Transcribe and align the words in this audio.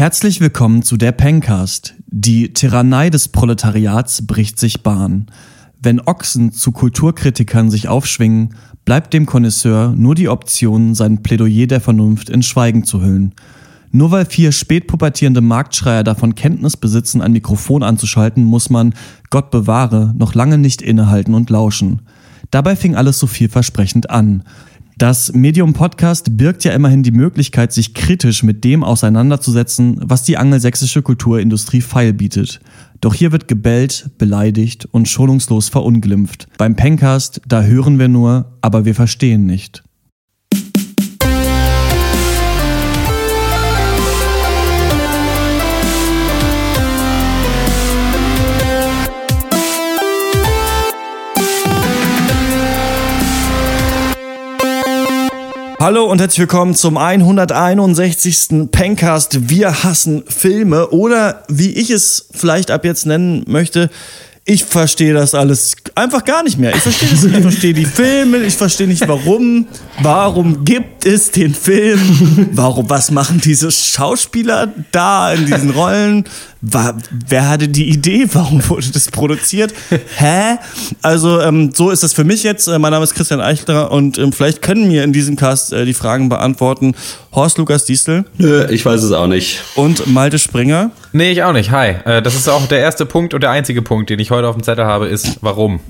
Herzlich 0.00 0.40
willkommen 0.40 0.82
zu 0.82 0.96
der 0.96 1.12
Pencast. 1.12 1.94
Die 2.06 2.54
Tyrannei 2.54 3.10
des 3.10 3.28
Proletariats 3.28 4.26
bricht 4.26 4.58
sich 4.58 4.82
Bahn. 4.82 5.26
Wenn 5.78 6.00
Ochsen 6.00 6.52
zu 6.52 6.72
Kulturkritikern 6.72 7.70
sich 7.70 7.86
aufschwingen, 7.86 8.54
bleibt 8.86 9.12
dem 9.12 9.26
Connoisseur 9.26 9.92
nur 9.94 10.14
die 10.14 10.30
Option, 10.30 10.94
sein 10.94 11.22
Plädoyer 11.22 11.66
der 11.66 11.82
Vernunft 11.82 12.30
in 12.30 12.42
Schweigen 12.42 12.84
zu 12.84 13.02
hüllen. 13.02 13.34
Nur 13.90 14.10
weil 14.10 14.24
vier 14.24 14.52
spätpubertierende 14.52 15.42
Marktschreier 15.42 16.02
davon 16.02 16.34
Kenntnis 16.34 16.78
besitzen, 16.78 17.20
ein 17.20 17.32
Mikrofon 17.32 17.82
anzuschalten, 17.82 18.42
muss 18.42 18.70
man, 18.70 18.94
Gott 19.28 19.50
bewahre, 19.50 20.14
noch 20.16 20.34
lange 20.34 20.56
nicht 20.56 20.80
innehalten 20.80 21.34
und 21.34 21.50
lauschen. 21.50 22.00
Dabei 22.50 22.74
fing 22.74 22.96
alles 22.96 23.18
so 23.18 23.26
vielversprechend 23.26 24.08
an. 24.08 24.44
Das 25.00 25.32
Medium 25.32 25.72
Podcast 25.72 26.36
birgt 26.36 26.62
ja 26.62 26.72
immerhin 26.72 27.02
die 27.02 27.10
Möglichkeit, 27.10 27.72
sich 27.72 27.94
kritisch 27.94 28.42
mit 28.42 28.64
dem 28.64 28.84
auseinanderzusetzen, 28.84 29.98
was 30.02 30.24
die 30.24 30.36
angelsächsische 30.36 31.00
Kulturindustrie 31.00 31.80
feil 31.80 32.12
bietet. 32.12 32.60
Doch 33.00 33.14
hier 33.14 33.32
wird 33.32 33.48
gebellt, 33.48 34.10
beleidigt 34.18 34.86
und 34.92 35.08
schonungslos 35.08 35.70
verunglimpft. 35.70 36.48
Beim 36.58 36.76
Pencast, 36.76 37.40
da 37.48 37.62
hören 37.62 37.98
wir 37.98 38.08
nur, 38.08 38.52
aber 38.60 38.84
wir 38.84 38.94
verstehen 38.94 39.46
nicht. 39.46 39.82
Hallo 55.80 56.04
und 56.04 56.20
herzlich 56.20 56.40
willkommen 56.40 56.74
zum 56.74 56.98
161. 56.98 58.70
Pencast. 58.70 59.48
Wir 59.48 59.82
hassen 59.82 60.24
Filme 60.28 60.90
oder 60.90 61.42
wie 61.48 61.70
ich 61.70 61.88
es 61.88 62.28
vielleicht 62.32 62.70
ab 62.70 62.84
jetzt 62.84 63.06
nennen 63.06 63.44
möchte, 63.46 63.88
ich 64.44 64.64
verstehe 64.64 65.14
das 65.14 65.34
alles 65.34 65.76
einfach 65.94 66.24
gar 66.24 66.42
nicht 66.42 66.58
mehr. 66.58 66.74
Ich 66.74 66.82
verstehe 66.82 67.08
das 67.08 67.22
nicht. 67.22 67.36
Ich 67.36 67.42
verstehe 67.42 67.72
die 67.72 67.86
Filme, 67.86 68.38
ich 68.38 68.56
verstehe 68.56 68.88
nicht 68.88 69.08
warum. 69.08 69.68
Warum 70.02 70.66
gibt 70.66 71.06
es 71.06 71.30
den 71.30 71.54
Film? 71.54 72.50
Warum, 72.52 72.90
was 72.90 73.10
machen 73.10 73.40
diese 73.42 73.70
Schauspieler 73.70 74.68
da 74.92 75.32
in 75.32 75.46
diesen 75.46 75.70
Rollen? 75.70 76.24
War, 76.62 76.94
wer 77.26 77.48
hatte 77.48 77.68
die 77.68 77.88
Idee? 77.88 78.26
Warum 78.32 78.68
wurde 78.68 78.90
das 78.92 79.10
produziert? 79.10 79.72
Hä? 80.16 80.58
Also, 81.00 81.40
ähm, 81.40 81.72
so 81.74 81.90
ist 81.90 82.02
das 82.02 82.12
für 82.12 82.24
mich 82.24 82.42
jetzt. 82.42 82.68
Äh, 82.68 82.78
mein 82.78 82.92
Name 82.92 83.04
ist 83.04 83.14
Christian 83.14 83.40
Eichler 83.40 83.90
und 83.90 84.18
ähm, 84.18 84.32
vielleicht 84.32 84.60
können 84.60 84.88
mir 84.88 85.02
in 85.04 85.12
diesem 85.12 85.36
Cast 85.36 85.72
äh, 85.72 85.84
die 85.84 85.94
Fragen 85.94 86.28
beantworten. 86.28 86.94
Horst 87.32 87.58
Lukas 87.58 87.84
Diestel. 87.84 88.24
Nö, 88.36 88.66
ich 88.70 88.84
weiß 88.84 89.02
es 89.02 89.12
auch 89.12 89.26
nicht. 89.26 89.62
Und 89.74 90.06
Malte 90.06 90.38
Springer. 90.38 90.90
Nee, 91.12 91.32
ich 91.32 91.42
auch 91.42 91.52
nicht. 91.52 91.70
Hi. 91.70 91.96
Äh, 92.04 92.22
das 92.22 92.34
ist 92.34 92.48
auch 92.48 92.66
der 92.66 92.80
erste 92.80 93.06
Punkt 93.06 93.32
und 93.32 93.42
der 93.42 93.50
einzige 93.50 93.80
Punkt, 93.80 94.10
den 94.10 94.18
ich 94.18 94.30
heute 94.30 94.46
auf 94.46 94.56
dem 94.56 94.62
Zettel 94.62 94.84
habe, 94.84 95.08
ist 95.08 95.38
warum. 95.40 95.80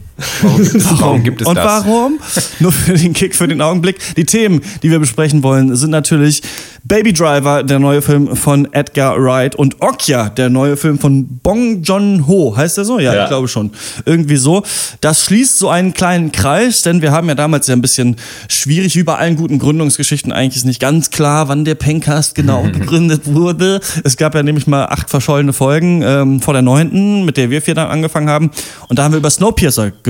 Warum 0.43 0.63
gibt 0.63 0.75
es, 0.75 1.01
warum? 1.01 1.23
Gibt 1.23 1.41
es 1.43 1.47
und 1.47 1.55
das? 1.55 1.85
warum? 1.85 2.19
Nur 2.61 2.73
für 2.73 2.95
den 2.95 3.13
Kick, 3.13 3.35
für 3.35 3.49
den 3.49 3.61
Augenblick. 3.61 3.99
Die 4.17 4.25
Themen, 4.25 4.61
die 4.83 4.91
wir 4.91 4.99
besprechen 4.99 5.43
wollen, 5.43 5.75
sind 5.77 5.91
natürlich 5.91 6.43
Baby 6.85 7.13
Driver, 7.13 7.63
der 7.63 7.79
neue 7.79 8.01
Film 8.01 8.37
von 8.37 8.73
Edgar 8.73 9.23
Wright 9.23 9.55
und 9.55 9.81
Okja, 9.81 10.31
der 10.31 10.49
neue 10.49 10.77
Film 10.77 10.99
von 10.99 11.27
Bong 11.43 11.83
Joon-ho. 11.83 12.57
Heißt 12.57 12.79
der 12.79 12.85
so? 12.85 12.99
Ja, 12.99 13.15
ja, 13.15 13.23
ich 13.23 13.29
glaube 13.29 13.49
schon. 13.49 13.71
Irgendwie 14.07 14.37
so. 14.37 14.63
Das 15.01 15.25
schließt 15.25 15.59
so 15.59 15.69
einen 15.69 15.93
kleinen 15.93 16.33
Kreis, 16.33 16.83
denn 16.83 17.03
wir 17.03 17.13
haben 17.13 17.29
ja 17.29 17.35
damals 17.35 17.67
ja 17.67 17.75
ein 17.75 17.83
bisschen 17.83 18.17
schwierig, 18.49 18.97
wie 18.97 19.03
bei 19.03 19.17
allen 19.17 19.37
guten 19.37 19.59
Gründungsgeschichten 19.59 20.33
eigentlich 20.33 20.57
ist 20.57 20.65
nicht 20.65 20.81
ganz 20.81 21.11
klar, 21.11 21.49
wann 21.49 21.65
der 21.65 21.75
Pencast 21.75 22.35
genau 22.35 22.63
gegründet 22.73 23.23
wurde. 23.27 23.81
Es 24.05 24.17
gab 24.17 24.35
ja 24.35 24.43
nämlich 24.43 24.67
mal 24.67 24.87
acht 24.87 25.11
verschollene 25.11 25.53
Folgen 25.53 26.03
ähm, 26.03 26.41
vor 26.41 26.55
der 26.55 26.63
neunten, 26.63 27.25
mit 27.25 27.37
der 27.37 27.51
wir 27.51 27.63
vier 27.63 27.75
dann 27.75 27.89
angefangen 27.89 28.29
haben. 28.29 28.51
Und 28.89 28.99
da 28.99 29.05
haben 29.05 29.13
wir 29.13 29.19
über 29.19 29.31
Snowpiercer 29.31 29.91
gesprochen. 29.91 30.10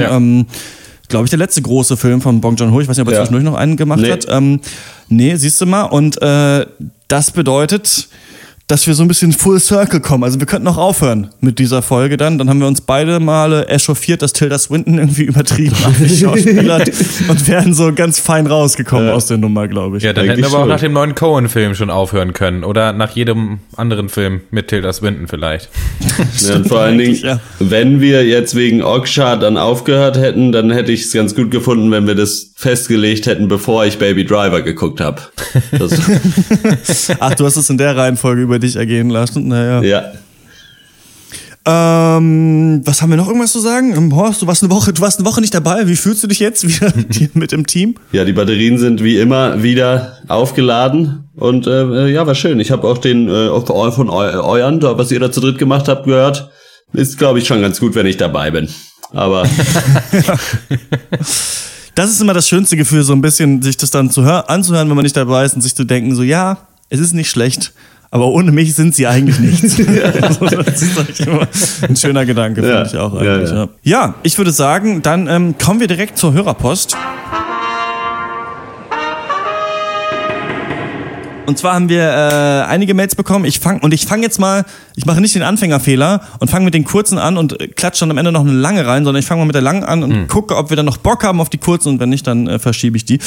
Ja. 0.00 0.16
Ähm, 0.16 0.46
glaube 1.08 1.24
ich, 1.24 1.30
der 1.30 1.38
letzte 1.38 1.62
große 1.62 1.96
Film 1.96 2.20
von 2.20 2.40
Bong 2.40 2.56
Joon-ho. 2.56 2.80
Ich 2.80 2.88
weiß 2.88 2.96
nicht, 2.96 3.06
ob 3.06 3.08
er 3.08 3.14
ja. 3.14 3.20
zwischendurch 3.20 3.44
noch 3.44 3.54
einen 3.54 3.76
gemacht 3.76 4.00
nee. 4.00 4.12
hat. 4.12 4.26
Ähm, 4.28 4.60
nee, 5.08 5.34
siehst 5.36 5.60
du 5.60 5.66
mal. 5.66 5.84
Und 5.84 6.20
äh, 6.22 6.66
das 7.08 7.30
bedeutet, 7.30 8.08
dass 8.68 8.86
wir 8.86 8.92
so 8.92 9.02
ein 9.02 9.08
bisschen 9.08 9.32
full 9.32 9.58
circle 9.58 9.98
kommen. 10.00 10.24
Also 10.24 10.38
wir 10.38 10.46
könnten 10.46 10.68
auch 10.68 10.76
aufhören 10.76 11.30
mit 11.40 11.58
dieser 11.58 11.80
Folge 11.80 12.18
dann. 12.18 12.36
Dann 12.36 12.50
haben 12.50 12.60
wir 12.60 12.66
uns 12.66 12.82
beide 12.82 13.18
Male 13.18 13.66
echauffiert, 13.66 14.20
dass 14.20 14.34
Tilda 14.34 14.58
Swinton 14.58 14.98
irgendwie 14.98 15.22
übertrieben 15.22 15.74
hat 15.84 15.98
und 17.28 17.48
wären 17.48 17.72
so 17.72 17.94
ganz 17.94 18.20
fein 18.20 18.46
rausgekommen 18.46 19.08
ja. 19.08 19.14
aus 19.14 19.26
der 19.26 19.38
Nummer, 19.38 19.68
glaube 19.68 19.96
ich. 19.96 20.02
Ja, 20.02 20.12
dann 20.12 20.24
Eigentlich 20.24 20.44
hätten 20.44 20.52
wir 20.52 20.58
aber 20.58 20.64
auch 20.64 20.68
nach 20.68 20.80
dem 20.80 20.92
neuen 20.92 21.14
Cohen-Film 21.14 21.74
schon 21.74 21.88
aufhören 21.88 22.34
können. 22.34 22.62
Oder 22.62 22.92
nach 22.92 23.16
jedem 23.16 23.60
anderen 23.74 24.10
Film 24.10 24.42
mit 24.50 24.68
Tilda 24.68 24.92
Swinton 24.92 25.28
vielleicht. 25.28 25.70
ja, 26.46 26.56
und 26.56 26.68
vor 26.68 26.80
allen 26.80 26.98
Dingen, 26.98 27.16
ja. 27.22 27.40
wenn 27.58 28.02
wir 28.02 28.26
jetzt 28.26 28.54
wegen 28.54 28.82
Oksha 28.82 29.36
dann 29.36 29.56
aufgehört 29.56 30.18
hätten, 30.18 30.52
dann 30.52 30.70
hätte 30.70 30.92
ich 30.92 31.04
es 31.04 31.12
ganz 31.12 31.34
gut 31.34 31.50
gefunden, 31.50 31.90
wenn 31.90 32.06
wir 32.06 32.14
das 32.14 32.47
festgelegt 32.58 33.26
hätten, 33.26 33.46
bevor 33.46 33.86
ich 33.86 33.98
Baby 33.98 34.24
Driver 34.24 34.62
geguckt 34.62 35.00
habe. 35.00 35.22
Ach, 37.20 37.34
du 37.36 37.46
hast 37.46 37.54
es 37.54 37.70
in 37.70 37.78
der 37.78 37.96
Reihenfolge 37.96 38.42
über 38.42 38.58
dich 38.58 38.74
ergehen 38.74 39.10
lassen. 39.10 39.46
Naja. 39.46 39.80
Ja. 39.80 40.12
Ähm, 41.64 42.80
was 42.84 43.00
haben 43.00 43.10
wir 43.10 43.16
noch 43.16 43.28
irgendwas 43.28 43.52
zu 43.52 43.60
sagen? 43.60 43.94
Ähm, 43.96 44.16
Horst, 44.16 44.42
du 44.42 44.48
warst 44.48 44.64
eine 44.64 44.72
Woche, 44.72 44.92
du 44.92 45.00
warst 45.00 45.20
eine 45.20 45.28
Woche 45.28 45.40
nicht 45.40 45.54
dabei. 45.54 45.86
Wie 45.86 45.94
fühlst 45.94 46.24
du 46.24 46.26
dich 46.26 46.40
jetzt 46.40 46.66
wieder 46.66 46.92
mit 47.34 47.52
dem 47.52 47.64
Team? 47.64 47.94
Ja, 48.10 48.24
die 48.24 48.32
Batterien 48.32 48.76
sind 48.76 49.04
wie 49.04 49.20
immer 49.20 49.62
wieder 49.62 50.18
aufgeladen 50.26 51.28
und 51.36 51.68
äh, 51.68 52.08
ja, 52.08 52.26
war 52.26 52.34
schön. 52.34 52.58
Ich 52.58 52.72
habe 52.72 52.88
auch 52.88 52.98
den 52.98 53.28
äh, 53.28 53.60
von 53.60 54.10
euren, 54.10 54.82
was 54.82 55.12
ihr 55.12 55.20
da 55.20 55.30
zu 55.30 55.40
dritt 55.40 55.58
gemacht 55.58 55.86
habt, 55.86 56.06
gehört. 56.06 56.50
Ist, 56.92 57.18
glaube 57.18 57.38
ich, 57.38 57.46
schon 57.46 57.60
ganz 57.60 57.78
gut, 57.78 57.94
wenn 57.94 58.06
ich 58.06 58.16
dabei 58.16 58.50
bin. 58.50 58.68
Aber 59.12 59.46
das 61.98 62.10
ist 62.10 62.20
immer 62.20 62.34
das 62.34 62.48
schönste 62.48 62.76
Gefühl, 62.76 63.02
so 63.02 63.12
ein 63.12 63.20
bisschen 63.20 63.60
sich 63.60 63.76
das 63.76 63.90
dann 63.90 64.10
zu 64.10 64.22
hören, 64.22 64.44
anzuhören, 64.46 64.88
wenn 64.88 64.96
man 64.96 65.02
nicht 65.02 65.16
dabei 65.16 65.44
ist 65.44 65.54
und 65.54 65.62
sich 65.62 65.74
zu 65.74 65.84
denken, 65.84 66.14
so 66.14 66.22
ja, 66.22 66.58
es 66.90 67.00
ist 67.00 67.12
nicht 67.12 67.30
schlecht 67.30 67.72
aber 68.10 68.26
ohne 68.28 68.52
mich 68.52 68.74
sind 68.74 68.94
sie 68.94 69.06
eigentlich 69.06 69.38
nichts. 69.38 69.76
das 69.76 70.82
ist 70.82 71.20
immer 71.20 71.46
ein 71.86 71.96
schöner 71.96 72.24
Gedanke, 72.24 72.62
finde 72.62 72.74
ja. 72.74 72.86
ich 72.86 72.96
auch 72.96 73.14
eigentlich. 73.14 73.50
Ja, 73.50 73.64
ja. 73.64 73.68
ja, 73.82 74.14
ich 74.22 74.38
würde 74.38 74.50
sagen, 74.50 75.02
dann 75.02 75.26
ähm, 75.26 75.56
kommen 75.58 75.80
wir 75.80 75.88
direkt 75.88 76.16
zur 76.16 76.32
Hörerpost. 76.32 76.96
Und 81.48 81.56
zwar 81.56 81.72
haben 81.72 81.88
wir 81.88 82.02
äh, 82.02 82.70
einige 82.70 82.92
Mails 82.92 83.14
bekommen. 83.14 83.46
Ich 83.46 83.58
fang, 83.58 83.80
und 83.80 83.94
ich 83.94 84.04
fange 84.04 84.22
jetzt 84.22 84.38
mal, 84.38 84.66
ich 84.96 85.06
mache 85.06 85.22
nicht 85.22 85.34
den 85.34 85.42
Anfängerfehler 85.42 86.20
und 86.40 86.50
fange 86.50 86.66
mit 86.66 86.74
den 86.74 86.84
kurzen 86.84 87.16
an 87.16 87.38
und 87.38 87.56
klatsche 87.74 88.00
dann 88.00 88.10
am 88.10 88.18
Ende 88.18 88.32
noch 88.32 88.42
eine 88.42 88.52
lange 88.52 88.86
rein, 88.86 89.02
sondern 89.02 89.18
ich 89.18 89.26
fange 89.26 89.40
mal 89.40 89.46
mit 89.46 89.54
der 89.54 89.62
langen 89.62 89.82
an 89.82 90.02
und 90.02 90.10
mhm. 90.10 90.28
gucke, 90.28 90.54
ob 90.54 90.68
wir 90.68 90.76
dann 90.76 90.84
noch 90.84 90.98
Bock 90.98 91.24
haben 91.24 91.40
auf 91.40 91.48
die 91.48 91.56
kurzen 91.56 91.88
und 91.88 92.00
wenn 92.00 92.10
nicht, 92.10 92.26
dann 92.26 92.48
äh, 92.48 92.58
verschiebe 92.58 92.98
ich 92.98 93.06
die. 93.06 93.18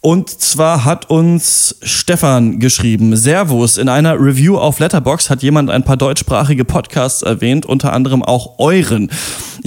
Und 0.00 0.28
zwar 0.28 0.84
hat 0.84 1.08
uns 1.10 1.76
Stefan 1.80 2.58
geschrieben, 2.58 3.16
Servus, 3.16 3.78
in 3.78 3.88
einer 3.88 4.20
Review 4.20 4.58
auf 4.58 4.80
Letterbox 4.80 5.30
hat 5.30 5.44
jemand 5.44 5.70
ein 5.70 5.84
paar 5.84 5.96
deutschsprachige 5.96 6.64
Podcasts 6.64 7.22
erwähnt, 7.22 7.66
unter 7.66 7.92
anderem 7.92 8.24
auch 8.24 8.58
euren. 8.58 9.10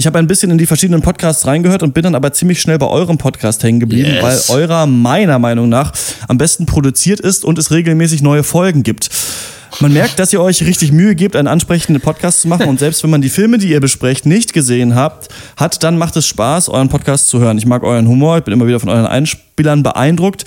Ich 0.00 0.06
habe 0.06 0.16
ein 0.20 0.28
bisschen 0.28 0.52
in 0.52 0.58
die 0.58 0.66
verschiedenen 0.66 1.02
Podcasts 1.02 1.44
reingehört 1.44 1.82
und 1.82 1.92
bin 1.92 2.04
dann 2.04 2.14
aber 2.14 2.32
ziemlich 2.32 2.60
schnell 2.60 2.78
bei 2.78 2.86
eurem 2.86 3.18
Podcast 3.18 3.64
hängen 3.64 3.80
geblieben, 3.80 4.12
yes. 4.12 4.48
weil 4.48 4.60
eurer 4.60 4.86
meiner 4.86 5.40
Meinung 5.40 5.68
nach 5.68 5.92
am 6.28 6.38
besten 6.38 6.66
produziert 6.66 7.18
ist 7.18 7.44
und 7.44 7.58
es 7.58 7.72
regelmäßig 7.72 8.22
neue 8.22 8.44
Folgen 8.44 8.84
gibt. 8.84 9.10
Man 9.80 9.92
merkt, 9.92 10.20
dass 10.20 10.32
ihr 10.32 10.40
euch 10.40 10.62
richtig 10.62 10.92
Mühe 10.92 11.16
gebt, 11.16 11.34
einen 11.34 11.48
ansprechenden 11.48 12.00
Podcast 12.00 12.42
zu 12.42 12.48
machen. 12.48 12.68
Und 12.68 12.78
selbst 12.78 13.02
wenn 13.02 13.10
man 13.10 13.22
die 13.22 13.28
Filme, 13.28 13.58
die 13.58 13.70
ihr 13.70 13.80
besprecht, 13.80 14.24
nicht 14.24 14.52
gesehen 14.52 14.94
habt, 14.94 15.30
hat, 15.56 15.82
dann 15.82 15.98
macht 15.98 16.16
es 16.16 16.26
Spaß, 16.26 16.68
euren 16.68 16.88
Podcast 16.88 17.28
zu 17.28 17.40
hören. 17.40 17.58
Ich 17.58 17.66
mag 17.66 17.82
euren 17.82 18.06
Humor, 18.06 18.38
ich 18.38 18.44
bin 18.44 18.54
immer 18.54 18.68
wieder 18.68 18.78
von 18.78 18.90
euren 18.90 19.06
Einspielern 19.06 19.82
beeindruckt. 19.82 20.44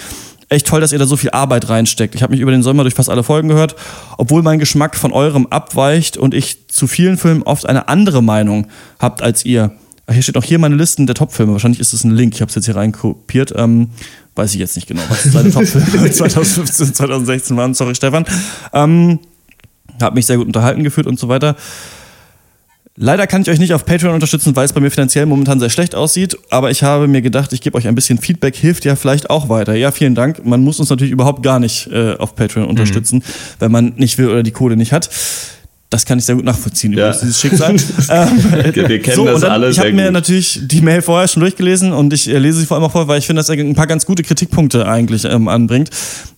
Echt 0.52 0.68
toll, 0.68 0.82
dass 0.82 0.92
ihr 0.92 1.00
da 1.00 1.06
so 1.06 1.16
viel 1.16 1.30
Arbeit 1.30 1.70
reinsteckt. 1.70 2.14
Ich 2.14 2.24
habe 2.24 2.32
mich 2.32 2.42
über 2.42 2.52
den 2.52 2.62
Sommer 2.62 2.84
durch 2.84 2.94
fast 2.94 3.10
alle 3.10 3.24
Folgen 3.24 3.48
gehört, 3.48 3.78
obwohl 4.18 4.42
mein 4.42 4.60
Geschmack 4.60 4.98
von 4.98 5.14
eurem 5.14 5.48
abweicht 5.48 6.18
und 6.18 6.34
ich 6.34 6.68
zu 6.68 6.88
vielen 6.88 7.18
Filmen 7.18 7.44
oft 7.44 7.66
eine 7.66 7.88
andere 7.88 8.22
Meinung 8.22 8.68
habt 9.00 9.22
als 9.22 9.46
ihr. 9.46 9.72
Hier 10.12 10.22
steht 10.22 10.36
auch 10.36 10.44
hier 10.44 10.60
meine 10.60 10.76
Listen 10.76 11.08
der 11.08 11.16
Top-Filme. 11.16 11.54
Wahrscheinlich 11.54 11.80
ist 11.80 11.94
es 11.94 12.04
ein 12.04 12.12
Link. 12.12 12.36
Ich 12.36 12.42
habe 12.42 12.50
es 12.50 12.56
jetzt 12.56 12.66
hier 12.66 12.76
reinkopiert. 12.76 13.54
Ähm, 13.56 13.92
weiß 14.36 14.54
ich 14.54 14.60
jetzt 14.60 14.76
nicht 14.76 14.90
genau, 14.90 15.04
was 15.08 15.24
seine 15.24 15.52
Top-Filme 15.52 16.12
2015, 16.12 16.96
2016 16.96 17.56
waren. 17.56 17.74
Sorry, 17.74 17.96
Stefan. 17.96 18.26
Ähm, 18.74 19.20
hat 20.02 20.16
mich 20.16 20.26
sehr 20.26 20.36
gut 20.36 20.48
unterhalten 20.48 20.84
gefühlt 20.84 21.08
und 21.08 21.18
so 21.18 21.30
weiter. 21.30 21.56
Leider 22.98 23.26
kann 23.26 23.42
ich 23.42 23.50
euch 23.50 23.60
nicht 23.60 23.74
auf 23.74 23.86
Patreon 23.86 24.14
unterstützen, 24.14 24.56
weil 24.56 24.66
es 24.66 24.74
bei 24.74 24.82
mir 24.82 24.92
finanziell 24.92 25.26
momentan 25.26 25.60
sehr 25.60 25.70
schlecht 25.70 25.96
aussieht. 25.96 26.38
Aber 26.50 26.72
ich 26.72 26.84
habe 26.84 27.08
mir 27.08 27.22
gedacht, 27.22 27.54
ich 27.54 27.62
gebe 27.62 27.78
euch 27.78 27.88
ein 27.88 27.96
bisschen 27.96 28.18
Feedback, 28.18 28.56
hilft 28.56 28.84
ja 28.84 28.96
vielleicht 28.96 29.30
auch 29.30 29.48
weiter. 29.48 29.76
Ja, 29.76 29.92
vielen 29.92 30.14
Dank. 30.14 30.46
Man 30.46 30.62
muss 30.62 30.80
uns 30.80 30.90
natürlich 30.90 31.14
überhaupt 31.14 31.42
gar 31.42 31.60
nicht 31.60 31.88
äh, 31.88 32.16
auf 32.18 32.36
Patreon 32.36 32.68
unterstützen, 32.68 33.18
mhm. 33.20 33.60
wenn 33.60 33.72
man 33.72 33.94
nicht 33.96 34.18
will 34.18 34.28
oder 34.28 34.44
die 34.44 34.52
Kohle 34.52 34.76
nicht 34.76 34.92
hat. 34.92 35.10
Das 35.92 36.06
kann 36.06 36.18
ich 36.18 36.26
sehr 36.26 36.36
gut 36.36 36.46
nachvollziehen, 36.46 36.94
Ja. 36.94 37.12
dieses 37.12 37.40
Schicksal. 37.42 37.72
ähm, 38.10 38.74
Wir 38.74 39.02
kennen 39.02 39.16
so, 39.18 39.26
das 39.26 39.42
dann, 39.42 39.52
alle 39.52 39.70
Ich 39.70 39.78
habe 39.78 39.92
mir 39.92 40.06
gut. 40.06 40.14
natürlich 40.14 40.62
die 40.64 40.80
Mail 40.80 41.02
vorher 41.02 41.28
schon 41.28 41.42
durchgelesen 41.42 41.92
und 41.92 42.14
ich 42.14 42.30
äh, 42.30 42.38
lese 42.38 42.62
sie 42.62 42.66
vor 42.66 42.78
allem 42.78 42.86
auch 42.86 42.94
vor, 42.94 43.10
weil 43.10 43.20
ich 43.20 43.28
finde, 43.28 43.42
dass 43.42 43.50
er 43.50 43.58
ein 43.58 43.76
paar 43.76 43.88
ganz 43.88 44.06
gute 44.06 44.24
Kritikpunkte 44.24 44.88
eigentlich 44.88 45.26
ähm, 45.26 45.50
anbringt. 45.50 45.90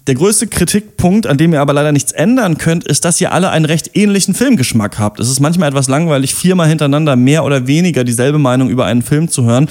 Der 0.07 0.15
größte 0.15 0.47
Kritikpunkt, 0.47 1.27
an 1.27 1.37
dem 1.37 1.53
ihr 1.53 1.61
aber 1.61 1.71
leider 1.71 1.91
nichts 1.91 2.11
ändern 2.11 2.57
könnt, 2.57 2.83
ist, 2.85 3.05
dass 3.05 3.21
ihr 3.21 3.31
alle 3.31 3.51
einen 3.51 3.65
recht 3.65 3.91
ähnlichen 3.93 4.33
Filmgeschmack 4.33 4.97
habt. 4.97 5.19
Es 5.19 5.29
ist 5.29 5.39
manchmal 5.39 5.69
etwas 5.69 5.87
langweilig, 5.87 6.33
viermal 6.33 6.67
hintereinander 6.67 7.15
mehr 7.15 7.45
oder 7.45 7.67
weniger 7.67 8.03
dieselbe 8.03 8.39
Meinung 8.39 8.69
über 8.69 8.85
einen 8.85 9.03
Film 9.03 9.29
zu 9.29 9.45
hören. 9.45 9.69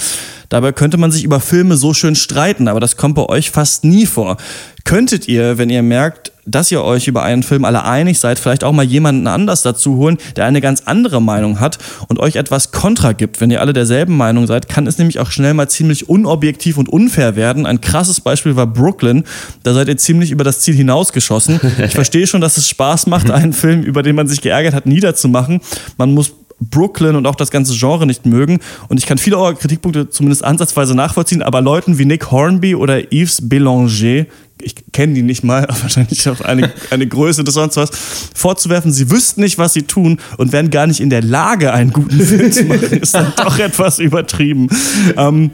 Dabei 0.49 0.71
könnte 0.73 0.97
man 0.97 1.11
sich 1.11 1.25
über 1.25 1.41
Filme 1.41 1.77
so 1.77 1.93
schön 1.93 2.15
streiten, 2.15 2.69
aber 2.69 2.79
das 2.79 2.97
kommt 2.97 3.17
bei 3.17 3.27
euch 3.27 3.51
fast 3.51 3.85
nie 3.85 4.07
vor. 4.07 4.37
Könntet 4.85 5.29
ihr, 5.29 5.59
wenn 5.59 5.71
ihr 5.71 5.83
merkt, 5.83 6.32
dass 6.45 6.73
ihr 6.73 6.83
euch 6.83 7.07
über 7.09 7.23
einen 7.23 7.43
Film 7.43 7.65
alle 7.65 7.85
einig 7.85 8.19
seid, 8.19 8.39
vielleicht 8.39 8.65
auch 8.65 8.73
mal 8.73 8.85
jemanden 8.85 9.27
anders 9.27 9.63
dazu 9.63 9.97
holen, 9.97 10.19
der 10.37 10.45
eine 10.45 10.61
ganz 10.61 10.83
andere 10.87 11.23
Meinung 11.23 11.61
hat 11.61 11.79
und 12.09 12.19
euch 12.19 12.37
etwas 12.37 12.73
Kontra 12.73 13.13
gibt. 13.13 13.41
Wenn 13.41 13.51
ihr 13.51 13.61
alle 13.61 13.73
derselben 13.73 14.17
Meinung 14.17 14.47
seid, 14.47 14.69
kann 14.69 14.87
es 14.87 14.99
nämlich 14.99 15.19
auch 15.21 15.31
schnell 15.31 15.55
mal 15.55 15.69
ziemlich 15.69 16.09
unobjektiv 16.09 16.79
und 16.79 16.89
unfair 16.89 17.37
werden. 17.37 17.67
Ein 17.67 17.81
krasses 17.81 18.21
Beispiel 18.21 18.57
war 18.57 18.67
Brooklyn. 18.67 19.25
Da 19.63 19.75
seid 19.75 19.89
ihr 19.89 19.97
ziemlich 19.97 20.31
über 20.31 20.45
das 20.45 20.61
Ziel 20.61 20.75
hinausgeschossen. 20.75 21.61
Ich 21.83 21.95
verstehe 21.95 22.27
schon, 22.27 22.41
dass 22.41 22.59
es 22.59 22.69
Spaß 22.69 23.07
macht, 23.07 23.31
einen 23.31 23.53
Film, 23.53 23.83
über 23.83 24.03
den 24.03 24.15
man 24.15 24.29
sich 24.29 24.41
geärgert 24.41 24.73
hat, 24.73 24.87
niederzumachen. 24.87 25.61
Man 25.97 26.15
muss 26.15 26.33
Brooklyn 26.71 27.17
und 27.17 27.27
auch 27.27 27.35
das 27.35 27.51
ganze 27.51 27.77
Genre 27.77 28.07
nicht 28.07 28.27
mögen. 28.27 28.61
Und 28.89 28.99
ich 28.99 29.07
kann 29.07 29.19
viele 29.19 29.39
eurer 29.39 29.55
Kritikpunkte 29.55 30.11
zumindest 30.11 30.45
ansatzweise 30.45 30.95
nachvollziehen, 30.95 31.43
aber 31.43 31.61
Leuten 31.61 31.99
wie 31.99 32.05
Nick 32.05 32.31
Hornby 32.31 32.75
oder 32.75 33.13
Yves 33.13 33.43
Bélanger, 33.43 34.27
ich 34.63 34.75
kenne 34.93 35.15
die 35.15 35.23
nicht 35.23 35.45
mal, 35.45 35.67
wahrscheinlich 35.83 36.29
auch 36.29 36.41
eine, 36.41 36.73
eine 36.91 37.07
Größe 37.07 37.45
des 37.45 37.55
sonst 37.55 37.77
was, 37.77 37.91
vorzuwerfen, 38.35 38.93
sie 38.93 39.11
wüssten 39.11 39.43
nicht, 39.43 39.59
was 39.59 39.73
sie 39.73 39.83
tun 39.83 40.19
und 40.39 40.53
wären 40.53 40.71
gar 40.71 40.87
nicht 40.87 41.01
in 41.01 41.11
der 41.11 41.23
Lage, 41.23 41.73
einen 41.73 41.93
guten 41.93 42.21
Film 42.21 42.53
zu 42.53 42.65
machen, 42.65 42.99
ist 43.01 43.15
dann 43.15 43.33
doch 43.37 43.59
etwas 43.59 43.99
übertrieben. 43.99 44.69
Ähm, 45.17 45.51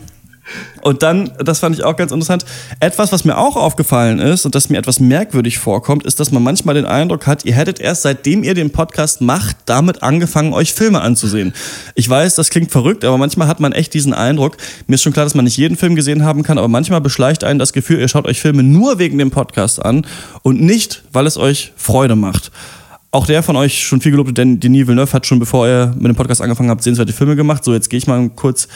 und 0.82 1.02
dann, 1.02 1.30
das 1.38 1.58
fand 1.58 1.76
ich 1.76 1.84
auch 1.84 1.96
ganz 1.96 2.12
interessant, 2.12 2.44
etwas, 2.80 3.12
was 3.12 3.24
mir 3.24 3.36
auch 3.36 3.56
aufgefallen 3.56 4.18
ist 4.18 4.44
und 4.44 4.54
das 4.54 4.68
mir 4.68 4.78
etwas 4.78 5.00
merkwürdig 5.00 5.58
vorkommt, 5.58 6.04
ist, 6.04 6.20
dass 6.20 6.32
man 6.32 6.42
manchmal 6.42 6.74
den 6.74 6.86
Eindruck 6.86 7.26
hat, 7.26 7.44
ihr 7.44 7.54
hättet 7.54 7.80
erst 7.80 8.02
seitdem 8.02 8.42
ihr 8.42 8.54
den 8.54 8.70
Podcast 8.70 9.20
macht, 9.20 9.56
damit 9.66 10.02
angefangen, 10.02 10.52
euch 10.52 10.72
Filme 10.72 11.00
anzusehen. 11.00 11.52
Ich 11.94 12.08
weiß, 12.08 12.34
das 12.36 12.50
klingt 12.50 12.70
verrückt, 12.70 13.04
aber 13.04 13.18
manchmal 13.18 13.48
hat 13.48 13.60
man 13.60 13.72
echt 13.72 13.94
diesen 13.94 14.14
Eindruck. 14.14 14.56
Mir 14.86 14.94
ist 14.94 15.02
schon 15.02 15.12
klar, 15.12 15.26
dass 15.26 15.34
man 15.34 15.44
nicht 15.44 15.56
jeden 15.56 15.76
Film 15.76 15.94
gesehen 15.96 16.24
haben 16.24 16.42
kann, 16.42 16.58
aber 16.58 16.68
manchmal 16.68 17.00
beschleicht 17.00 17.44
einen 17.44 17.58
das 17.58 17.72
Gefühl, 17.72 17.98
ihr 17.98 18.08
schaut 18.08 18.26
euch 18.26 18.40
Filme 18.40 18.62
nur 18.62 18.98
wegen 18.98 19.18
dem 19.18 19.30
Podcast 19.30 19.84
an 19.84 20.06
und 20.42 20.60
nicht, 20.60 21.02
weil 21.12 21.26
es 21.26 21.36
euch 21.36 21.72
Freude 21.76 22.16
macht. 22.16 22.50
Auch 23.10 23.26
der 23.26 23.42
von 23.42 23.56
euch 23.56 23.86
schon 23.86 24.02
viel 24.02 24.12
gelobte 24.12 24.34
Denis 24.34 24.86
Villeneuve 24.86 25.12
hat 25.14 25.26
schon, 25.26 25.38
bevor 25.38 25.66
er 25.66 25.94
mit 25.96 26.08
dem 26.08 26.14
Podcast 26.14 26.42
angefangen 26.42 26.70
hat, 26.70 26.82
sehenswerte 26.82 27.14
Filme 27.14 27.36
gemacht. 27.36 27.64
So, 27.64 27.72
jetzt 27.72 27.88
gehe 27.88 27.96
ich 27.96 28.06
mal 28.06 28.28
kurz 28.28 28.68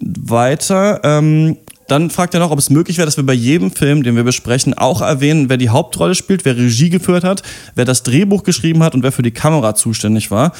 weiter. 0.00 1.00
Ähm, 1.04 1.56
dann 1.86 2.10
fragt 2.10 2.34
er 2.34 2.40
noch, 2.40 2.50
ob 2.50 2.58
es 2.58 2.70
möglich 2.70 2.96
wäre, 2.96 3.06
dass 3.06 3.16
wir 3.16 3.26
bei 3.26 3.34
jedem 3.34 3.70
Film, 3.70 4.02
den 4.02 4.16
wir 4.16 4.24
besprechen, 4.24 4.74
auch 4.74 5.02
erwähnen, 5.02 5.48
wer 5.50 5.58
die 5.58 5.68
Hauptrolle 5.68 6.14
spielt, 6.14 6.44
wer 6.44 6.56
Regie 6.56 6.88
geführt 6.88 7.24
hat, 7.24 7.42
wer 7.74 7.84
das 7.84 8.02
Drehbuch 8.02 8.42
geschrieben 8.42 8.82
hat 8.82 8.94
und 8.94 9.02
wer 9.02 9.12
für 9.12 9.22
die 9.22 9.30
Kamera 9.30 9.74
zuständig 9.74 10.30
war. 10.30 10.52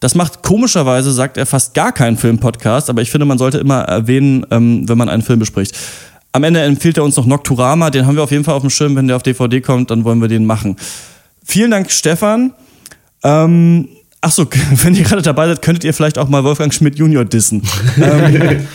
Das 0.00 0.14
macht 0.14 0.42
komischerweise, 0.42 1.12
sagt 1.12 1.36
er, 1.36 1.46
fast 1.46 1.74
gar 1.74 1.92
keinen 1.92 2.16
Filmpodcast, 2.16 2.88
aber 2.90 3.02
ich 3.02 3.10
finde, 3.10 3.26
man 3.26 3.38
sollte 3.38 3.58
immer 3.58 3.80
erwähnen, 3.82 4.46
ähm, 4.50 4.88
wenn 4.88 4.98
man 4.98 5.08
einen 5.08 5.22
Film 5.22 5.38
bespricht. 5.38 5.76
Am 6.32 6.44
Ende 6.44 6.62
empfiehlt 6.62 6.96
er 6.96 7.04
uns 7.04 7.16
noch 7.16 7.26
Nocturama, 7.26 7.90
den 7.90 8.06
haben 8.06 8.16
wir 8.16 8.22
auf 8.22 8.30
jeden 8.30 8.44
Fall 8.44 8.54
auf 8.54 8.62
dem 8.62 8.70
Schirm, 8.70 8.96
wenn 8.96 9.08
der 9.08 9.16
auf 9.16 9.22
DVD 9.22 9.60
kommt, 9.60 9.90
dann 9.90 10.04
wollen 10.04 10.20
wir 10.20 10.28
den 10.28 10.46
machen. 10.46 10.76
Vielen 11.44 11.70
Dank, 11.70 11.90
Stefan. 11.90 12.52
Ähm, 13.22 13.88
ach 14.20 14.30
so, 14.30 14.46
wenn 14.82 14.94
ihr 14.94 15.04
gerade 15.04 15.22
dabei 15.22 15.48
seid, 15.48 15.62
könntet 15.62 15.84
ihr 15.84 15.94
vielleicht 15.94 16.18
auch 16.18 16.28
mal 16.28 16.44
Wolfgang 16.44 16.72
Schmidt 16.72 16.98
Junior 16.98 17.24
dissen. 17.24 17.62
ähm, 17.96 18.66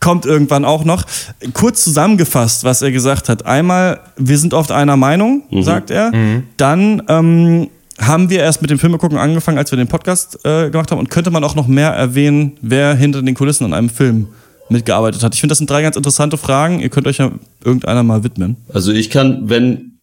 kommt 0.00 0.26
irgendwann 0.26 0.64
auch 0.64 0.84
noch. 0.84 1.04
Kurz 1.54 1.82
zusammengefasst, 1.84 2.64
was 2.64 2.82
er 2.82 2.92
gesagt 2.92 3.28
hat. 3.28 3.46
Einmal, 3.46 4.00
wir 4.16 4.38
sind 4.38 4.52
oft 4.52 4.70
einer 4.70 4.96
Meinung, 4.96 5.44
sagt 5.62 5.90
er. 5.90 6.12
Dann 6.58 7.02
ähm, 7.08 7.68
haben 7.98 8.28
wir 8.28 8.40
erst 8.40 8.60
mit 8.60 8.70
dem 8.70 8.78
Filmegucken 8.78 9.18
angefangen, 9.18 9.58
als 9.58 9.70
wir 9.70 9.76
den 9.76 9.88
Podcast 9.88 10.44
äh, 10.44 10.70
gemacht 10.70 10.90
haben. 10.90 10.98
Und 10.98 11.10
könnte 11.10 11.30
man 11.30 11.44
auch 11.44 11.54
noch 11.54 11.66
mehr 11.66 11.90
erwähnen, 11.90 12.58
wer 12.60 12.94
hinter 12.94 13.22
den 13.22 13.34
Kulissen 13.34 13.64
an 13.64 13.74
einem 13.74 13.88
Film 13.88 14.28
mitgearbeitet 14.68 15.22
hat. 15.22 15.34
Ich 15.34 15.40
finde, 15.40 15.52
das 15.52 15.58
sind 15.58 15.70
drei 15.70 15.82
ganz 15.82 15.96
interessante 15.96 16.36
Fragen. 16.36 16.80
Ihr 16.80 16.88
könnt 16.88 17.06
euch 17.06 17.18
ja 17.18 17.30
irgendeiner 17.64 18.02
mal 18.02 18.24
widmen. 18.24 18.56
Also 18.72 18.92
ich 18.92 19.10
kann, 19.10 19.48
wenn 19.48 19.93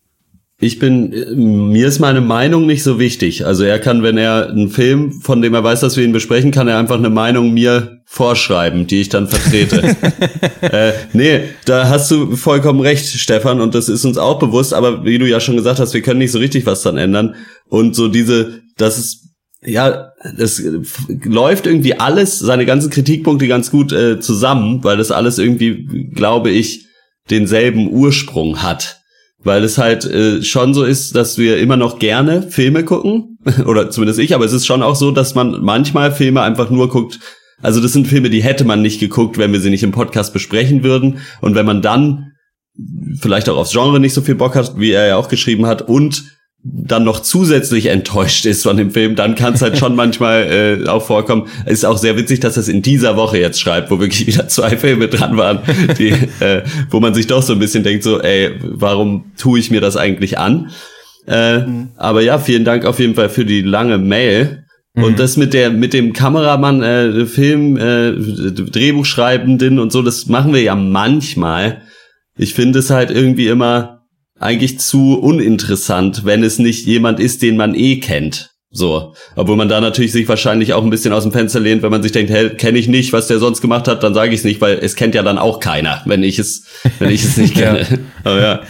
ich 0.62 0.78
bin, 0.78 1.72
mir 1.72 1.88
ist 1.88 1.98
meine 2.00 2.22
Meinung 2.22 2.68
nicht 2.68 2.84
so 2.84 3.00
wichtig. 3.00 3.48
Also 3.48 3.64
er 3.64 3.80
kann, 3.80 4.04
wenn 4.04 4.18
er 4.20 4.48
einen 4.48 4.70
Film, 4.70 5.12
von 5.12 5.42
dem 5.42 5.56
er 5.56 5.64
weiß, 5.64 5.80
dass 5.80 5.98
wir 5.98 6.04
ihn 6.04 6.12
besprechen, 6.12 6.52
kann 6.52 6.68
er 6.68 6.78
einfach 6.78 7.00
eine 7.00 7.10
Meinung 7.10 7.52
mir 7.52 8.04
vorschreiben, 8.06 8.86
die 8.86 9.02
ich 9.02 9.10
dann 9.10 9.28
vertrete. 9.28 9.82
äh, 10.62 10.92
nee, 11.14 11.42
da 11.66 11.90
hast 11.90 12.12
du 12.12 12.36
vollkommen 12.36 12.80
recht, 12.80 13.08
Stefan, 13.08 13.60
und 13.60 13.74
das 13.74 13.90
ist 13.90 14.06
uns 14.06 14.20
auch 14.20 14.38
bewusst, 14.38 14.76
aber 14.76 15.04
wie 15.04 15.18
du 15.18 15.28
ja 15.28 15.40
schon 15.40 15.56
gesagt 15.56 15.80
hast, 15.80 15.96
wir 15.96 16.04
können 16.04 16.20
nicht 16.20 16.32
so 16.32 16.38
richtig 16.38 16.68
was 16.68 16.84
dran 16.84 16.98
ändern. 16.98 17.34
Und 17.68 17.96
so 17.96 18.08
diese, 18.08 18.62
das 18.78 19.00
ist 19.00 19.30
ja, 19.64 20.12
das 20.38 20.62
läuft 21.24 21.66
irgendwie 21.66 22.00
alles, 22.00 22.38
seine 22.38 22.68
ganzen 22.68 22.92
Kritikpunkte 22.92 23.48
ganz 23.48 23.72
gut 23.72 23.92
äh, 23.94 24.20
zusammen, 24.20 24.84
weil 24.84 24.98
das 24.98 25.12
alles 25.12 25.40
irgendwie, 25.40 26.10
glaube 26.14 26.52
ich, 26.52 26.86
denselben 27.32 27.92
Ursprung 27.92 28.62
hat. 28.62 29.01
Weil 29.44 29.64
es 29.64 29.78
halt 29.78 30.06
äh, 30.06 30.44
schon 30.44 30.74
so 30.74 30.84
ist, 30.84 31.16
dass 31.16 31.38
wir 31.38 31.58
immer 31.58 31.78
noch 31.78 32.00
gerne 32.00 32.44
Filme 32.44 32.84
gucken, 32.84 33.40
oder 33.66 33.90
zumindest 33.90 34.20
ich, 34.20 34.36
aber 34.36 34.46
es 34.46 34.54
ist 34.54 34.68
schon 34.68 34.84
auch 34.84 34.96
so, 34.96 35.12
dass 35.12 35.36
man 35.36 35.62
manchmal 35.62 36.12
Filme 36.12 36.42
einfach 36.42 36.70
nur 36.70 36.90
guckt, 36.90 37.20
also 37.62 37.80
das 37.80 37.94
sind 37.94 38.08
Filme, 38.08 38.30
die 38.30 38.44
hätte 38.44 38.66
man 38.66 38.82
nicht 38.82 39.00
geguckt, 39.00 39.38
wenn 39.38 39.54
wir 39.54 39.60
sie 39.60 39.70
nicht 39.70 39.84
im 39.84 39.92
Podcast 39.92 40.34
besprechen 40.34 40.84
würden. 40.84 41.20
Und 41.42 41.56
wenn 41.56 41.66
man 41.66 41.82
dann 41.82 42.32
vielleicht 43.20 43.50
auch 43.50 43.58
aufs 43.58 43.72
Genre 43.72 44.00
nicht 44.00 44.14
so 44.14 44.22
viel 44.22 44.36
Bock 44.36 44.56
hat, 44.56 44.80
wie 44.80 44.92
er 44.92 45.08
ja 45.08 45.16
auch 45.18 45.28
geschrieben 45.28 45.66
hat, 45.66 45.84
und 45.84 46.24
dann 46.64 47.04
noch 47.04 47.22
zusätzlich 47.22 47.88
enttäuscht 47.88 48.46
ist 48.46 48.64
von 48.64 48.78
dem 48.78 48.92
Film, 48.92 49.16
dann 49.16 49.36
kann 49.36 49.54
es 49.54 49.62
halt 49.62 49.78
schon 49.78 49.96
manchmal 49.96 50.82
äh, 50.84 50.88
auch 50.88 51.04
vorkommen. 51.04 51.48
Ist 51.66 51.86
auch 51.86 51.98
sehr 51.98 52.18
witzig, 52.18 52.40
dass 52.40 52.58
es 52.58 52.68
in 52.68 52.82
dieser 52.82 53.16
Woche 53.16 53.40
jetzt 53.40 53.60
schreibt, 53.60 53.90
wo 53.90 54.00
wirklich 54.00 54.28
wieder 54.28 54.48
zwei 54.48 54.78
Filme 54.78 55.08
dran 55.08 55.38
waren, 55.38 55.60
die, 55.98 56.10
äh, 56.40 56.64
wo 56.90 57.00
man 57.00 57.14
sich 57.14 57.28
doch 57.28 57.42
so 57.42 57.54
ein 57.54 57.60
bisschen 57.60 57.84
denkt, 57.84 58.04
so, 58.04 58.22
ey, 58.22 58.52
warum 58.62 59.32
tue 59.38 59.60
ich 59.60 59.72
mir 59.72 59.82
das 59.82 59.98
eigentlich 59.98 60.38
an? 60.38 60.72
Äh, 61.26 61.62
Aber 61.98 62.22
ja, 62.22 62.38
vielen 62.38 62.66
Dank 62.66 62.86
auf 62.86 63.00
jeden 63.00 63.16
Fall 63.16 63.30
für 63.30 63.46
die 63.46 63.62
lange 63.62 63.98
Mail. 63.98 64.66
Und 64.94 65.20
das 65.20 65.38
mit 65.38 65.54
der 65.54 65.70
mit 65.70 65.94
dem 65.94 66.12
Kameramann, 66.12 66.84
äh, 66.84 67.26
Film, 67.26 67.78
äh, 67.78 68.12
Drehbuchschreibenden 68.12 69.80
und 69.80 69.92
so, 69.92 70.02
das 70.02 70.26
machen 70.28 70.54
wir 70.54 70.62
ja 70.62 70.76
manchmal. 70.76 71.82
Ich 72.36 72.54
finde 72.54 72.80
es 72.80 72.90
halt 72.90 73.10
irgendwie 73.10 73.48
immer 73.48 74.01
eigentlich 74.42 74.80
zu 74.80 75.20
uninteressant, 75.20 76.26
wenn 76.26 76.44
es 76.44 76.60
nicht 76.60 76.86
jemand 76.86 77.20
ist, 77.20 77.42
den 77.42 77.58
man 77.58 77.76
eh 77.76 78.00
kennt. 78.00 78.52
So, 78.74 79.14
obwohl 79.36 79.58
man 79.58 79.68
da 79.68 79.82
natürlich 79.82 80.14
sich 80.14 80.30
wahrscheinlich 80.30 80.74
auch 80.74 80.84
ein 80.84 80.90
bisschen 80.90 81.12
aus 81.12 81.24
dem 81.24 81.34
Fenster 81.34 81.60
lehnt, 81.60 81.84
wenn 81.84 81.92
man 81.92 82.02
sich 82.02 82.14
denkt, 82.14 82.32
hey, 82.32 82.52
kenne 82.52 82.80
ich 82.80 82.88
nicht, 82.88 83.12
was 83.12 83.28
der 83.28 83.38
sonst 83.38 83.60
gemacht 83.60 83.88
hat, 83.90 84.02
dann 84.02 84.14
sage 84.14 84.30
ich 84.34 84.40
es 84.40 84.44
nicht, 84.46 84.62
weil 84.62 84.80
es 84.82 84.96
kennt 84.96 85.14
ja 85.14 85.24
dann 85.24 85.38
auch 85.38 85.60
keiner, 85.60 86.02
wenn 86.06 86.24
ich 86.24 86.40
es, 86.40 86.68
wenn 87.00 87.10
ich 87.12 87.22
es 87.24 87.36
nicht 87.36 87.54
kenne. 87.58 87.86
Aber 88.24 88.42
ja. 88.42 88.62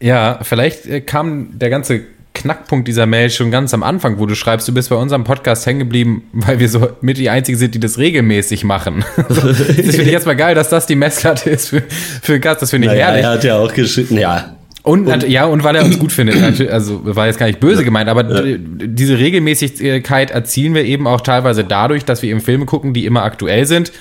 Ja, 0.00 0.38
vielleicht 0.42 0.86
äh, 0.86 1.02
kam 1.02 1.58
der 1.58 1.68
ganze 1.68 2.00
Knackpunkt 2.32 2.88
dieser 2.88 3.06
Mail 3.06 3.30
schon 3.30 3.50
ganz 3.50 3.72
am 3.74 3.82
Anfang, 3.82 4.18
wo 4.18 4.26
du 4.26 4.34
schreibst, 4.34 4.66
du 4.66 4.72
bist 4.72 4.88
bei 4.88 4.96
unserem 4.96 5.24
Podcast 5.24 5.66
hängen 5.66 5.80
geblieben, 5.80 6.24
weil 6.32 6.58
wir 6.58 6.68
so 6.68 6.88
mit 7.00 7.16
die 7.18 7.30
einzigen 7.30 7.56
sind, 7.58 7.74
die 7.74 7.80
das 7.80 7.98
regelmäßig 7.98 8.64
machen. 8.64 9.04
Das 9.28 9.38
finde 9.38 10.02
ich 10.02 10.06
jetzt 10.12 10.26
mal 10.26 10.34
geil, 10.34 10.54
dass 10.54 10.68
das 10.70 10.86
die 10.86 10.96
Messlatte 10.96 11.50
ist 11.50 11.68
für, 11.68 11.82
für 12.22 12.40
Gast. 12.40 12.62
Das 12.62 12.70
finde 12.70 12.86
ich 12.88 12.92
Naja, 12.92 13.06
herrlich. 13.06 13.24
er 13.24 13.30
hat 13.30 13.44
ja 13.44 13.58
auch 13.58 13.72
geschrieben, 13.72 14.18
ja. 14.18 14.56
Und, 14.84 15.08
und 15.08 15.26
ja, 15.28 15.46
und 15.46 15.64
weil 15.64 15.74
er 15.76 15.84
uns 15.84 15.98
gut 15.98 16.12
findet. 16.12 16.36
Also 16.70 17.00
war 17.04 17.26
jetzt 17.26 17.38
gar 17.38 17.46
nicht 17.46 17.58
böse 17.58 17.84
gemeint, 17.84 18.08
aber 18.08 18.22
d- 18.22 18.58
diese 18.60 19.18
Regelmäßigkeit 19.18 20.30
erzielen 20.30 20.74
wir 20.74 20.84
eben 20.84 21.06
auch 21.06 21.22
teilweise 21.22 21.64
dadurch, 21.64 22.04
dass 22.04 22.20
wir 22.22 22.30
eben 22.30 22.40
Filme 22.42 22.66
gucken, 22.66 22.92
die 22.92 23.06
immer 23.06 23.22
aktuell 23.22 23.64
sind. 23.66 23.92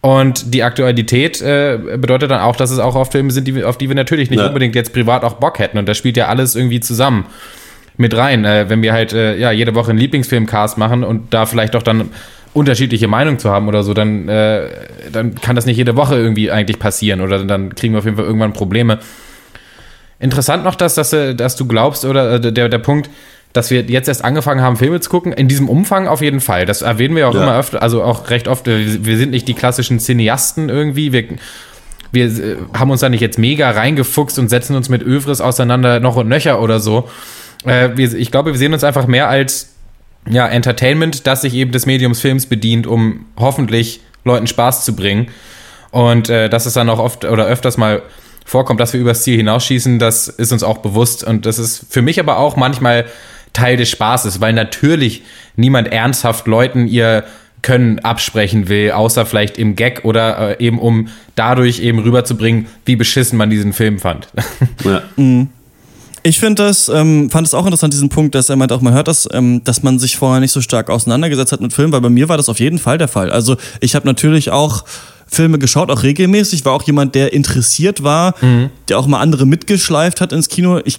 Und 0.00 0.54
die 0.54 0.62
Aktualität 0.62 1.42
äh, 1.42 1.78
bedeutet 1.98 2.30
dann 2.30 2.40
auch, 2.40 2.56
dass 2.56 2.70
es 2.70 2.78
auch 2.78 2.94
oft 2.94 3.12
Filme 3.12 3.30
sind, 3.32 3.46
die, 3.46 3.62
auf 3.64 3.76
die 3.76 3.88
wir 3.88 3.94
natürlich 3.94 4.30
nicht 4.30 4.40
Ja. 4.40 4.46
unbedingt 4.46 4.74
jetzt 4.74 4.94
privat 4.94 5.24
auch 5.24 5.34
Bock 5.34 5.58
hätten. 5.58 5.76
Und 5.76 5.86
das 5.86 5.98
spielt 5.98 6.16
ja 6.16 6.28
alles 6.28 6.56
irgendwie 6.56 6.80
zusammen 6.80 7.26
mit 7.98 8.16
rein. 8.16 8.46
Äh, 8.46 8.70
wenn 8.70 8.80
wir 8.80 8.94
halt 8.94 9.12
äh, 9.12 9.36
ja 9.36 9.52
jede 9.52 9.74
Woche 9.74 9.90
einen 9.90 9.98
Lieblingsfilmcast 9.98 10.78
machen 10.78 11.04
und 11.04 11.34
da 11.34 11.44
vielleicht 11.44 11.76
auch 11.76 11.82
dann 11.82 12.08
unterschiedliche 12.54 13.08
Meinungen 13.08 13.38
zu 13.38 13.50
haben 13.50 13.68
oder 13.68 13.82
so, 13.82 13.92
dann, 13.92 14.26
äh, 14.30 14.68
dann 15.12 15.34
kann 15.34 15.54
das 15.54 15.66
nicht 15.66 15.76
jede 15.76 15.96
Woche 15.96 16.16
irgendwie 16.16 16.50
eigentlich 16.50 16.78
passieren 16.78 17.20
oder 17.20 17.44
dann 17.44 17.74
kriegen 17.74 17.92
wir 17.92 17.98
auf 17.98 18.06
jeden 18.06 18.16
Fall 18.16 18.24
irgendwann 18.24 18.54
Probleme. 18.54 19.00
Interessant 20.20 20.62
noch, 20.64 20.74
dass, 20.76 20.94
dass, 20.94 21.10
du- 21.10 21.34
dass 21.34 21.56
du 21.56 21.66
glaubst, 21.66 22.04
oder 22.04 22.34
äh, 22.34 22.52
der, 22.52 22.68
der 22.68 22.78
Punkt, 22.78 23.10
dass 23.52 23.70
wir 23.70 23.82
jetzt 23.82 24.06
erst 24.06 24.24
angefangen 24.24 24.60
haben, 24.62 24.76
Filme 24.76 25.00
zu 25.00 25.10
gucken, 25.10 25.32
in 25.32 25.48
diesem 25.48 25.68
Umfang 25.68 26.06
auf 26.06 26.20
jeden 26.22 26.40
Fall. 26.40 26.66
Das 26.66 26.82
erwähnen 26.82 27.16
wir 27.16 27.28
auch 27.28 27.34
Ja. 27.34 27.42
immer 27.42 27.58
öfter, 27.58 27.82
also 27.82 28.02
auch 28.04 28.30
recht 28.30 28.46
oft. 28.46 28.68
äh, 28.68 29.04
Wir 29.04 29.16
sind 29.16 29.30
nicht 29.30 29.48
die 29.48 29.54
klassischen 29.54 29.98
Cineasten 29.98 30.68
irgendwie. 30.68 31.12
Wir, 31.12 31.24
wir 32.12 32.26
äh, 32.26 32.56
haben 32.74 32.90
uns 32.90 33.00
da 33.00 33.08
nicht 33.08 33.20
jetzt 33.22 33.38
mega 33.38 33.70
reingefuchst 33.70 34.38
und 34.38 34.48
setzen 34.48 34.76
uns 34.76 34.88
mit 34.88 35.02
Övres 35.02 35.40
auseinander 35.40 35.98
noch 36.00 36.16
und 36.16 36.28
nöcher 36.28 36.60
oder 36.62 36.78
so. 36.78 37.08
Äh, 37.64 37.90
wir, 37.96 38.12
ich 38.14 38.30
glaube, 38.30 38.52
wir 38.52 38.58
sehen 38.58 38.72
uns 38.72 38.84
einfach 38.84 39.06
mehr 39.06 39.28
als 39.28 39.70
ja, 40.28 40.46
Entertainment, 40.46 41.26
das 41.26 41.40
sich 41.40 41.54
eben 41.54 41.72
des 41.72 41.86
Mediums 41.86 42.20
Films 42.20 42.46
bedient, 42.46 42.86
um 42.86 43.24
hoffentlich 43.38 44.00
Leuten 44.24 44.46
Spaß 44.46 44.84
zu 44.84 44.94
bringen. 44.94 45.28
Und 45.90 46.28
äh, 46.28 46.48
dass 46.48 46.66
es 46.66 46.74
dann 46.74 46.88
auch 46.90 46.98
oft 47.00 47.24
oder 47.24 47.46
öfters 47.46 47.76
mal 47.78 48.02
vorkommt, 48.44 48.80
dass 48.80 48.92
wir 48.92 49.00
übers 49.00 49.22
Ziel 49.22 49.36
hinausschießen, 49.36 49.98
das 49.98 50.28
ist 50.28 50.52
uns 50.52 50.62
auch 50.62 50.78
bewusst. 50.78 51.24
Und 51.24 51.46
das 51.46 51.58
ist 51.58 51.86
für 51.90 52.02
mich 52.02 52.20
aber 52.20 52.38
auch 52.38 52.56
manchmal 52.56 53.06
Teil 53.52 53.76
des 53.76 53.90
Spaßes, 53.90 54.40
weil 54.40 54.52
natürlich 54.52 55.22
niemand 55.56 55.88
ernsthaft 55.88 56.46
Leuten 56.46 56.86
ihr 56.86 57.24
Können 57.62 57.98
absprechen 57.98 58.68
will, 58.68 58.92
außer 58.92 59.26
vielleicht 59.26 59.58
im 59.58 59.76
Gag 59.76 60.04
oder 60.04 60.58
äh, 60.58 60.64
eben 60.64 60.78
um 60.78 61.08
dadurch 61.34 61.80
eben 61.80 61.98
rüberzubringen, 61.98 62.66
wie 62.86 62.96
beschissen 62.96 63.36
man 63.36 63.50
diesen 63.50 63.72
Film 63.72 63.98
fand. 63.98 64.28
Ja. 64.84 65.02
Ich 66.22 66.38
finde 66.38 66.64
das, 66.64 66.88
ähm, 66.88 67.30
fand 67.30 67.46
es 67.46 67.54
auch 67.54 67.64
interessant, 67.64 67.92
diesen 67.94 68.10
Punkt, 68.10 68.34
dass 68.34 68.48
er 68.50 68.56
meint 68.56 68.72
auch, 68.72 68.80
man 68.82 68.92
hört 68.92 69.08
das, 69.08 69.28
ähm, 69.32 69.62
dass 69.64 69.82
man 69.82 69.98
sich 69.98 70.16
vorher 70.16 70.40
nicht 70.40 70.52
so 70.52 70.60
stark 70.60 70.90
auseinandergesetzt 70.90 71.52
hat 71.52 71.60
mit 71.60 71.72
Filmen, 71.72 71.92
weil 71.92 72.00
bei 72.02 72.10
mir 72.10 72.28
war 72.28 72.36
das 72.36 72.48
auf 72.48 72.60
jeden 72.60 72.78
Fall 72.78 72.98
der 72.98 73.08
Fall. 73.08 73.30
Also 73.30 73.56
ich 73.80 73.94
habe 73.94 74.06
natürlich 74.06 74.50
auch 74.50 74.84
Filme 75.26 75.58
geschaut, 75.58 75.90
auch 75.90 76.02
regelmäßig, 76.02 76.64
war 76.64 76.72
auch 76.72 76.82
jemand, 76.82 77.14
der 77.14 77.32
interessiert 77.32 78.02
war, 78.02 78.34
der 78.88 78.98
auch 78.98 79.06
mal 79.06 79.20
andere 79.20 79.46
mitgeschleift 79.46 80.20
hat 80.20 80.32
ins 80.32 80.48
Kino. 80.48 80.78
Ich, 80.84 80.98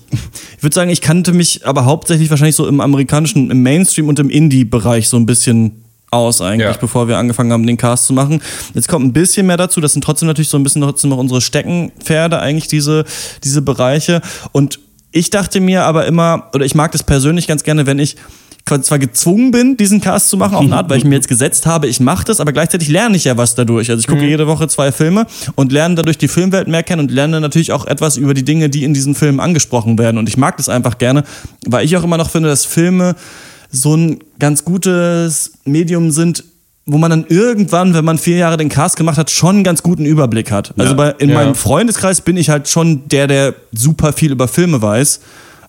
ich 0.57 0.63
würde 0.63 0.73
sagen, 0.73 0.89
ich 0.89 1.01
kannte 1.01 1.33
mich 1.33 1.67
aber 1.67 1.85
hauptsächlich 1.85 2.29
wahrscheinlich 2.29 2.55
so 2.55 2.65
im 2.65 2.79
amerikanischen, 2.79 3.51
im 3.51 3.61
Mainstream 3.61 4.07
und 4.07 4.17
im 4.19 4.29
Indie-Bereich 4.29 5.09
so 5.09 5.17
ein 5.17 5.25
bisschen 5.25 5.83
aus 6.11 6.41
eigentlich, 6.41 6.65
Ja. 6.69 6.77
bevor 6.79 7.07
wir 7.09 7.17
angefangen 7.17 7.51
haben, 7.51 7.67
den 7.67 7.77
Cast 7.77 8.05
zu 8.05 8.13
machen. 8.13 8.41
Jetzt 8.73 8.87
kommt 8.87 9.05
ein 9.05 9.13
bisschen 9.13 9.47
mehr 9.47 9.57
dazu. 9.57 9.79
Das 9.81 9.93
sind 9.93 10.03
trotzdem 10.03 10.27
natürlich 10.27 10.49
so 10.49 10.57
ein 10.57 10.63
bisschen 10.63 10.81
trotzdem 10.81 11.09
noch 11.09 11.17
unsere 11.17 11.41
Steckenpferde 11.41 12.39
eigentlich 12.39 12.67
diese 12.67 13.05
diese 13.43 13.61
Bereiche. 13.61 14.21
Und 14.51 14.79
ich 15.11 15.29
dachte 15.29 15.59
mir 15.59 15.83
aber 15.83 16.05
immer 16.05 16.49
oder 16.53 16.65
ich 16.65 16.75
mag 16.75 16.91
das 16.91 17.03
persönlich 17.03 17.47
ganz 17.47 17.63
gerne, 17.63 17.85
wenn 17.85 17.99
ich 17.99 18.15
zwar 18.83 18.99
gezwungen 18.99 19.51
bin, 19.51 19.75
diesen 19.75 19.99
Cast 19.99 20.29
zu 20.29 20.37
machen, 20.37 20.55
auf 20.55 20.63
eine 20.63 20.77
Art, 20.77 20.89
weil 20.89 20.99
ich 20.99 21.03
mir 21.03 21.15
jetzt 21.15 21.27
gesetzt 21.27 21.65
habe, 21.65 21.87
ich 21.87 21.99
mache 21.99 22.23
das, 22.25 22.39
aber 22.39 22.53
gleichzeitig 22.53 22.87
lerne 22.87 23.17
ich 23.17 23.25
ja 23.25 23.35
was 23.35 23.55
dadurch. 23.55 23.89
Also 23.89 23.99
ich 23.99 24.07
gucke 24.07 24.25
jede 24.25 24.47
Woche 24.47 24.67
zwei 24.67 24.91
Filme 24.91 25.25
und 25.55 25.71
lerne 25.71 25.95
dadurch 25.95 26.17
die 26.17 26.27
Filmwelt 26.27 26.67
mehr 26.67 26.83
kennen 26.83 27.01
und 27.01 27.11
lerne 27.11 27.41
natürlich 27.41 27.73
auch 27.73 27.85
etwas 27.85 28.17
über 28.17 28.33
die 28.33 28.45
Dinge, 28.45 28.69
die 28.69 28.83
in 28.83 28.93
diesen 28.93 29.15
Filmen 29.15 29.39
angesprochen 29.39 29.97
werden. 29.97 30.17
Und 30.17 30.29
ich 30.29 30.37
mag 30.37 30.57
das 30.57 30.69
einfach 30.69 30.99
gerne, 30.99 31.23
weil 31.65 31.83
ich 31.83 31.97
auch 31.97 32.03
immer 32.03 32.17
noch 32.17 32.29
finde, 32.29 32.49
dass 32.49 32.65
Filme 32.65 33.15
so 33.71 33.95
ein 33.95 34.19
ganz 34.39 34.63
gutes 34.63 35.53
Medium 35.65 36.11
sind, 36.11 36.43
wo 36.85 36.97
man 36.97 37.11
dann 37.11 37.25
irgendwann, 37.29 37.93
wenn 37.93 38.03
man 38.05 38.17
vier 38.17 38.37
Jahre 38.37 38.57
den 38.57 38.69
Cast 38.69 38.95
gemacht 38.97 39.17
hat, 39.17 39.29
schon 39.29 39.55
einen 39.57 39.63
ganz 39.63 39.83
guten 39.83 40.05
Überblick 40.05 40.51
hat. 40.51 40.73
Also 40.77 40.91
Ja. 40.93 40.97
bei, 40.97 41.09
in 41.19 41.29
Ja. 41.29 41.35
meinem 41.35 41.55
Freundeskreis 41.55 42.21
bin 42.21 42.37
ich 42.37 42.49
halt 42.49 42.67
schon 42.67 43.07
der, 43.07 43.27
der 43.27 43.53
super 43.71 44.13
viel 44.13 44.31
über 44.31 44.47
Filme 44.47 44.81
weiß. 44.81 45.19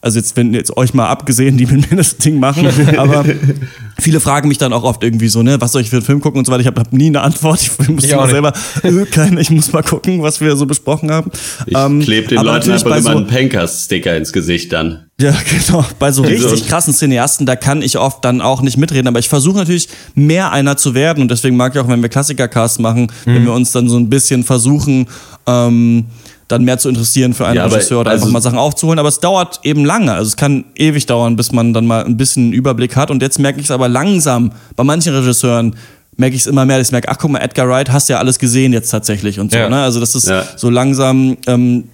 Also 0.05 0.19
jetzt, 0.19 0.37
wenn 0.37 0.53
jetzt 0.53 0.77
euch 0.77 0.95
mal 0.95 1.07
abgesehen, 1.09 1.57
die 1.57 1.65
mit 1.65 1.89
mir 1.91 1.97
das 1.97 2.17
Ding 2.17 2.41
machen, 2.41 2.67
aber 2.99 3.25
viele 4.01 4.19
fragen 4.19 4.49
mich 4.49 4.59
dann 4.59 4.73
auch 4.73 4.83
oft 4.83 5.03
irgendwie 5.05 5.29
so, 5.29 5.43
ne, 5.45 5.61
was 5.61 5.71
soll 5.73 5.81
ich 5.83 5.91
für 5.91 5.97
einen 5.97 6.05
Film 6.05 6.21
gucken 6.21 6.41
und 6.41 6.45
so 6.45 6.51
weiter. 6.51 6.61
Ich 6.63 6.67
habe 6.67 6.81
hab 6.81 6.93
nie 6.93 7.07
eine 7.07 7.21
Antwort. 7.21 7.61
Ich 7.63 7.71
muss 7.89 8.05
Ich 8.05 8.13
nicht. 8.15 8.31
selber, 8.31 8.53
äh, 8.83 9.05
keine, 9.07 9.41
ich 9.41 9.51
muss 9.51 9.73
mal 9.73 9.83
gucken, 9.85 10.21
was 10.21 10.41
wir 10.41 10.57
so 10.57 10.67
besprochen 10.67 11.13
haben. 11.13 11.31
Ich 11.67 11.77
Ähm, 11.77 12.01
klebe 12.01 12.27
den 12.29 12.43
Leuten 12.43 12.73
einfach 12.73 12.87
immer 12.87 13.01
so- 13.01 13.09
einen 13.11 13.29
Pankers-Sticker 13.29 14.17
ins 14.17 14.33
Gesicht 14.33 14.73
dann. 14.73 15.05
ja, 15.21 15.33
genau. 15.49 15.85
Bei 16.01 16.11
so 16.11 16.23
richtig 16.23 16.67
krassen 16.67 16.93
Cineasten, 16.93 17.47
da 17.47 17.55
kann 17.55 17.81
ich 17.81 17.97
oft 17.97 18.25
dann 18.25 18.41
auch 18.41 18.61
nicht 18.61 18.77
mitreden. 18.79 19.07
Aber 19.07 19.21
ich 19.21 19.29
versuche 19.29 19.59
natürlich 19.59 19.89
mehr 20.17 20.51
einer 20.51 20.77
zu 20.77 20.95
werden. 20.97 21.23
Und 21.23 21.31
deswegen 21.31 21.57
mag 21.57 21.77
ich 21.77 21.81
auch, 21.81 21.87
wenn 21.87 22.03
wir 22.03 22.09
Klassiker-Casts 22.09 22.81
machen, 22.81 23.03
Mhm. 23.25 23.35
wenn 23.37 23.45
wir 23.45 23.53
uns 23.53 23.71
dann 23.71 23.89
so 23.89 23.99
ein 23.99 24.09
bisschen 24.11 24.43
versuchen, 24.43 25.07
ähm, 25.47 26.07
dann 26.53 26.63
mehr 26.65 26.79
zu 26.79 26.89
interessieren 26.89 27.35
für 27.35 27.47
einen 27.47 27.57
Ja, 27.57 27.67
Regisseur 27.67 28.01
oder 28.01 28.11
also- 28.11 28.25
einfach 28.25 28.33
mal 28.33 28.41
Sachen 28.43 28.59
aufzuholen. 28.59 28.99
Aber 28.99 29.09
es 29.09 29.19
dauert 29.21 29.61
eben 29.65 29.85
lange. 29.85 30.13
Also 30.13 30.29
es 30.29 30.37
kann 30.37 30.65
ewig 30.77 31.07
dauern, 31.07 31.35
bis 31.37 31.51
man 31.53 31.73
dann 31.75 31.87
mal 31.87 32.05
ein 32.05 32.17
bisschen 32.17 32.45
einen 32.45 32.53
Überblick 32.53 32.95
hat. 32.97 33.11
Und 33.11 33.23
jetzt 33.23 33.39
merke 33.39 33.59
ich 33.59 33.67
es 33.67 33.71
aber 33.71 33.89
langsam. 33.89 34.53
Bei 34.77 34.85
manchen 34.85 35.15
Regisseuren 35.15 35.75
merke 36.17 36.37
ich 36.37 36.43
es 36.43 36.47
immer 36.47 36.65
mehr. 36.67 36.79
dass 36.79 36.89
Ich 36.89 36.93
merke, 36.93 37.09
ach 37.09 37.17
guck 37.19 37.31
mal, 37.31 37.39
Edgar 37.41 37.69
Wright, 37.69 37.91
hast 37.91 38.09
ja 38.09 38.19
alles 38.19 38.39
gesehen 38.39 38.73
jetzt 38.73 38.91
tatsächlich 38.91 39.41
und 39.41 39.51
so. 39.51 39.59
Ja. 39.59 39.69
Ne? 39.69 39.83
Also 39.83 39.99
das 39.99 40.15
ist 40.15 40.29
Ja. 40.29 40.45
so 40.57 40.69
langsam 40.71 41.37
ähm, 41.47 41.85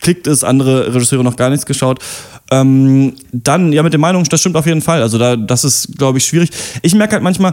klickt 0.00 0.26
es, 0.26 0.42
andere 0.44 0.94
Regisseure 0.94 1.22
noch 1.24 1.36
gar 1.36 1.50
nichts 1.50 1.66
geschaut. 1.66 1.98
Ähm, 2.50 3.14
dann, 3.32 3.72
ja, 3.72 3.82
mit 3.82 3.92
den 3.94 4.00
Meinungen, 4.00 4.26
das 4.28 4.40
stimmt 4.40 4.56
auf 4.56 4.66
jeden 4.66 4.82
Fall. 4.82 5.00
Also 5.02 5.16
da, 5.18 5.34
das 5.36 5.64
ist, 5.64 5.96
glaube 5.96 6.18
ich, 6.18 6.24
schwierig. 6.26 6.50
Ich 6.82 6.94
merke 6.94 7.14
halt 7.14 7.22
manchmal, 7.22 7.52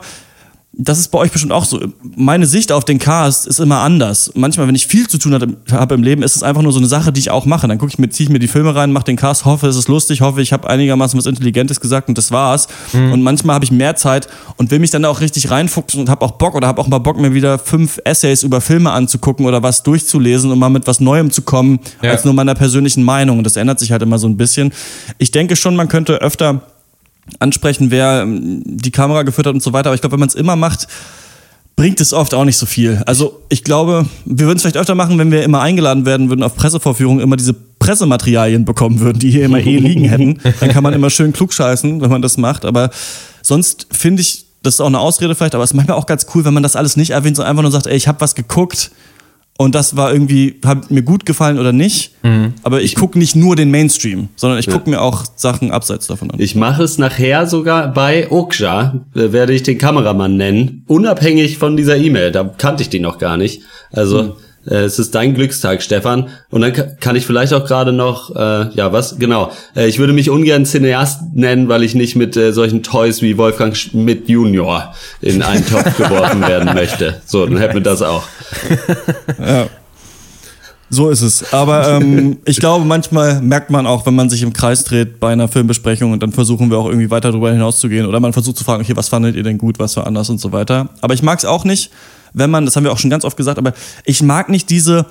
das 0.74 1.00
ist 1.00 1.10
bei 1.10 1.20
euch 1.20 1.32
bestimmt 1.32 1.52
auch 1.52 1.66
so. 1.66 1.82
Meine 2.16 2.46
Sicht 2.46 2.72
auf 2.72 2.86
den 2.86 2.98
Cast 2.98 3.46
ist 3.46 3.60
immer 3.60 3.80
anders. 3.80 4.32
Manchmal, 4.36 4.68
wenn 4.70 4.76
ich 4.76 4.88
viel 4.88 5.06
zu 5.08 5.18
tun 5.18 5.58
habe 5.70 5.94
im 5.96 6.02
Leben, 6.02 6.24
ist 6.24 6.38
es 6.38 6.44
einfach 6.44 6.62
nur 6.62 6.72
so 6.72 6.80
eine 6.80 6.88
Sache, 6.88 7.12
die 7.12 7.20
ich 7.20 7.30
auch 7.30 7.46
mache. 7.46 7.68
Dann 7.68 7.78
gucke 7.78 7.92
ich 7.92 8.00
mir, 8.00 8.10
ziehe 8.10 8.28
ich 8.28 8.32
mir 8.32 8.40
die 8.40 8.48
Filme 8.48 8.74
rein, 8.74 8.94
mache 8.94 9.04
den 9.04 9.18
Cast, 9.18 9.44
hoffe, 9.44 9.68
es 9.68 9.76
ist 9.76 9.90
lustig, 9.90 10.22
hoffe, 10.22 10.42
ich 10.42 10.54
habe 10.54 10.70
einigermaßen 10.70 11.18
was 11.20 11.26
Intelligentes 11.26 11.82
gesagt 11.82 12.08
und 12.08 12.18
das 12.18 12.32
war's. 12.32 12.68
Und 12.94 13.22
manchmal 13.22 13.56
habe 13.56 13.66
ich 13.66 13.72
mehr 13.72 13.98
Zeit 13.98 14.30
und 14.56 14.72
will 14.72 14.80
mich 14.80 14.92
dann 14.92 15.04
auch 15.04 15.20
richtig 15.20 15.52
reinfuchsen 15.52 16.00
und 16.00 16.10
habe 16.10 16.24
auch 16.24 16.32
Bock 16.32 16.56
oder 16.56 16.68
habe 16.68 16.80
auch 16.80 16.88
mal 16.88 17.00
Bock, 17.00 17.20
mir 17.20 17.34
wieder 17.34 17.60
fünf 17.60 18.00
Essays 18.06 18.44
über 18.44 18.62
Filme 18.62 18.92
anzugucken 18.92 19.46
oder 19.46 19.62
was 19.62 19.84
durchzulesen 19.84 20.52
und 20.52 20.58
mal 20.60 20.70
mit 20.70 20.88
was 20.88 21.02
Neuem 21.02 21.32
zu 21.32 21.42
kommen, 21.42 21.80
Ja. 22.02 22.12
als 22.12 22.24
nur 22.24 22.34
meiner 22.34 22.56
persönlichen 22.56 23.04
Meinung. 23.04 23.40
Und 23.40 23.44
das 23.44 23.58
ändert 23.58 23.80
sich 23.80 23.92
halt 23.92 24.02
immer 24.04 24.20
so 24.20 24.28
ein 24.28 24.38
bisschen. 24.38 24.72
Ich 25.18 25.32
denke 25.32 25.58
schon, 25.58 25.76
man 25.76 25.90
könnte 25.90 26.16
öfter 26.22 26.62
ansprechen, 27.40 27.92
wer 27.92 28.22
ähm, 28.24 28.62
die 28.66 28.92
Kamera 28.92 29.24
geführt 29.24 29.48
hat 29.48 29.54
und 29.54 29.64
so 29.64 29.74
weiter. 29.74 29.90
Aber 29.90 29.96
ich 29.96 30.02
glaube, 30.02 30.14
wenn 30.14 30.20
man 30.20 30.30
es 30.30 30.36
immer 30.36 30.56
macht, 30.56 30.88
bringt 31.76 32.00
es 32.02 32.14
oft 32.14 32.34
auch 32.34 32.46
nicht 32.46 32.58
so 32.58 32.66
viel. 32.66 33.02
Also 33.06 33.42
ich 33.50 33.64
glaube, 33.64 34.06
wir 34.26 34.46
würden 34.46 34.58
es 34.58 34.62
vielleicht 34.62 34.78
öfter 34.78 34.96
machen, 34.96 35.18
wenn 35.18 35.32
wir 35.32 35.44
immer 35.44 35.62
eingeladen 35.62 36.06
werden 36.06 36.30
würden 36.30 36.44
auf 36.44 36.56
Pressevorführungen, 36.56 37.24
immer 37.24 37.38
diese 37.38 37.54
Pressematerialien 37.54 38.66
bekommen 38.66 39.00
würden, 39.00 39.20
die 39.20 39.32
hier 39.32 39.46
immer 39.46 39.60
eh 39.60 39.78
liegen 39.80 40.06
hätten. 40.06 40.40
Dann 40.60 40.70
kann 40.70 40.84
man 40.84 40.94
immer 40.94 41.10
schön 41.10 41.34
klugscheißen, 41.34 42.02
wenn 42.02 42.10
man 42.10 42.22
das 42.22 42.38
macht. 42.38 42.66
Aber 42.66 42.92
sonst 43.42 43.88
finde 43.92 44.22
ich, 44.22 44.46
das 44.62 44.76
ist 44.76 44.82
auch 44.82 44.88
eine 44.88 45.00
Ausrede 45.00 45.34
vielleicht, 45.34 45.56
aber 45.56 45.64
es 45.64 45.72
ist 45.72 45.76
manchmal 45.76 45.98
auch 45.98 46.06
ganz 46.06 46.28
cool, 46.36 46.46
wenn 46.46 46.54
man 46.54 46.62
das 46.62 46.76
alles 46.76 46.98
nicht 46.98 47.12
erwähnt, 47.12 47.36
sondern 47.36 47.52
einfach 47.52 47.64
nur 47.64 47.72
sagt, 47.72 47.88
ey, 47.88 47.96
ich 47.96 48.08
habe 48.08 48.22
was 48.22 48.36
geguckt 48.36 48.92
und 49.62 49.76
das 49.76 49.96
war 49.96 50.12
irgendwie, 50.12 50.60
hat 50.66 50.90
mir 50.92 51.04
gut 51.04 51.26
gefallen 51.26 51.60
oder 51.60 51.72
nicht. 51.72 52.14
Aber 52.64 52.82
ich 52.82 52.96
gucke 52.96 53.18
nicht 53.20 53.36
nur 53.36 53.56
den 53.56 53.72
Mainstream, 53.72 54.30
sondern 54.36 54.60
ich 54.60 54.68
gucke 54.68 54.90
mir 54.90 55.02
auch 55.02 55.26
Sachen 55.36 55.72
abseits 55.72 56.08
davon 56.08 56.32
an. 56.32 56.40
Ich 56.40 56.56
mache 56.56 56.84
es 56.84 56.98
nachher 56.98 57.46
sogar 57.48 57.94
bei 57.94 58.32
Okja, 58.32 59.02
äh, 59.16 59.32
werde 59.32 59.54
ich 59.54 59.64
den 59.64 59.78
Kameramann 59.78 60.38
nennen, 60.38 60.84
unabhängig 60.88 61.58
von 61.58 61.78
dieser 61.78 61.98
E-Mail. 61.98 62.32
Da 62.32 62.44
kannte 62.44 62.84
ich 62.84 62.90
die 62.90 63.00
noch 63.00 63.18
gar 63.18 63.38
nicht. 63.38 63.62
Also 63.92 64.20
äh, 64.20 64.30
es 64.66 65.00
ist 65.00 65.16
dein 65.16 65.34
Glückstag, 65.34 65.82
Stefan. 65.82 66.30
Und 66.50 66.62
dann 66.62 66.74
ka- 66.74 66.88
kann 67.00 67.16
ich 67.16 67.26
vielleicht 67.26 67.54
auch 67.54 67.66
gerade 67.66 67.92
noch, 67.94 68.36
äh, 68.36 68.70
ja 68.76 68.94
was, 68.94 69.18
genau. 69.18 69.52
Äh, 69.76 69.88
ich 69.88 69.98
würde 70.00 70.14
mich 70.14 70.30
ungern 70.30 70.66
Cineast 70.66 71.22
nennen, 71.34 71.68
weil 71.68 71.84
ich 71.84 71.96
nicht 71.96 72.16
mit 72.16 72.38
äh, 72.38 72.52
solchen 72.54 72.84
Toys 72.84 73.22
wie 73.22 73.38
Wolfgang 73.38 73.76
Schmidt 73.76 74.30
Junior 74.30 74.94
in 75.22 75.42
einen 75.42 75.66
Topf 75.66 75.98
geworfen 75.98 76.42
werden 76.42 76.74
möchte. 76.74 77.22
So, 77.26 77.46
dann 77.46 77.58
hätten 77.58 77.74
wir 77.76 77.82
das 77.82 78.02
auch. 78.02 78.24
So 80.94 81.10
ist 81.10 81.22
es. 81.22 81.54
Aber 81.54 81.88
ähm, 81.90 82.40
ich 82.46 82.60
glaube, 82.60 82.84
manchmal 82.84 83.42
merkt 83.42 83.70
man 83.70 83.88
auch, 83.88 84.06
wenn 84.06 84.14
man 84.14 84.30
sich 84.30 84.44
im 84.44 84.52
Kreis 84.52 84.84
dreht 84.84 85.22
bei 85.22 85.32
einer 85.32 85.48
Filmbesprechung 85.48 86.12
und 86.12 86.22
dann 86.22 86.34
versuchen 86.34 86.70
wir 86.70 86.78
auch 86.78 86.88
irgendwie 86.88 87.10
weiter 87.10 87.30
darüber 87.32 87.50
hinauszugehen 87.52 88.06
oder 88.06 88.20
man 88.20 88.34
versucht 88.34 88.58
zu 88.58 88.66
fragen, 88.66 88.84
okay, 88.84 88.96
was 88.96 89.08
fandet 89.08 89.38
ihr 89.38 89.44
denn 89.44 89.58
gut, 89.58 89.80
was 89.80 89.96
war 89.96 90.06
anders 90.06 90.30
und 90.30 90.40
so 90.42 90.52
weiter. 90.52 90.90
Aber 91.00 91.14
ich 91.14 91.24
mag 91.24 91.40
es 91.40 91.46
auch 91.46 91.64
nicht, 91.64 91.92
wenn 92.34 92.50
man, 92.50 92.66
das 92.66 92.76
haben 92.76 92.84
wir 92.84 92.92
auch 92.92 93.00
schon 93.00 93.10
ganz 93.10 93.26
oft 93.26 93.38
gesagt, 93.38 93.58
aber 93.58 93.74
ich 94.06 94.22
mag 94.22 94.50
nicht 94.50 94.70
diese 94.70 95.06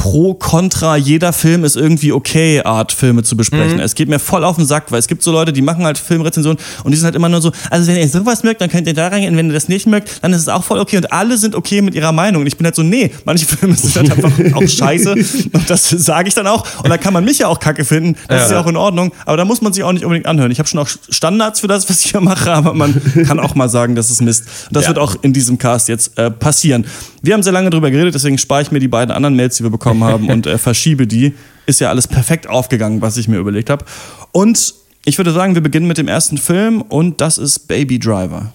pro, 0.00 0.32
contra, 0.32 0.96
jeder 0.96 1.30
Film 1.34 1.62
ist 1.62 1.76
irgendwie 1.76 2.10
okay 2.12 2.62
Art 2.62 2.90
Filme 2.90 3.22
zu 3.22 3.36
besprechen. 3.36 3.78
Es 3.80 3.94
geht 3.94 4.08
mir 4.08 4.18
voll 4.18 4.44
auf 4.44 4.56
den 4.56 4.64
Sack, 4.64 4.90
weil 4.90 4.98
es 4.98 5.08
gibt 5.08 5.22
so 5.22 5.30
Leute, 5.30 5.52
die 5.52 5.60
machen 5.60 5.84
halt 5.84 5.98
Filmrezensionen 5.98 6.58
und 6.84 6.90
die 6.92 6.96
sind 6.96 7.04
halt 7.04 7.14
immer 7.14 7.28
nur 7.28 7.42
so, 7.42 7.52
also 7.68 7.86
wenn 7.86 7.96
ihr 7.98 8.08
sowas 8.08 8.42
mögt, 8.42 8.62
dann 8.62 8.70
könnt 8.70 8.86
ihr 8.86 8.94
da 8.94 9.08
reingehen, 9.08 9.36
wenn 9.36 9.48
ihr 9.48 9.52
das 9.52 9.68
nicht 9.68 9.86
mögt, 9.86 10.22
dann 10.22 10.32
ist 10.32 10.40
es 10.40 10.48
auch 10.48 10.64
voll 10.64 10.78
okay 10.78 10.96
und 10.96 11.12
alle 11.12 11.36
sind 11.36 11.54
okay 11.54 11.82
mit 11.82 11.94
ihrer 11.94 12.12
Meinung 12.12 12.40
und 12.40 12.46
ich 12.46 12.56
bin 12.56 12.64
halt 12.64 12.74
so, 12.76 12.82
nee, 12.82 13.10
manche 13.26 13.44
Filme 13.44 13.76
sind 13.76 13.94
halt 13.94 14.24
einfach 14.24 14.32
auch 14.56 14.66
scheiße 14.66 15.12
und 15.12 15.68
das 15.68 15.90
sage 15.90 16.28
ich 16.28 16.34
dann 16.34 16.46
auch 16.46 16.64
und 16.82 16.88
da 16.88 16.96
kann 16.96 17.12
man 17.12 17.22
mich 17.22 17.38
ja 17.40 17.48
auch 17.48 17.60
kacke 17.60 17.84
finden, 17.84 18.16
das 18.26 18.46
ist 18.46 18.52
ja 18.52 18.60
auch 18.60 18.66
in 18.68 18.78
Ordnung, 18.78 19.12
aber 19.26 19.36
da 19.36 19.44
muss 19.44 19.60
man 19.60 19.74
sich 19.74 19.84
auch 19.84 19.92
nicht 19.92 20.04
unbedingt 20.04 20.24
anhören. 20.26 20.50
Ich 20.50 20.58
habe 20.60 20.68
schon 20.68 20.80
auch 20.80 20.88
Standards 21.10 21.60
für 21.60 21.68
das, 21.68 21.90
was 21.90 22.02
ich 22.06 22.12
hier 22.12 22.22
mache, 22.22 22.50
aber 22.50 22.72
man 22.72 22.98
kann 23.26 23.38
auch 23.38 23.54
mal 23.54 23.68
sagen, 23.68 23.96
das 23.96 24.10
ist 24.10 24.22
Mist. 24.22 24.44
Und 24.68 24.76
das 24.76 24.84
Ja. 24.84 24.88
wird 24.88 24.98
auch 24.98 25.14
in 25.20 25.34
diesem 25.34 25.58
Cast 25.58 25.88
jetzt 25.90 26.16
äh, 26.18 26.30
passieren. 26.30 26.86
Wir 27.20 27.34
haben 27.34 27.42
sehr 27.42 27.52
lange 27.52 27.68
drüber 27.68 27.90
geredet, 27.90 28.14
deswegen 28.14 28.38
spare 28.38 28.62
ich 28.62 28.70
mir 28.70 28.78
die 28.78 28.88
beiden 28.88 29.14
anderen 29.14 29.36
Mails, 29.36 29.58
die 29.58 29.62
wir 29.62 29.68
bekommen 29.70 29.89
haben 29.98 30.30
und 30.30 30.46
äh, 30.46 30.58
verschiebe 30.58 31.06
die. 31.06 31.34
Ist 31.66 31.80
ja 31.80 31.88
alles 31.88 32.08
perfekt 32.08 32.48
aufgegangen, 32.48 33.00
was 33.02 33.16
ich 33.16 33.28
mir 33.28 33.38
überlegt 33.38 33.70
habe. 33.70 33.84
Und 34.32 34.74
ich 35.04 35.18
würde 35.18 35.32
sagen, 35.32 35.54
wir 35.54 35.62
beginnen 35.62 35.86
mit 35.86 35.98
dem 35.98 36.08
ersten 36.08 36.38
Film 36.38 36.82
und 36.82 37.20
das 37.20 37.38
ist 37.38 37.68
Baby 37.68 37.98
Driver. 37.98 38.52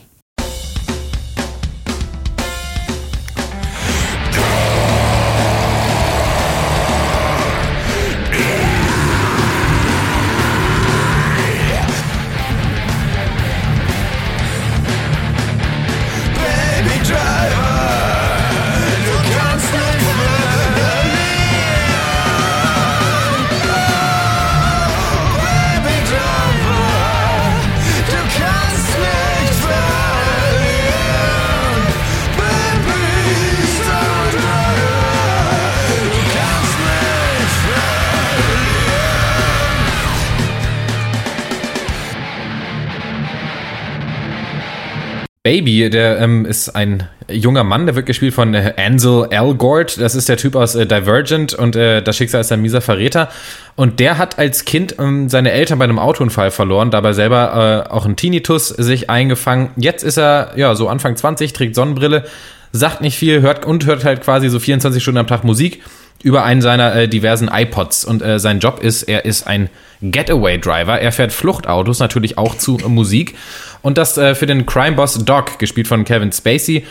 Baby, 45.45 45.91
der 45.91 46.17
ähm, 46.21 46.43
ist 46.43 46.69
ein 46.69 47.07
junger 47.29 47.63
Mann, 47.63 47.85
der 47.85 47.95
wird 47.95 48.07
gespielt 48.07 48.33
von 48.33 48.55
äh, 48.55 48.73
Ansel 48.77 49.27
Elgort. 49.29 50.01
Das 50.01 50.15
ist 50.15 50.27
der 50.27 50.37
Typ 50.37 50.55
aus 50.55 50.73
äh, 50.73 50.87
Divergent 50.87 51.53
und 51.53 51.75
äh, 51.75 52.01
das 52.01 52.17
Schicksal 52.17 52.41
ist 52.41 52.51
ein 52.51 52.63
mieser 52.63 52.81
Verräter. 52.81 53.29
Und 53.75 53.99
der 53.99 54.17
hat 54.17 54.39
als 54.39 54.65
Kind 54.65 54.95
ähm, 54.97 55.29
seine 55.29 55.51
Eltern 55.51 55.77
bei 55.77 55.83
einem 55.83 55.99
Autounfall 55.99 56.49
verloren, 56.49 56.89
dabei 56.89 57.13
selber 57.13 57.85
äh, 57.87 57.93
auch 57.93 58.07
ein 58.07 58.15
Tinnitus 58.15 58.69
sich 58.69 59.11
eingefangen. 59.11 59.69
Jetzt 59.75 60.03
ist 60.03 60.17
er 60.17 60.53
ja 60.55 60.73
so 60.73 60.89
Anfang 60.89 61.15
20, 61.15 61.53
trägt 61.53 61.75
Sonnenbrille, 61.75 62.25
sagt 62.71 63.01
nicht 63.01 63.19
viel, 63.19 63.41
hört 63.41 63.67
und 63.67 63.85
hört 63.85 64.03
halt 64.03 64.21
quasi 64.21 64.49
so 64.49 64.57
24 64.57 65.03
Stunden 65.03 65.19
am 65.19 65.27
Tag 65.27 65.43
Musik 65.43 65.83
über 66.23 66.43
einen 66.43 66.63
seiner 66.63 66.95
äh, 66.95 67.07
diversen 67.07 67.51
iPods. 67.53 68.03
Und 68.03 68.23
äh, 68.23 68.39
sein 68.39 68.61
Job 68.61 68.81
ist, 68.81 69.03
er 69.03 69.25
ist 69.25 69.45
ein 69.45 69.69
Getaway-Driver. 70.01 70.99
Er 70.99 71.11
fährt 71.11 71.31
Fluchtautos, 71.31 71.99
natürlich 71.99 72.37
auch 72.37 72.57
zu 72.57 72.77
Musik. 72.87 73.35
Und 73.81 73.97
das 73.97 74.17
äh, 74.17 74.35
für 74.35 74.45
den 74.45 74.65
Crime-Boss 74.65 75.25
Doc, 75.25 75.59
gespielt 75.59 75.87
von 75.87 76.05
Kevin 76.05 76.31
Spacey. 76.31 76.85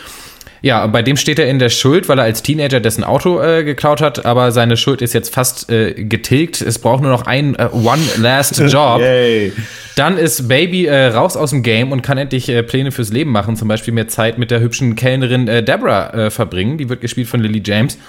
Ja, 0.61 0.87
bei 0.87 1.03
dem 1.03 1.15
steht 1.15 1.37
er 1.37 1.47
in 1.47 1.59
der 1.59 1.69
Schuld, 1.69 2.09
weil 2.09 2.17
er 2.17 2.23
als 2.23 2.41
Teenager 2.41 2.79
dessen 2.79 3.03
Auto 3.03 3.39
äh, 3.39 3.63
geklaut 3.63 4.01
hat, 4.01 4.25
aber 4.25 4.51
seine 4.51 4.77
Schuld 4.77 5.03
ist 5.03 5.13
jetzt 5.13 5.31
fast 5.31 5.69
äh, 5.69 5.93
getilgt. 5.93 6.59
Es 6.59 6.79
braucht 6.79 7.03
nur 7.03 7.11
noch 7.11 7.27
einen 7.27 7.53
äh, 7.53 7.67
One 7.71 8.01
Last 8.17 8.57
Job. 8.67 8.99
Yay. 8.99 9.53
Dann 9.95 10.17
ist 10.17 10.47
Baby 10.47 10.87
äh, 10.87 11.07
raus 11.07 11.37
aus 11.37 11.51
dem 11.51 11.61
Game 11.61 11.91
und 11.91 12.01
kann 12.01 12.17
endlich 12.17 12.49
äh, 12.49 12.63
Pläne 12.63 12.91
fürs 12.91 13.11
Leben 13.11 13.31
machen, 13.31 13.55
zum 13.55 13.67
Beispiel 13.67 13.93
mehr 13.93 14.07
Zeit 14.07 14.39
mit 14.39 14.49
der 14.49 14.59
hübschen 14.59 14.95
Kellnerin 14.95 15.47
äh, 15.47 15.61
Deborah 15.61 16.31
verbringen. 16.31 16.79
Die 16.79 16.89
wird 16.89 17.01
gespielt 17.01 17.27
von 17.27 17.41
Lily 17.41 17.61
James. 17.63 17.99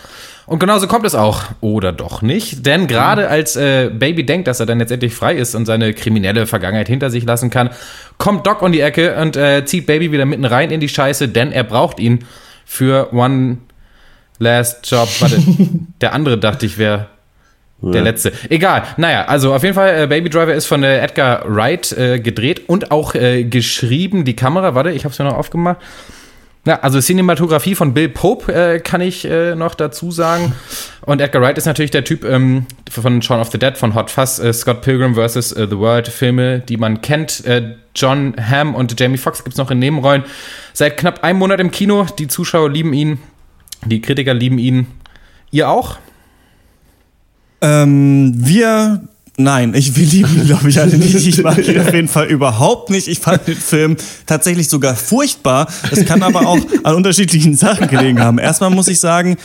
Und 0.46 0.60
genauso 0.60 0.86
kommt 0.86 1.04
es 1.04 1.14
auch. 1.14 1.42
Oder 1.60 1.92
doch 1.92 2.22
nicht. 2.22 2.64
Denn 2.66 2.86
gerade 2.86 3.28
als 3.28 3.56
äh, 3.56 3.90
Baby 3.92 4.24
denkt, 4.24 4.46
dass 4.46 4.60
er 4.60 4.66
dann 4.66 4.78
jetzt 4.78 4.92
endlich 4.92 5.14
frei 5.14 5.34
ist 5.34 5.54
und 5.54 5.66
seine 5.66 5.92
kriminelle 5.92 6.46
Vergangenheit 6.46 6.86
hinter 6.86 7.10
sich 7.10 7.24
lassen 7.24 7.50
kann, 7.50 7.70
kommt 8.18 8.46
Doc 8.46 8.62
um 8.62 8.70
die 8.70 8.80
Ecke 8.80 9.16
und 9.20 9.36
äh, 9.36 9.64
zieht 9.64 9.86
Baby 9.86 10.12
wieder 10.12 10.24
mitten 10.24 10.44
rein 10.44 10.70
in 10.70 10.80
die 10.80 10.88
Scheiße, 10.88 11.28
denn 11.28 11.50
er 11.50 11.64
braucht 11.64 11.98
ihn 11.98 12.24
für 12.64 13.12
One 13.12 13.58
Last 14.38 14.88
Job. 14.90 15.08
Warte, 15.20 15.42
der 16.00 16.12
andere 16.12 16.38
dachte 16.38 16.66
ich 16.66 16.78
wäre 16.78 17.08
der 17.82 18.02
letzte. 18.02 18.32
Egal. 18.48 18.84
Naja, 18.96 19.26
also 19.26 19.54
auf 19.54 19.62
jeden 19.62 19.74
Fall, 19.74 20.04
äh, 20.04 20.06
Baby 20.06 20.30
Driver 20.30 20.54
ist 20.54 20.66
von 20.66 20.82
äh, 20.82 20.98
Edgar 20.98 21.42
Wright 21.46 21.92
äh, 21.92 22.20
gedreht 22.20 22.68
und 22.68 22.90
auch 22.90 23.14
äh, 23.14 23.44
geschrieben. 23.44 24.24
Die 24.24 24.34
Kamera, 24.34 24.74
warte, 24.74 24.90
ich 24.92 25.04
habe 25.04 25.12
es 25.12 25.18
mir 25.18 25.26
noch 25.26 25.36
aufgemacht. 25.36 25.78
Ja, 26.66 26.80
also 26.80 27.00
Cinematografie 27.00 27.76
von 27.76 27.94
Bill 27.94 28.08
Pope 28.08 28.52
äh, 28.52 28.80
kann 28.80 29.00
ich 29.00 29.24
äh, 29.24 29.54
noch 29.54 29.76
dazu 29.76 30.10
sagen. 30.10 30.52
Und 31.02 31.20
Edgar 31.20 31.40
Wright 31.40 31.56
ist 31.56 31.66
natürlich 31.66 31.92
der 31.92 32.02
Typ 32.02 32.24
ähm, 32.24 32.66
von 32.90 33.22
Shaun 33.22 33.40
of 33.40 33.52
the 33.52 33.58
Dead, 33.58 33.78
von 33.78 33.94
Hot 33.94 34.10
Fuzz, 34.10 34.40
äh, 34.40 34.52
Scott 34.52 34.82
Pilgrim 34.82 35.14
vs. 35.14 35.52
Äh, 35.52 35.68
The 35.70 35.78
World, 35.78 36.08
Filme, 36.08 36.58
die 36.58 36.76
man 36.76 37.02
kennt. 37.02 37.44
Äh, 37.46 37.76
John 37.94 38.34
Hamm 38.36 38.74
und 38.74 38.98
Jamie 38.98 39.16
Foxx 39.16 39.44
gibt's 39.44 39.58
noch 39.58 39.70
in 39.70 39.78
Nebenrollen. 39.78 40.24
Seit 40.72 40.96
knapp 40.96 41.22
einem 41.22 41.38
Monat 41.38 41.60
im 41.60 41.70
Kino. 41.70 42.04
Die 42.18 42.26
Zuschauer 42.26 42.68
lieben 42.68 42.92
ihn. 42.92 43.18
Die 43.84 44.02
Kritiker 44.02 44.34
lieben 44.34 44.58
ihn. 44.58 44.88
Ihr 45.52 45.68
auch? 45.68 45.98
Ähm, 47.60 48.32
wir. 48.34 49.02
Nein, 49.38 49.74
ich 49.74 49.94
will 49.96 50.04
lieben, 50.04 50.46
glaube 50.46 50.70
ich, 50.70 50.80
alle 50.80 50.96
nicht. 50.96 51.14
Ich 51.14 51.42
mag 51.42 51.58
ihn 51.58 51.80
auf 51.86 51.92
jeden 51.92 52.08
Fall 52.08 52.26
überhaupt 52.26 52.88
nicht. 52.88 53.06
Ich 53.06 53.18
fand 53.18 53.46
den 53.46 53.56
Film 53.56 53.96
tatsächlich 54.24 54.68
sogar 54.68 54.96
furchtbar. 54.96 55.68
Das 55.90 56.04
kann 56.06 56.22
aber 56.22 56.46
auch 56.46 56.58
an 56.84 56.94
unterschiedlichen 56.94 57.54
Sachen 57.54 57.88
gelegen 57.88 58.20
haben. 58.20 58.38
Erstmal 58.38 58.70
muss 58.70 58.88
ich 58.88 58.98
sagen, 58.98 59.36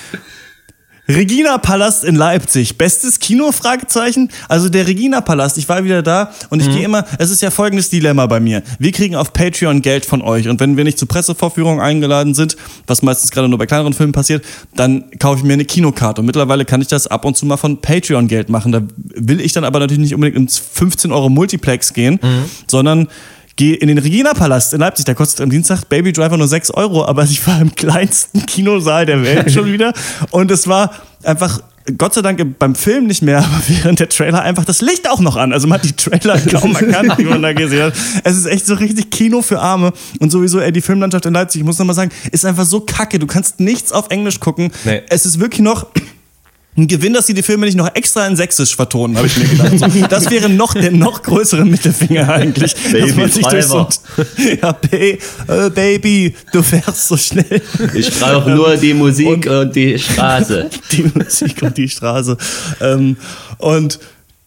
Regina 1.15 1.57
Palast 1.57 2.05
in 2.05 2.15
Leipzig. 2.15 2.77
Bestes 2.77 3.19
Kino? 3.19 3.51
Fragezeichen. 3.51 4.29
Also 4.47 4.69
der 4.69 4.87
Regina 4.87 5.19
Palast, 5.19 5.57
ich 5.57 5.67
war 5.67 5.83
wieder 5.83 6.01
da 6.01 6.31
und 6.49 6.61
ich 6.61 6.71
gehe 6.71 6.85
immer, 6.85 7.05
es 7.19 7.31
ist 7.31 7.41
ja 7.41 7.51
folgendes 7.51 7.89
Dilemma 7.89 8.27
bei 8.27 8.39
mir. 8.39 8.63
Wir 8.79 8.91
kriegen 8.91 9.15
auf 9.15 9.33
Patreon 9.33 9.81
Geld 9.81 10.05
von 10.05 10.21
euch 10.21 10.47
und 10.47 10.59
wenn 10.59 10.77
wir 10.77 10.83
nicht 10.83 10.97
zur 10.97 11.07
Pressevorführung 11.07 11.81
eingeladen 11.81 12.33
sind, 12.33 12.55
was 12.87 13.01
meistens 13.01 13.31
gerade 13.31 13.49
nur 13.49 13.59
bei 13.59 13.65
kleineren 13.65 13.93
Filmen 13.93 14.13
passiert, 14.13 14.45
dann 14.75 15.03
kaufe 15.19 15.39
ich 15.39 15.43
mir 15.43 15.53
eine 15.53 15.65
Kinokarte 15.65 16.21
und 16.21 16.27
mittlerweile 16.27 16.63
kann 16.63 16.81
ich 16.81 16.87
das 16.87 17.07
ab 17.07 17.25
und 17.25 17.35
zu 17.35 17.45
mal 17.45 17.57
von 17.57 17.81
Patreon 17.81 18.27
Geld 18.27 18.49
machen. 18.49 18.71
Da 18.71 18.81
will 18.95 19.41
ich 19.41 19.51
dann 19.51 19.65
aber 19.65 19.79
natürlich 19.79 20.01
nicht 20.01 20.15
unbedingt 20.15 20.37
ins 20.37 20.59
15 20.59 21.11
Euro 21.11 21.29
Multiplex 21.29 21.93
gehen, 21.93 22.19
sondern 22.67 23.07
Geh 23.55 23.73
in 23.73 23.87
den 23.87 23.97
Regina-Palast 23.97 24.73
in 24.73 24.79
Leipzig, 24.79 25.05
der 25.05 25.15
kostet 25.15 25.41
am 25.41 25.49
Dienstag 25.49 25.85
Baby 25.89 26.13
Driver 26.13 26.37
nur 26.37 26.47
6 26.47 26.71
Euro, 26.71 27.05
aber 27.05 27.23
ich 27.23 27.45
war 27.45 27.59
im 27.61 27.75
kleinsten 27.75 28.45
Kinosaal 28.45 29.05
der 29.05 29.23
Welt 29.23 29.51
schon 29.53 29.71
wieder. 29.71 29.93
Und 30.31 30.51
es 30.51 30.67
war 30.67 30.91
einfach, 31.23 31.61
Gott 31.97 32.13
sei 32.13 32.21
Dank 32.21 32.59
beim 32.59 32.75
Film 32.75 33.07
nicht 33.07 33.21
mehr, 33.21 33.39
aber 33.43 33.61
während 33.67 33.99
der 33.99 34.09
Trailer 34.09 34.41
einfach 34.41 34.65
das 34.65 34.81
Licht 34.81 35.09
auch 35.09 35.19
noch 35.19 35.35
an. 35.35 35.51
Also 35.51 35.67
man 35.67 35.79
hat 35.79 35.85
die 35.85 35.95
Trailer 35.95 36.39
kaum 36.39 36.75
erkannt, 36.75 37.15
die 37.17 37.25
man 37.25 37.41
da 37.41 37.53
gesehen 37.53 37.83
hat. 37.83 37.93
Es 38.23 38.37
ist 38.37 38.45
echt 38.45 38.65
so 38.65 38.75
richtig 38.75 39.09
Kino 39.09 39.41
für 39.41 39.59
Arme. 39.59 39.91
Und 40.19 40.31
sowieso, 40.31 40.59
ey, 40.59 40.71
die 40.71 40.81
Filmlandschaft 40.81 41.25
in 41.25 41.33
Leipzig, 41.33 41.61
ich 41.61 41.65
muss 41.65 41.77
nochmal 41.77 41.95
sagen, 41.95 42.11
ist 42.31 42.45
einfach 42.45 42.65
so 42.65 42.79
kacke. 42.81 43.19
Du 43.19 43.27
kannst 43.27 43.59
nichts 43.59 43.91
auf 43.91 44.09
Englisch 44.09 44.39
gucken. 44.39 44.71
Nee. 44.85 45.01
Es 45.09 45.25
ist 45.25 45.39
wirklich 45.39 45.61
noch 45.61 45.87
ein 46.77 46.87
Gewinn, 46.87 47.13
dass 47.13 47.27
sie 47.27 47.33
die 47.33 47.43
Filme 47.43 47.65
nicht 47.65 47.75
noch 47.75 47.93
extra 47.95 48.25
in 48.25 48.37
Sächsisch 48.37 48.75
vertonen, 48.75 49.17
habe 49.17 49.27
ich 49.27 49.35
mir 49.35 49.45
gedacht. 49.45 49.77
So, 49.77 50.07
das 50.07 50.29
wäre 50.29 50.47
noch 50.47 50.73
der 50.73 50.91
noch 50.91 51.21
größere 51.21 51.65
Mittelfinger 51.65 52.29
eigentlich. 52.29 52.73
dass 52.91 53.15
man 53.15 53.61
so, 53.61 53.87
ja, 54.61 54.71
ba 54.71 54.87
äh, 54.97 55.69
Baby, 55.69 56.33
du 56.53 56.63
fährst 56.63 57.09
so 57.09 57.17
schnell. 57.17 57.61
Ich 57.93 58.17
brauche 58.17 58.49
nur 58.51 58.77
die 58.77 58.93
Musik 58.93 59.47
und, 59.47 59.75
die 59.75 59.99
Straße. 59.99 60.69
Die 60.91 61.11
Musik 61.13 61.61
und 61.61 61.77
die 61.77 61.89
Straße. 61.89 62.37
Ähm, 62.79 63.17
und 63.57 63.99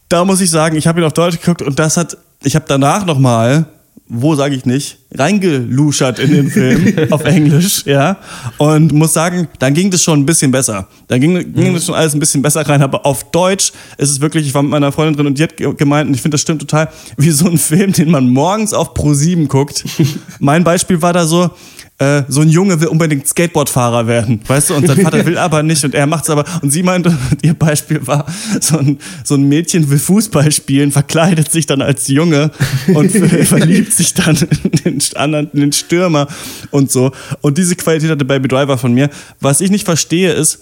da 0.08 0.24
muss 0.24 0.40
ich 0.40 0.50
sagen, 0.50 0.76
ich 0.76 0.86
habe 0.86 1.00
ihn 1.00 1.06
auf 1.06 1.12
Deutsch 1.12 1.38
geguckt 1.38 1.62
und 1.62 1.78
das 1.78 1.96
hat, 1.96 2.16
ich 2.42 2.54
habe 2.54 2.64
danach 2.66 3.04
noch 3.04 3.18
mal 3.18 3.66
wo 4.06 4.34
sage 4.34 4.54
ich 4.54 4.66
nicht, 4.66 4.98
reingeluschert 5.14 6.18
in 6.18 6.30
den 6.32 6.50
Film 6.50 6.94
auf 7.10 7.24
Englisch, 7.24 7.84
ja. 7.86 8.18
Und 8.58 8.92
muss 8.92 9.12
sagen, 9.14 9.48
dann 9.58 9.72
ging 9.74 9.90
das 9.90 10.02
schon 10.02 10.20
ein 10.20 10.26
bisschen 10.26 10.50
besser. 10.50 10.88
Dann 11.08 11.20
ging, 11.20 11.52
ging 11.54 11.74
das 11.74 11.86
schon 11.86 11.94
alles 11.94 12.14
ein 12.14 12.20
bisschen 12.20 12.42
besser 12.42 12.62
rein, 12.68 12.82
aber 12.82 13.06
auf 13.06 13.30
Deutsch 13.30 13.72
ist 13.98 14.10
es 14.10 14.20
wirklich, 14.20 14.46
ich 14.46 14.54
war 14.54 14.62
mit 14.62 14.70
meiner 14.70 14.92
Freundin 14.92 15.16
drin 15.16 15.26
und 15.28 15.38
die 15.38 15.42
hat 15.42 15.56
ge- 15.56 15.74
gemeint, 15.74 16.08
und 16.08 16.14
ich 16.14 16.20
finde, 16.22 16.34
das 16.34 16.42
stimmt 16.42 16.60
total, 16.60 16.88
wie 17.16 17.30
so 17.30 17.48
ein 17.48 17.58
Film, 17.58 17.92
den 17.92 18.10
man 18.10 18.28
morgens 18.28 18.72
auf 18.74 18.94
Pro 18.94 19.14
7 19.14 19.48
guckt. 19.48 19.84
mein 20.38 20.64
Beispiel 20.64 21.00
war 21.00 21.12
da 21.12 21.26
so, 21.26 21.50
äh, 21.98 22.24
so 22.26 22.40
ein 22.40 22.48
Junge 22.48 22.80
will 22.80 22.88
unbedingt 22.88 23.28
Skateboardfahrer 23.28 24.08
werden, 24.08 24.40
weißt 24.46 24.70
du, 24.70 24.74
und 24.74 24.86
sein 24.86 25.00
Vater 25.00 25.24
will 25.26 25.38
aber 25.38 25.62
nicht 25.62 25.84
und 25.84 25.94
er 25.94 26.06
macht's 26.06 26.28
aber. 26.28 26.44
Und 26.60 26.70
sie 26.72 26.82
meinte, 26.82 27.16
ihr 27.42 27.54
Beispiel 27.54 28.04
war, 28.06 28.26
so 28.60 28.78
ein, 28.78 28.98
so 29.22 29.36
ein 29.36 29.48
Mädchen 29.48 29.88
will 29.90 29.98
Fußball 30.00 30.50
spielen, 30.50 30.90
verkleidet 30.90 31.52
sich 31.52 31.66
dann 31.66 31.82
als 31.82 32.08
Junge 32.08 32.50
und 32.92 33.10
ver- 33.12 33.44
verliebt 33.44 33.92
sich 33.92 34.12
dann 34.14 34.36
in 34.84 34.98
den 34.98 35.02
anderen, 35.14 35.50
in 35.52 35.60
den 35.60 35.72
Stürmer 35.72 36.26
und 36.72 36.90
so. 36.90 37.12
Und 37.42 37.58
diese 37.58 37.76
Qualität 37.76 38.10
hatte 38.10 38.24
Baby 38.24 38.48
Driver 38.48 38.76
von 38.76 38.92
mir. 38.92 39.08
Was 39.40 39.60
ich 39.60 39.70
nicht 39.70 39.84
verstehe 39.84 40.32
ist, 40.32 40.60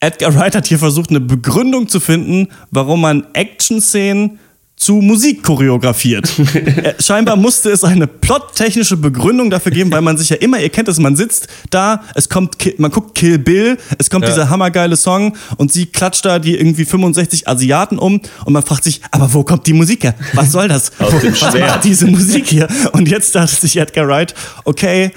Edgar 0.00 0.34
Wright 0.34 0.54
hat 0.54 0.66
hier 0.66 0.78
versucht, 0.78 1.10
eine 1.10 1.20
Begründung 1.20 1.88
zu 1.88 2.00
finden, 2.00 2.48
warum 2.70 3.02
man 3.02 3.26
Action-Szenen 3.34 4.38
zu 4.80 4.94
Musik 4.94 5.42
choreografiert. 5.44 6.32
Äh, 6.80 6.94
Scheinbar 7.00 7.36
musste 7.36 7.70
es 7.70 7.84
eine 7.84 8.06
plottechnische 8.06 8.96
Begründung 8.96 9.50
dafür 9.50 9.72
geben, 9.72 9.92
weil 9.92 10.00
man 10.00 10.16
sich 10.16 10.30
ja 10.30 10.36
immer, 10.36 10.58
ihr 10.60 10.70
kennt 10.70 10.88
es, 10.88 10.98
man 10.98 11.14
sitzt 11.16 11.48
da, 11.68 12.02
es 12.14 12.28
kommt, 12.28 12.56
man 12.78 12.90
guckt 12.90 13.14
Kill 13.14 13.38
Bill, 13.38 13.76
es 13.98 14.08
kommt 14.08 14.26
dieser 14.26 14.48
hammergeile 14.48 14.96
Song 14.96 15.36
und 15.56 15.72
sie 15.72 15.86
klatscht 15.86 16.24
da 16.24 16.38
die 16.38 16.56
irgendwie 16.56 16.84
65 16.84 17.48
Asiaten 17.48 17.98
um 17.98 18.20
und 18.44 18.52
man 18.52 18.62
fragt 18.62 18.84
sich, 18.84 19.00
aber 19.10 19.32
wo 19.34 19.44
kommt 19.44 19.66
die 19.66 19.72
Musik 19.74 20.04
her? 20.04 20.14
Was 20.32 20.52
soll 20.52 20.68
das? 20.68 20.92
Aus 20.98 21.20
dem 21.20 21.32
Was 21.32 21.38
Schwert. 21.38 21.68
macht 21.68 21.84
diese 21.84 22.06
Musik 22.06 22.46
hier? 22.48 22.68
Und 22.92 23.08
jetzt 23.08 23.34
dachte 23.34 23.54
sich 23.54 23.76
Edgar 23.76 24.08
Wright, 24.08 24.34
okay, 24.64 25.10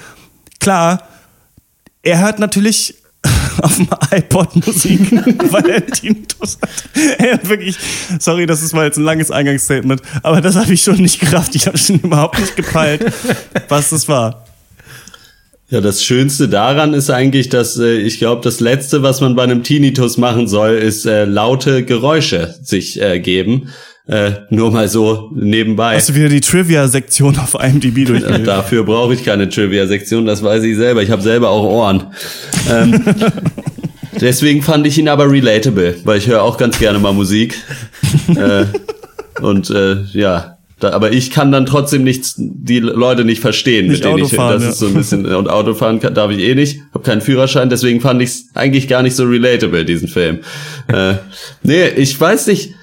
klar, 0.59 1.07
er 2.01 2.19
hört 2.19 2.39
natürlich 2.39 2.95
auf 3.61 3.75
dem 3.75 3.87
iPod 4.11 4.55
Musik, 4.65 5.11
weil 5.51 5.69
er 5.69 5.85
Tinnitus 5.85 6.57
hat. 6.61 7.47
Wirklich, 7.47 7.77
sorry, 8.19 8.45
das 8.45 8.61
ist 8.61 8.73
mal 8.73 8.85
jetzt 8.85 8.97
ein 8.97 9.03
langes 9.03 9.31
Eingangsstatement, 9.31 10.01
aber 10.21 10.41
das 10.41 10.55
habe 10.55 10.73
ich 10.73 10.81
schon 10.81 10.97
nicht 10.97 11.19
gerafft. 11.19 11.55
Ich 11.55 11.67
habe 11.67 11.77
schon 11.77 11.99
überhaupt 11.99 12.39
nicht 12.39 12.55
gepeilt, 12.55 13.05
was 13.69 13.89
das 13.89 14.07
war. 14.07 14.45
Ja, 15.69 15.81
das 15.81 16.03
Schönste 16.03 16.49
daran 16.49 16.93
ist 16.93 17.09
eigentlich, 17.09 17.49
dass 17.49 17.79
äh, 17.79 17.95
ich 17.97 18.19
glaube, 18.19 18.41
das 18.43 18.59
Letzte, 18.59 19.01
was 19.01 19.21
man 19.21 19.35
bei 19.35 19.41
einem 19.41 19.63
Tinnitus 19.63 20.17
machen 20.17 20.47
soll, 20.47 20.73
ist 20.75 21.05
äh, 21.07 21.25
laute 21.25 21.83
Geräusche 21.83 22.53
sich 22.61 23.01
äh, 23.01 23.19
geben. 23.19 23.69
Äh, 24.05 24.31
nur 24.49 24.69
mal 24.71 24.89
so 24.89 25.31
nebenbei. 25.33 25.95
Hast 25.95 26.09
du 26.09 26.15
wieder 26.15 26.27
die 26.27 26.41
Trivia-Sektion 26.41 27.37
auf 27.37 27.53
IMDb 27.55 28.05
durchgelesen? 28.05 28.43
Dafür 28.43 28.83
brauche 28.83 29.13
ich 29.13 29.23
keine 29.23 29.47
Trivia-Sektion, 29.47 30.25
das 30.25 30.43
weiß 30.43 30.63
ich 30.63 30.75
selber. 30.75 31.01
Ich 31.01 31.09
habe 31.09 31.21
selber 31.21 31.49
auch 31.49 31.63
Ohren. 31.63 32.07
Ähm, 32.69 33.01
deswegen 34.19 34.61
fand 34.61 34.85
ich 34.87 34.97
ihn 34.97 35.07
aber 35.07 35.31
relatable, 35.31 35.95
weil 36.03 36.17
ich 36.17 36.27
höre 36.27 36.43
auch 36.43 36.57
ganz 36.57 36.79
gerne 36.79 36.99
mal 36.99 37.13
Musik. 37.13 37.55
äh, 38.35 38.65
und 39.41 39.69
äh, 39.69 40.01
ja, 40.11 40.57
da, 40.81 40.89
aber 40.91 41.13
ich 41.13 41.31
kann 41.31 41.53
dann 41.53 41.65
trotzdem 41.65 42.03
nichts, 42.03 42.35
die 42.37 42.79
Leute 42.79 43.23
nicht 43.23 43.39
verstehen, 43.39 43.87
Nicht 43.87 44.03
mit 44.03 44.05
denen 44.05 44.17
ich. 44.17 44.23
Autofahren, 44.25 44.53
Das 44.55 44.63
ja. 44.63 44.69
ist 44.71 44.79
so 44.79 44.87
ein 44.87 44.93
bisschen 44.95 45.25
und 45.25 45.49
Autofahren 45.49 46.01
kann, 46.01 46.13
darf 46.13 46.29
ich 46.29 46.39
eh 46.39 46.55
nicht, 46.55 46.81
habe 46.93 47.05
keinen 47.05 47.21
Führerschein, 47.21 47.69
deswegen 47.69 48.01
fand 48.01 48.21
ich 48.21 48.29
es 48.29 48.45
eigentlich 48.53 48.89
gar 48.89 49.01
nicht 49.01 49.15
so 49.15 49.23
relatable 49.23 49.85
diesen 49.85 50.09
Film. 50.09 50.39
äh, 50.89 51.13
nee, 51.63 51.87
ich 51.87 52.19
weiß 52.19 52.47
nicht. 52.47 52.73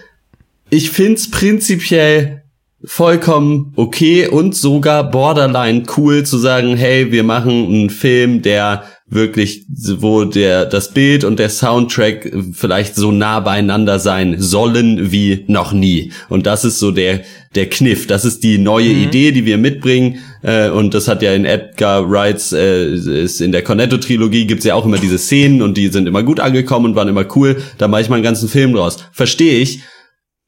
Ich 0.73 0.91
find's 0.91 1.31
prinzipiell 1.31 2.45
vollkommen 2.85 3.73
okay 3.77 4.29
und 4.29 4.55
sogar 4.55 5.11
borderline 5.11 5.83
cool 5.97 6.25
zu 6.25 6.39
sagen, 6.39 6.77
hey, 6.77 7.11
wir 7.11 7.25
machen 7.25 7.67
einen 7.67 7.91
Film, 7.91 8.41
der 8.41 8.85
wirklich, 9.07 9.65
wo 9.99 10.25
der, 10.25 10.67
das 10.67 10.95
Bild 10.95 11.25
und 11.25 11.41
der 11.41 11.51
Soundtrack 11.51 12.33
vielleicht 12.53 12.95
so 12.95 13.11
nah 13.11 13.41
beieinander 13.41 13.99
sein 13.99 14.37
sollen 14.39 15.11
wie 15.11 15.45
noch 15.49 15.73
nie. 15.73 16.13
Und 16.29 16.47
das 16.47 16.65
ist 16.65 16.79
so 16.79 16.93
der, 16.93 17.23
der 17.57 17.69
Kniff. 17.69 18.07
Das 18.07 18.25
ist 18.25 18.45
die 18.45 18.59
neue 18.59 18.91
Idee, 18.91 19.33
die 19.33 19.45
wir 19.45 19.59
mitbringen. 19.59 20.21
Äh, 20.43 20.71
und 20.71 20.95
das 20.95 21.09
hat 21.09 21.23
ja 21.23 21.35
in 21.35 21.45
Edgar 21.45 22.09
Wrights, 22.09 22.53
äh, 22.53 22.95
ist 22.95 23.41
in 23.41 23.51
der 23.51 23.63
Cornetto-Trilogie 23.63 24.47
gibt's 24.47 24.65
ja 24.65 24.77
auch 24.77 24.87
immer 24.87 24.99
diese 24.99 25.19
Szenen 25.19 25.61
und 25.61 25.77
die 25.77 25.89
sind 25.89 26.07
immer 26.07 26.23
gut 26.23 26.39
angekommen 26.39 26.87
und 26.87 26.95
waren 26.95 27.09
immer 27.09 27.27
cool. 27.35 27.61
Da 27.79 27.89
mache 27.89 28.03
ich 28.03 28.09
mal 28.09 28.17
einen 28.17 28.25
ganzen 28.25 28.49
Film 28.49 28.73
draus. 28.73 28.99
Verstehe 29.11 29.59
ich. 29.59 29.81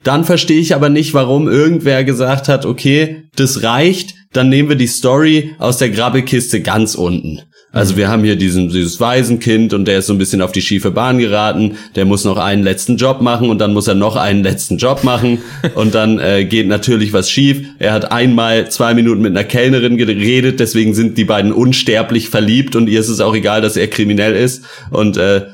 Dann 0.04 0.24
verstehe 0.24 0.60
ich 0.60 0.74
aber 0.74 0.88
nicht, 0.88 1.14
warum 1.14 1.48
irgendwer 1.48 2.04
gesagt 2.04 2.48
hat, 2.48 2.66
okay, 2.66 3.24
das 3.36 3.62
reicht, 3.62 4.14
dann 4.32 4.48
nehmen 4.48 4.68
wir 4.68 4.76
die 4.76 4.86
Story 4.86 5.54
aus 5.58 5.78
der 5.78 5.90
Grabbelkiste 5.90 6.60
ganz 6.60 6.94
unten. 6.94 7.42
Also 7.74 7.96
wir 7.96 8.08
haben 8.08 8.22
hier 8.22 8.36
diesen, 8.36 8.68
dieses 8.68 9.00
Waisenkind 9.00 9.72
und 9.72 9.86
der 9.86 10.00
ist 10.00 10.06
so 10.06 10.12
ein 10.12 10.18
bisschen 10.18 10.42
auf 10.42 10.52
die 10.52 10.60
schiefe 10.60 10.90
Bahn 10.90 11.18
geraten. 11.18 11.78
Der 11.96 12.04
muss 12.04 12.24
noch 12.24 12.36
einen 12.36 12.62
letzten 12.62 12.98
Job 12.98 13.22
machen 13.22 13.48
und 13.48 13.58
dann 13.58 13.72
muss 13.72 13.88
er 13.88 13.94
noch 13.94 14.16
einen 14.16 14.42
letzten 14.42 14.76
Job 14.76 15.04
machen 15.04 15.38
und 15.74 15.94
dann 15.94 16.18
äh, 16.18 16.44
geht 16.44 16.68
natürlich 16.68 17.14
was 17.14 17.30
schief. 17.30 17.66
Er 17.78 17.94
hat 17.94 18.12
einmal 18.12 18.70
zwei 18.70 18.92
Minuten 18.92 19.22
mit 19.22 19.30
einer 19.30 19.44
Kellnerin 19.44 19.96
geredet, 19.96 20.60
deswegen 20.60 20.92
sind 20.92 21.16
die 21.16 21.24
beiden 21.24 21.50
unsterblich 21.50 22.28
verliebt 22.28 22.76
und 22.76 22.88
ihr 22.88 23.00
ist 23.00 23.08
es 23.08 23.20
auch 23.20 23.34
egal, 23.34 23.62
dass 23.62 23.78
er 23.78 23.88
kriminell 23.88 24.36
ist 24.36 24.64
und 24.90 25.16
äh, 25.16 25.46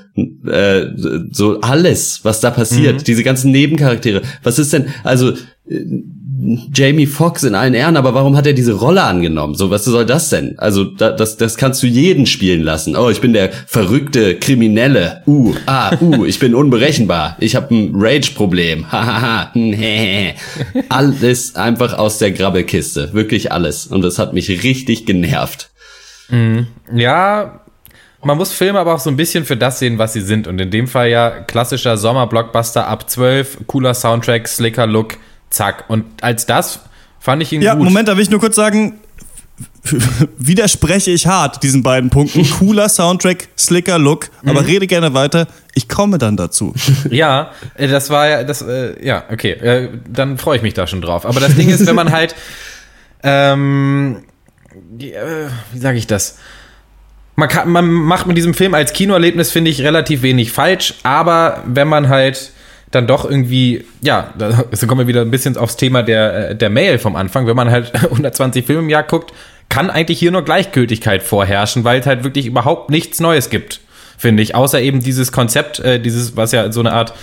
äh, 0.46 0.86
so 1.30 1.60
alles, 1.60 2.20
was 2.24 2.40
da 2.40 2.50
passiert, 2.50 3.06
diese 3.06 3.22
ganzen 3.22 3.50
Nebencharaktere. 3.50 4.22
Was 4.42 4.58
ist 4.58 4.72
denn, 4.72 4.86
also 5.04 5.30
äh, 5.68 5.84
Jamie 6.72 7.06
Foxx 7.06 7.42
in 7.42 7.54
allen 7.54 7.74
Ehren, 7.74 7.96
aber 7.96 8.14
warum 8.14 8.36
hat 8.36 8.46
er 8.46 8.52
diese 8.52 8.74
Rolle 8.74 9.02
angenommen? 9.02 9.54
So, 9.54 9.70
was 9.70 9.84
soll 9.84 10.06
das 10.06 10.30
denn? 10.30 10.56
Also, 10.58 10.84
da, 10.84 11.10
das, 11.10 11.36
das 11.36 11.56
kannst 11.56 11.82
du 11.82 11.88
jeden 11.88 12.26
spielen 12.26 12.62
lassen. 12.62 12.96
Oh, 12.96 13.10
ich 13.10 13.20
bin 13.20 13.32
der 13.32 13.50
verrückte 13.66 14.36
Kriminelle. 14.36 15.22
Uh, 15.26 15.54
ah, 15.66 15.96
uh, 16.00 16.24
ich 16.26 16.38
bin 16.38 16.54
unberechenbar. 16.54 17.36
Ich 17.40 17.56
habe 17.56 17.74
ein 17.74 17.92
Rage-Problem. 17.94 18.90
Hahaha. 18.92 19.52
alles 20.88 21.56
einfach 21.56 21.98
aus 21.98 22.18
der 22.18 22.30
Grabbelkiste. 22.30 23.12
Wirklich 23.12 23.50
alles. 23.50 23.86
Und 23.86 24.02
das 24.02 24.18
hat 24.18 24.32
mich 24.32 24.62
richtig 24.62 25.06
genervt. 25.06 25.70
Ja, 26.94 27.64
man 28.22 28.36
muss 28.36 28.52
Filme 28.52 28.78
aber 28.78 28.94
auch 28.94 29.00
so 29.00 29.10
ein 29.10 29.16
bisschen 29.16 29.44
für 29.44 29.56
das 29.56 29.78
sehen, 29.78 29.98
was 29.98 30.12
sie 30.12 30.20
sind. 30.20 30.46
Und 30.46 30.60
in 30.60 30.70
dem 30.70 30.88
Fall 30.88 31.08
ja 31.08 31.30
klassischer 31.30 31.96
Sommerblockbuster 31.96 32.86
ab 32.86 33.08
12, 33.08 33.58
cooler 33.66 33.94
Soundtrack, 33.94 34.48
slicker 34.48 34.86
Look, 34.86 35.16
zack. 35.50 35.84
Und 35.88 36.04
als 36.22 36.46
das 36.46 36.80
fand 37.20 37.42
ich 37.42 37.52
ihn 37.52 37.62
Ja, 37.62 37.74
gut. 37.74 37.84
Moment, 37.84 38.08
da 38.08 38.16
will 38.16 38.22
ich 38.22 38.30
nur 38.30 38.40
kurz 38.40 38.56
sagen, 38.56 39.00
widerspreche 40.38 41.10
ich 41.10 41.26
hart 41.26 41.62
diesen 41.62 41.82
beiden 41.82 42.10
Punkten. 42.10 42.48
Cooler 42.58 42.88
Soundtrack, 42.88 43.48
slicker 43.56 43.98
Look, 43.98 44.30
aber 44.44 44.66
rede 44.66 44.86
gerne 44.86 45.14
weiter. 45.14 45.46
Ich 45.74 45.88
komme 45.88 46.18
dann 46.18 46.36
dazu. 46.36 46.74
Ja, 47.10 47.52
äh, 47.74 47.88
das 47.88 48.10
war 48.10 48.28
ja, 48.28 48.44
das, 48.44 48.62
äh, 48.62 49.04
ja, 49.04 49.24
okay, 49.30 49.52
äh, 49.52 49.88
dann 50.08 50.38
freue 50.38 50.56
ich 50.56 50.62
mich 50.62 50.74
da 50.74 50.86
schon 50.86 51.00
drauf. 51.00 51.24
Aber 51.24 51.40
das 51.40 51.54
Ding 51.54 51.68
ist, 51.68 51.86
wenn 51.86 51.94
man 51.94 52.12
halt, 52.12 52.34
ähm, 53.22 54.24
die, 54.90 55.12
äh, 55.12 55.48
wie 55.72 55.78
sage 55.78 55.98
ich 55.98 56.06
das? 56.06 56.38
Man, 57.38 57.48
kann, 57.48 57.70
man 57.70 57.88
macht 57.88 58.26
mit 58.26 58.36
diesem 58.36 58.52
Film 58.52 58.74
als 58.74 58.92
Kinoerlebnis, 58.92 59.52
finde 59.52 59.70
ich, 59.70 59.82
relativ 59.82 60.22
wenig 60.22 60.50
falsch, 60.50 60.94
aber 61.04 61.62
wenn 61.66 61.86
man 61.86 62.08
halt 62.08 62.50
dann 62.90 63.06
doch 63.06 63.24
irgendwie, 63.24 63.84
ja, 64.00 64.34
da 64.36 64.64
so 64.72 64.88
kommen 64.88 65.02
wir 65.02 65.06
wieder 65.06 65.20
ein 65.20 65.30
bisschen 65.30 65.56
aufs 65.56 65.76
Thema 65.76 66.02
der, 66.02 66.50
äh, 66.50 66.56
der 66.56 66.68
Mail 66.68 66.98
vom 66.98 67.14
Anfang, 67.14 67.46
wenn 67.46 67.54
man 67.54 67.70
halt 67.70 67.94
120 68.02 68.66
Filme 68.66 68.82
im 68.82 68.88
Jahr 68.88 69.04
guckt, 69.04 69.32
kann 69.68 69.88
eigentlich 69.88 70.18
hier 70.18 70.32
nur 70.32 70.42
Gleichgültigkeit 70.42 71.22
vorherrschen, 71.22 71.84
weil 71.84 72.00
es 72.00 72.06
halt 72.06 72.24
wirklich 72.24 72.44
überhaupt 72.44 72.90
nichts 72.90 73.20
Neues 73.20 73.50
gibt, 73.50 73.82
finde 74.16 74.42
ich. 74.42 74.56
Außer 74.56 74.80
eben 74.80 74.98
dieses 74.98 75.30
Konzept, 75.30 75.78
äh, 75.78 76.00
dieses, 76.00 76.36
was 76.36 76.50
ja 76.50 76.72
so 76.72 76.80
eine 76.80 76.92
Art 76.92 77.14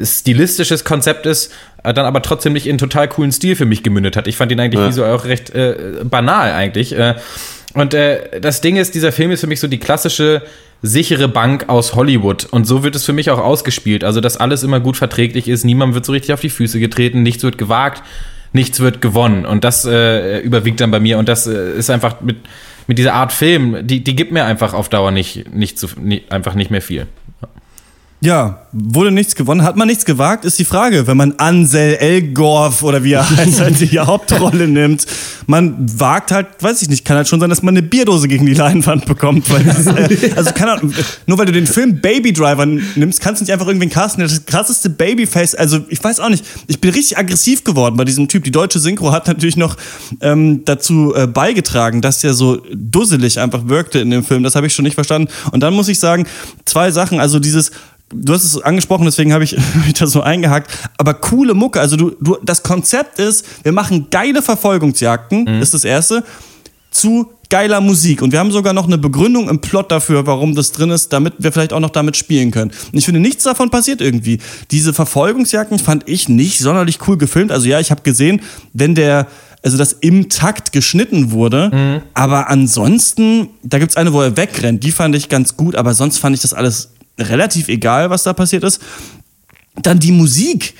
stilistisches 0.00 0.84
Konzept 0.84 1.26
ist, 1.26 1.52
äh, 1.84 1.94
dann 1.94 2.04
aber 2.06 2.22
trotzdem 2.22 2.52
nicht 2.52 2.66
in 2.66 2.78
total 2.78 3.08
coolen 3.08 3.32
Stil 3.32 3.56
für 3.56 3.64
mich 3.64 3.82
gemündet 3.82 4.16
hat. 4.16 4.26
Ich 4.26 4.36
fand 4.36 4.52
ihn 4.52 4.60
eigentlich 4.60 4.80
Ja. 4.80 4.88
visuell 4.88 5.14
auch 5.14 5.24
recht 5.24 5.50
äh, 5.50 5.76
banal 6.04 6.52
eigentlich. 6.52 6.96
Äh, 6.96 7.14
und 7.74 7.94
äh, 7.94 8.40
das 8.40 8.60
Ding 8.60 8.76
ist, 8.76 8.94
dieser 8.94 9.12
Film 9.12 9.30
ist 9.30 9.40
für 9.40 9.46
mich 9.46 9.60
so 9.60 9.68
die 9.68 9.78
klassische 9.78 10.42
sichere 10.82 11.28
Bank 11.28 11.68
aus 11.68 11.94
Hollywood. 11.94 12.46
Und 12.50 12.66
so 12.66 12.82
wird 12.82 12.94
es 12.94 13.04
für 13.04 13.12
mich 13.12 13.30
auch 13.30 13.38
ausgespielt. 13.38 14.04
Also, 14.04 14.20
dass 14.20 14.36
alles 14.36 14.62
immer 14.62 14.80
gut 14.80 14.96
verträglich 14.96 15.48
ist, 15.48 15.64
niemand 15.64 15.94
wird 15.94 16.04
so 16.04 16.12
richtig 16.12 16.32
auf 16.32 16.40
die 16.40 16.50
Füße 16.50 16.78
getreten, 16.80 17.22
nichts 17.22 17.42
wird 17.42 17.58
gewagt, 17.58 18.02
nichts 18.52 18.80
wird 18.80 19.00
gewonnen. 19.00 19.46
Und 19.46 19.64
das 19.64 19.84
äh, 19.84 20.38
überwiegt 20.40 20.80
dann 20.80 20.90
bei 20.90 21.00
mir. 21.00 21.18
Und 21.18 21.28
das 21.28 21.46
äh, 21.46 21.72
ist 21.72 21.90
einfach 21.90 22.20
mit, 22.20 22.36
mit 22.86 22.98
dieser 22.98 23.14
Art 23.14 23.32
Film, 23.32 23.86
die, 23.86 24.04
die 24.04 24.14
gibt 24.16 24.32
mir 24.32 24.44
einfach 24.44 24.74
auf 24.74 24.88
Dauer 24.88 25.10
nicht, 25.10 25.52
nicht, 25.54 25.78
zu, 25.78 25.88
nie, 26.00 26.22
einfach 26.30 26.54
nicht 26.54 26.70
mehr 26.70 26.82
viel. 26.82 27.06
Ja, 28.26 28.66
wurde 28.72 29.12
nichts 29.12 29.36
gewonnen. 29.36 29.62
Hat 29.62 29.76
man 29.76 29.86
nichts 29.86 30.04
gewagt, 30.04 30.44
ist 30.44 30.58
die 30.58 30.64
Frage. 30.64 31.06
Wenn 31.06 31.16
man 31.16 31.34
Ansel 31.38 31.94
Elgorf 31.94 32.82
oder 32.82 33.04
wie 33.04 33.12
er 33.12 33.30
heißt, 33.36 33.60
halt 33.60 33.80
die 33.80 34.00
Hauptrolle 34.00 34.66
nimmt, 34.66 35.06
man 35.46 35.76
wagt 36.00 36.32
halt, 36.32 36.48
weiß 36.58 36.82
ich 36.82 36.88
nicht, 36.88 37.04
kann 37.04 37.16
halt 37.16 37.28
schon 37.28 37.38
sein, 37.38 37.50
dass 37.50 37.62
man 37.62 37.76
eine 37.76 37.86
Bierdose 37.86 38.26
gegen 38.26 38.44
die 38.44 38.54
Leinwand 38.54 39.06
bekommt. 39.06 39.48
Weil 39.48 39.62
das, 39.62 39.86
äh, 39.86 40.32
also 40.34 40.50
keine 40.50 40.72
Ahnung, 40.72 40.92
nur 41.26 41.38
weil 41.38 41.46
du 41.46 41.52
den 41.52 41.68
Film 41.68 42.00
Baby 42.00 42.32
Driver 42.32 42.66
nimmst, 42.66 43.20
kannst 43.20 43.40
du 43.40 43.44
nicht 43.44 43.52
einfach 43.52 43.68
irgendwen 43.68 43.90
casten, 43.90 44.18
der 44.18 44.28
das 44.28 44.44
krasseste 44.44 44.90
Babyface, 44.90 45.54
also 45.54 45.78
ich 45.88 46.02
weiß 46.02 46.18
auch 46.18 46.28
nicht, 46.28 46.44
ich 46.66 46.80
bin 46.80 46.90
richtig 46.90 47.16
aggressiv 47.16 47.62
geworden 47.62 47.96
bei 47.96 48.04
diesem 48.04 48.26
Typ. 48.26 48.42
Die 48.42 48.50
deutsche 48.50 48.80
Synchro 48.80 49.12
hat 49.12 49.28
natürlich 49.28 49.56
noch 49.56 49.76
ähm, 50.20 50.64
dazu 50.64 51.14
äh, 51.14 51.28
beigetragen, 51.28 52.00
dass 52.02 52.22
der 52.22 52.34
so 52.34 52.60
dusselig 52.74 53.38
einfach 53.38 53.68
wirkte 53.68 54.00
in 54.00 54.10
dem 54.10 54.24
Film. 54.24 54.42
Das 54.42 54.56
habe 54.56 54.66
ich 54.66 54.74
schon 54.74 54.84
nicht 54.84 54.96
verstanden. 54.96 55.30
Und 55.52 55.60
dann 55.60 55.74
muss 55.74 55.86
ich 55.86 56.00
sagen, 56.00 56.26
zwei 56.64 56.90
Sachen, 56.90 57.20
also 57.20 57.38
dieses 57.38 57.70
Du 58.12 58.32
hast 58.32 58.44
es 58.44 58.62
angesprochen, 58.62 59.04
deswegen 59.04 59.32
habe 59.32 59.44
ich 59.44 59.56
mich 59.84 59.94
da 59.94 60.06
so 60.06 60.22
eingehakt. 60.22 60.70
Aber 60.96 61.14
coole 61.14 61.54
Mucke. 61.54 61.80
Also 61.80 61.96
du, 61.96 62.10
du, 62.20 62.36
das 62.42 62.62
Konzept 62.62 63.18
ist, 63.18 63.64
wir 63.64 63.72
machen 63.72 64.08
geile 64.10 64.42
Verfolgungsjagden, 64.42 65.46
ist 65.60 65.74
das 65.74 65.84
erste, 65.84 66.24
zu 66.90 67.30
geiler 67.48 67.80
Musik. 67.80 68.22
Und 68.22 68.32
wir 68.32 68.38
haben 68.38 68.50
sogar 68.50 68.72
noch 68.72 68.86
eine 68.86 68.98
Begründung 68.98 69.48
im 69.48 69.60
Plot 69.60 69.90
dafür, 69.90 70.26
warum 70.26 70.54
das 70.54 70.72
drin 70.72 70.90
ist, 70.90 71.12
damit 71.12 71.34
wir 71.38 71.52
vielleicht 71.52 71.72
auch 71.72 71.80
noch 71.80 71.90
damit 71.90 72.16
spielen 72.16 72.50
können. 72.50 72.70
Und 72.92 72.98
ich 72.98 73.04
finde, 73.04 73.20
nichts 73.20 73.44
davon 73.44 73.70
passiert 73.70 74.00
irgendwie. 74.00 74.38
Diese 74.70 74.92
Verfolgungsjagden 74.92 75.78
fand 75.78 76.08
ich 76.08 76.28
nicht 76.28 76.58
sonderlich 76.58 76.98
cool 77.06 77.16
gefilmt. 77.18 77.52
Also 77.52 77.68
ja, 77.68 77.80
ich 77.80 77.90
habe 77.90 78.02
gesehen, 78.02 78.40
wenn 78.72 78.94
der 78.94 79.26
also 79.62 79.78
das 79.78 79.94
im 79.94 80.28
Takt 80.28 80.70
geschnitten 80.72 81.32
wurde. 81.32 82.02
Aber 82.14 82.48
ansonsten, 82.48 83.48
da 83.64 83.80
gibt's 83.80 83.96
eine, 83.96 84.12
wo 84.12 84.22
er 84.22 84.36
wegrennt, 84.36 84.84
die 84.84 84.92
fand 84.92 85.16
ich 85.16 85.28
ganz 85.28 85.56
gut, 85.56 85.74
aber 85.74 85.92
sonst 85.92 86.18
fand 86.18 86.36
ich 86.36 86.42
das 86.42 86.54
alles 86.54 86.90
relativ 87.18 87.68
egal, 87.68 88.10
was 88.10 88.22
da 88.22 88.32
passiert 88.32 88.64
ist. 88.64 88.80
Dann 89.76 89.98
die 89.98 90.12
Musik. 90.12 90.74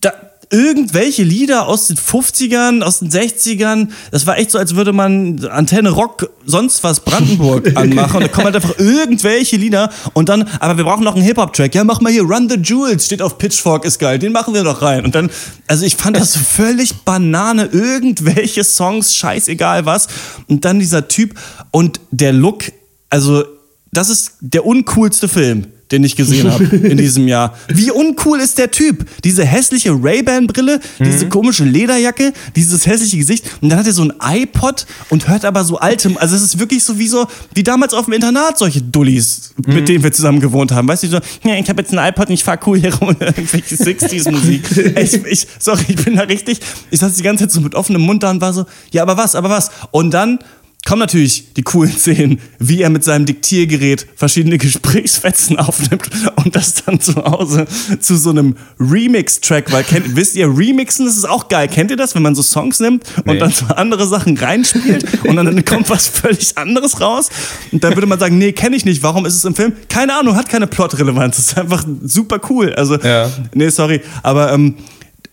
Da, 0.00 0.12
irgendwelche 0.50 1.22
Lieder 1.22 1.66
aus 1.66 1.88
den 1.88 1.96
50ern, 1.96 2.82
aus 2.82 3.00
den 3.00 3.10
60ern, 3.10 3.88
das 4.10 4.26
war 4.26 4.38
echt 4.38 4.50
so, 4.50 4.58
als 4.58 4.76
würde 4.76 4.92
man 4.92 5.44
Antenne 5.46 5.90
Rock, 5.90 6.30
sonst 6.44 6.84
was 6.84 7.00
Brandenburg 7.00 7.72
anmachen 7.76 8.16
und 8.16 8.22
da 8.22 8.28
kommen 8.28 8.46
halt 8.46 8.56
einfach 8.56 8.78
irgendwelche 8.78 9.56
Lieder 9.56 9.90
und 10.12 10.28
dann, 10.28 10.48
aber 10.60 10.76
wir 10.76 10.84
brauchen 10.84 11.04
noch 11.04 11.14
einen 11.14 11.24
Hip-Hop-Track. 11.24 11.74
Ja, 11.74 11.82
mach 11.84 12.00
mal 12.00 12.12
hier 12.12 12.22
Run 12.22 12.48
the 12.48 12.56
Jewels, 12.56 13.06
steht 13.06 13.22
auf 13.22 13.38
Pitchfork, 13.38 13.84
ist 13.84 13.98
geil, 13.98 14.18
den 14.18 14.32
machen 14.32 14.54
wir 14.54 14.62
doch 14.62 14.80
rein. 14.82 15.04
Und 15.04 15.14
dann, 15.14 15.30
also 15.66 15.84
ich 15.84 15.96
fand 15.96 16.16
das 16.16 16.34
so 16.34 16.40
völlig 16.40 16.94
Banane, 17.04 17.66
irgendwelche 17.72 18.62
Songs, 18.62 19.16
scheißegal 19.16 19.86
was. 19.86 20.06
Und 20.48 20.64
dann 20.64 20.78
dieser 20.78 21.08
Typ 21.08 21.34
und 21.72 22.00
der 22.10 22.32
Look, 22.32 22.64
also 23.10 23.44
das 23.92 24.08
ist 24.08 24.34
der 24.40 24.66
uncoolste 24.66 25.28
Film, 25.28 25.66
den 25.90 26.04
ich 26.04 26.16
gesehen 26.16 26.50
habe 26.50 26.64
in 26.76 26.96
diesem 26.96 27.28
Jahr. 27.28 27.56
Wie 27.68 27.90
uncool 27.90 28.40
ist 28.40 28.58
der 28.58 28.70
Typ? 28.70 29.06
Diese 29.22 29.44
hässliche 29.44 29.90
Ray-Ban-Brille, 29.90 30.80
diese 30.98 31.28
komische 31.28 31.64
Lederjacke, 31.64 32.32
dieses 32.56 32.86
hässliche 32.86 33.18
Gesicht. 33.18 33.44
Und 33.60 33.70
dann 33.70 33.78
hat 33.78 33.86
er 33.86 33.92
so 33.92 34.02
ein 34.02 34.12
iPod 34.20 34.86
und 35.10 35.28
hört 35.28 35.44
aber 35.44 35.64
so 35.64 35.78
alte. 35.78 36.10
Also 36.16 36.36
es 36.36 36.42
ist 36.42 36.58
wirklich 36.58 36.84
so 36.84 36.98
wie 36.98 37.08
so, 37.08 37.26
wie 37.54 37.62
damals 37.62 37.94
auf 37.94 38.06
dem 38.06 38.14
Internat 38.14 38.58
solche 38.58 38.82
Dullis, 38.82 39.52
mit 39.66 39.88
denen 39.88 40.02
wir 40.02 40.12
zusammen 40.12 40.40
gewohnt 40.40 40.72
haben. 40.72 40.88
Weißt 40.88 41.02
du, 41.02 41.08
so, 41.08 41.18
ja, 41.44 41.56
ich 41.56 41.68
habe 41.68 41.82
jetzt 41.82 41.92
ein 41.92 42.08
iPod 42.08 42.28
und 42.28 42.34
ich 42.34 42.44
fahr 42.44 42.58
cool 42.66 42.78
hier 42.78 42.94
rum, 42.94 43.16
irgendwelche 43.20 43.76
60s-Musik. 43.76 44.62
ich, 44.96 45.14
ich, 45.24 45.46
sorry, 45.58 45.84
ich 45.88 46.04
bin 46.04 46.16
da 46.16 46.22
richtig. 46.22 46.60
Ich 46.90 47.00
saß 47.00 47.14
die 47.14 47.22
ganze 47.22 47.44
Zeit 47.44 47.52
so 47.52 47.60
mit 47.60 47.74
offenem 47.74 48.02
Mund 48.02 48.22
da 48.22 48.30
und 48.30 48.40
war 48.40 48.52
so, 48.52 48.64
ja, 48.90 49.02
aber 49.02 49.16
was, 49.16 49.34
aber 49.34 49.50
was? 49.50 49.70
Und 49.90 50.12
dann 50.12 50.38
kommen 50.84 51.00
natürlich 51.00 51.54
die 51.54 51.62
coolen 51.62 51.92
Szenen, 51.92 52.40
wie 52.58 52.82
er 52.82 52.90
mit 52.90 53.04
seinem 53.04 53.24
Diktiergerät 53.26 54.06
verschiedene 54.16 54.58
Gesprächsfetzen 54.94 55.58
aufnimmt 55.58 56.08
und 56.36 56.54
das 56.54 56.74
dann 56.84 57.00
zu 57.00 57.14
Hause 57.16 57.66
zu 58.00 58.16
so 58.16 58.30
einem 58.30 58.56
Remix-Track, 58.78 59.72
weil 59.72 59.84
kennt, 59.84 60.16
wisst 60.16 60.36
ihr, 60.36 60.46
Remixen, 60.46 61.06
das 61.06 61.16
ist 61.16 61.24
auch 61.28 61.48
geil. 61.48 61.68
Kennt 61.68 61.90
ihr 61.90 61.96
das, 61.96 62.14
wenn 62.14 62.22
man 62.22 62.34
so 62.34 62.42
Songs 62.42 62.80
nimmt 62.80 63.04
und 63.18 63.26
Nee. 63.34 63.38
dann 63.38 63.50
so 63.50 63.66
andere 63.66 64.06
Sachen 64.06 64.36
reinspielt 64.36 65.24
und 65.24 65.36
dann 65.36 65.64
kommt 65.64 65.88
was 65.90 66.06
völlig 66.08 66.56
anderes 66.58 67.00
raus? 67.00 67.30
Und 67.72 67.82
dann 67.82 67.94
würde 67.94 68.06
man 68.06 68.18
sagen, 68.18 68.38
nee, 68.38 68.52
kenne 68.52 68.76
ich 68.76 68.84
nicht. 68.84 69.02
Warum 69.02 69.26
ist 69.26 69.34
es 69.34 69.44
im 69.44 69.54
Film? 69.54 69.72
Keine 69.88 70.14
Ahnung, 70.18 70.36
hat 70.36 70.48
keine 70.48 70.66
Plotrelevanz. 70.66 71.36
Das 71.36 71.46
ist 71.46 71.58
einfach 71.58 71.84
super 72.02 72.40
cool. 72.50 72.74
Also, 72.74 72.96
Ja. 72.98 73.30
nee, 73.54 73.68
sorry, 73.70 74.00
aber 74.22 74.52
ähm, 74.52 74.74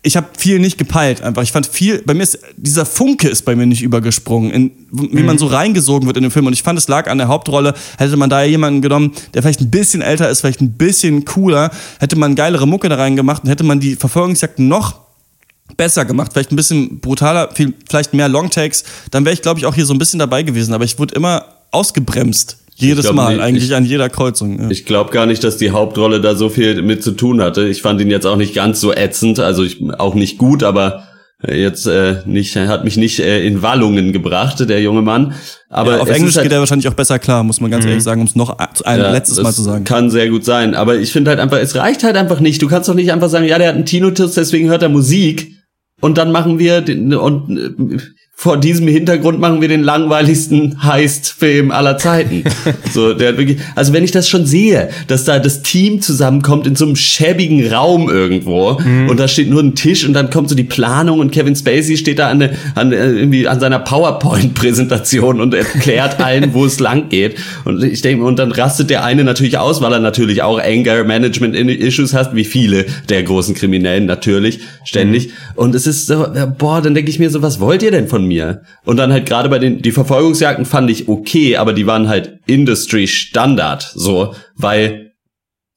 ich 0.03 0.17
habe 0.17 0.29
viel 0.35 0.59
nicht 0.59 0.77
gepeilt 0.77 1.21
einfach. 1.21 1.43
Ich 1.43 1.51
fand 1.51 1.67
viel, 1.67 2.01
bei 2.01 2.15
mir 2.15 2.23
ist, 2.23 2.39
dieser 2.57 2.85
Funke 2.85 3.29
ist 3.29 3.43
bei 3.45 3.55
mir 3.55 3.67
nicht 3.67 3.83
übergesprungen, 3.83 4.51
in, 4.51 4.71
wie 4.89 5.21
man 5.21 5.37
so 5.37 5.45
reingesogen 5.45 6.07
wird 6.07 6.17
in 6.17 6.23
den 6.23 6.31
Film. 6.31 6.47
Und 6.47 6.53
ich 6.53 6.63
fand, 6.63 6.79
es 6.79 6.87
lag 6.87 7.07
an 7.07 7.19
der 7.19 7.27
Hauptrolle. 7.27 7.75
Hätte 7.97 8.17
man 8.17 8.29
da 8.29 8.43
jemanden 8.43 8.81
genommen, 8.81 9.13
der 9.33 9.43
vielleicht 9.43 9.61
ein 9.61 9.69
bisschen 9.69 10.01
älter 10.01 10.27
ist, 10.29 10.41
vielleicht 10.41 10.61
ein 10.61 10.73
bisschen 10.73 11.23
cooler, 11.25 11.69
hätte 11.99 12.15
man 12.15 12.33
geilere 12.33 12.67
Mucke 12.67 12.89
da 12.89 12.95
reingemacht 12.95 13.43
und 13.43 13.49
hätte 13.49 13.63
man 13.63 13.79
die 13.79 13.95
Verfolgungsjagden 13.95 14.67
noch 14.67 15.01
besser 15.77 16.03
gemacht, 16.03 16.33
vielleicht 16.33 16.51
ein 16.51 16.55
bisschen 16.55 16.99
brutaler, 16.99 17.49
viel, 17.53 17.73
vielleicht 17.87 18.13
mehr 18.13 18.27
Longtakes, 18.27 18.83
dann 19.11 19.23
wäre 19.23 19.33
ich, 19.33 19.41
glaube 19.41 19.59
ich, 19.59 19.65
auch 19.65 19.75
hier 19.75 19.85
so 19.85 19.93
ein 19.93 19.99
bisschen 19.99 20.19
dabei 20.19 20.43
gewesen. 20.43 20.73
Aber 20.73 20.83
ich 20.83 20.97
wurde 20.97 21.13
immer 21.13 21.45
ausgebremst. 21.69 22.57
Jedes 22.81 23.05
glaub 23.05 23.15
Mal, 23.15 23.33
nicht, 23.35 23.43
eigentlich 23.43 23.63
ich- 23.65 23.75
an 23.75 23.85
jeder 23.85 24.09
Kreuzung. 24.09 24.59
Ja. 24.61 24.69
Ich 24.69 24.85
glaube 24.85 25.11
gar 25.11 25.25
nicht, 25.25 25.43
dass 25.43 25.57
die 25.57 25.71
Hauptrolle 25.71 26.21
da 26.21 26.35
so 26.35 26.49
viel 26.49 26.81
mit 26.81 27.03
zu 27.03 27.11
tun 27.11 27.41
hatte. 27.41 27.67
Ich 27.67 27.81
fand 27.81 28.01
ihn 28.01 28.09
jetzt 28.09 28.25
auch 28.25 28.37
nicht 28.37 28.53
ganz 28.55 28.81
so 28.81 28.93
ätzend, 28.93 29.39
also 29.39 29.63
ich, 29.63 29.81
auch 29.97 30.15
nicht 30.15 30.37
gut, 30.37 30.63
aber 30.63 31.03
jetzt 31.47 31.87
äh, 31.87 32.17
nicht, 32.25 32.55
hat 32.55 32.83
mich 32.83 32.97
nicht 32.97 33.19
äh, 33.19 33.43
in 33.43 33.63
Wallungen 33.63 34.13
gebracht, 34.13 34.59
der 34.69 34.79
junge 34.81 35.01
Mann. 35.01 35.33
Aber 35.69 35.93
Ja, 35.95 36.01
auf 36.01 36.09
Englisch 36.09 36.35
halt, 36.35 36.43
geht 36.43 36.51
er 36.51 36.59
wahrscheinlich 36.59 36.87
auch 36.87 36.93
besser 36.93 37.17
klar, 37.17 37.43
muss 37.43 37.59
man 37.59 37.71
ganz 37.71 37.83
ehrlich 37.83 38.03
sagen, 38.03 38.21
um 38.21 38.27
es 38.27 38.35
noch 38.35 38.55
ein 38.59 38.99
Ja, 38.99 39.11
letztes 39.11 39.41
Mal 39.41 39.51
zu 39.51 39.63
sagen. 39.63 39.83
Kann 39.83 40.11
sehr 40.11 40.29
gut 40.29 40.45
sein. 40.45 40.75
Aber 40.75 40.97
ich 40.97 41.11
finde 41.11 41.31
halt 41.31 41.39
einfach, 41.39 41.57
es 41.57 41.75
reicht 41.75 42.03
halt 42.03 42.15
einfach 42.15 42.41
nicht. 42.41 42.61
Du 42.61 42.67
kannst 42.67 42.87
doch 42.89 42.93
nicht 42.93 43.11
einfach 43.11 43.29
sagen, 43.29 43.45
ja, 43.45 43.57
der 43.57 43.69
hat 43.69 43.75
einen 43.75 43.85
Tinnitus, 43.85 44.33
deswegen 44.35 44.69
hört 44.69 44.83
er 44.83 44.89
Musik. 44.89 45.51
Und 45.99 46.17
dann 46.19 46.31
machen 46.31 46.59
wir 46.59 46.81
den, 46.81 47.13
und 47.15 47.57
äh, 47.57 47.97
vor 48.41 48.57
diesem 48.57 48.87
Hintergrund 48.87 49.39
machen 49.39 49.61
wir 49.61 49.67
den 49.67 49.83
langweiligsten 49.83 50.81
Heist-Film 50.81 51.69
aller 51.69 51.99
Zeiten. 51.99 52.43
so, 52.91 53.13
der 53.13 53.29
hat 53.29 53.37
wirklich, 53.37 53.59
also 53.75 53.93
wenn 53.93 54.03
ich 54.03 54.09
das 54.09 54.27
schon 54.27 54.47
sehe, 54.47 54.89
dass 55.05 55.25
da 55.25 55.37
das 55.37 55.61
Team 55.61 56.01
zusammenkommt 56.01 56.65
in 56.65 56.75
so 56.75 56.85
einem 56.85 56.95
schäbigen 56.95 57.71
Raum 57.71 58.09
irgendwo 58.09 58.79
und 59.07 59.19
da 59.19 59.27
steht 59.27 59.47
nur 59.47 59.61
ein 59.61 59.75
Tisch 59.75 60.07
und 60.07 60.13
dann 60.13 60.31
kommt 60.31 60.49
so 60.49 60.55
die 60.55 60.63
Planung 60.63 61.19
und 61.19 61.29
Kevin 61.29 61.55
Spacey 61.55 61.97
steht 61.97 62.17
da 62.17 62.29
an, 62.29 62.49
an, 62.73 62.91
äh, 62.91 63.11
irgendwie 63.11 63.47
an 63.47 63.59
seiner 63.59 63.77
PowerPoint-Präsentation 63.77 65.39
und 65.39 65.53
erklärt 65.53 66.19
allen, 66.19 66.55
wo 66.55 66.65
es 66.65 66.79
lang 66.79 67.09
geht. 67.09 67.35
Und 67.63 67.83
ich 67.83 68.01
denke, 68.01 68.25
und 68.25 68.39
dann 68.39 68.51
rastet 68.51 68.89
der 68.89 69.03
eine 69.03 69.23
natürlich 69.23 69.59
aus, 69.59 69.83
weil 69.83 69.93
er 69.93 69.99
natürlich 69.99 70.41
auch 70.41 70.59
Anger 70.59 71.03
Management 71.03 71.55
Issues 71.55 72.15
hat, 72.15 72.33
wie 72.33 72.45
viele 72.45 72.87
der 73.07 73.21
großen 73.21 73.53
Kriminellen 73.53 74.07
natürlich, 74.07 74.61
ständig. 74.83 75.29
Und 75.53 75.75
es 75.75 75.85
ist 75.85 76.07
so, 76.07 76.25
ja, 76.33 76.47
boah, 76.47 76.81
dann 76.81 76.95
denke 76.95 77.11
ich 77.11 77.19
mir 77.19 77.29
so, 77.29 77.43
was 77.43 77.59
wollt 77.59 77.83
ihr 77.83 77.91
denn 77.91 78.07
von 78.07 78.25
mir? 78.25 78.30
Und 78.85 78.97
dann 78.97 79.11
halt 79.11 79.25
gerade 79.25 79.49
bei 79.49 79.59
den, 79.59 79.81
die 79.81 79.91
Verfolgungsjagden 79.91 80.65
fand 80.65 80.89
ich 80.89 81.07
okay, 81.07 81.57
aber 81.57 81.73
die 81.73 81.87
waren 81.87 82.07
halt 82.09 82.39
Industry 82.47 83.07
Standard, 83.07 83.91
so, 83.95 84.33
weil 84.55 85.11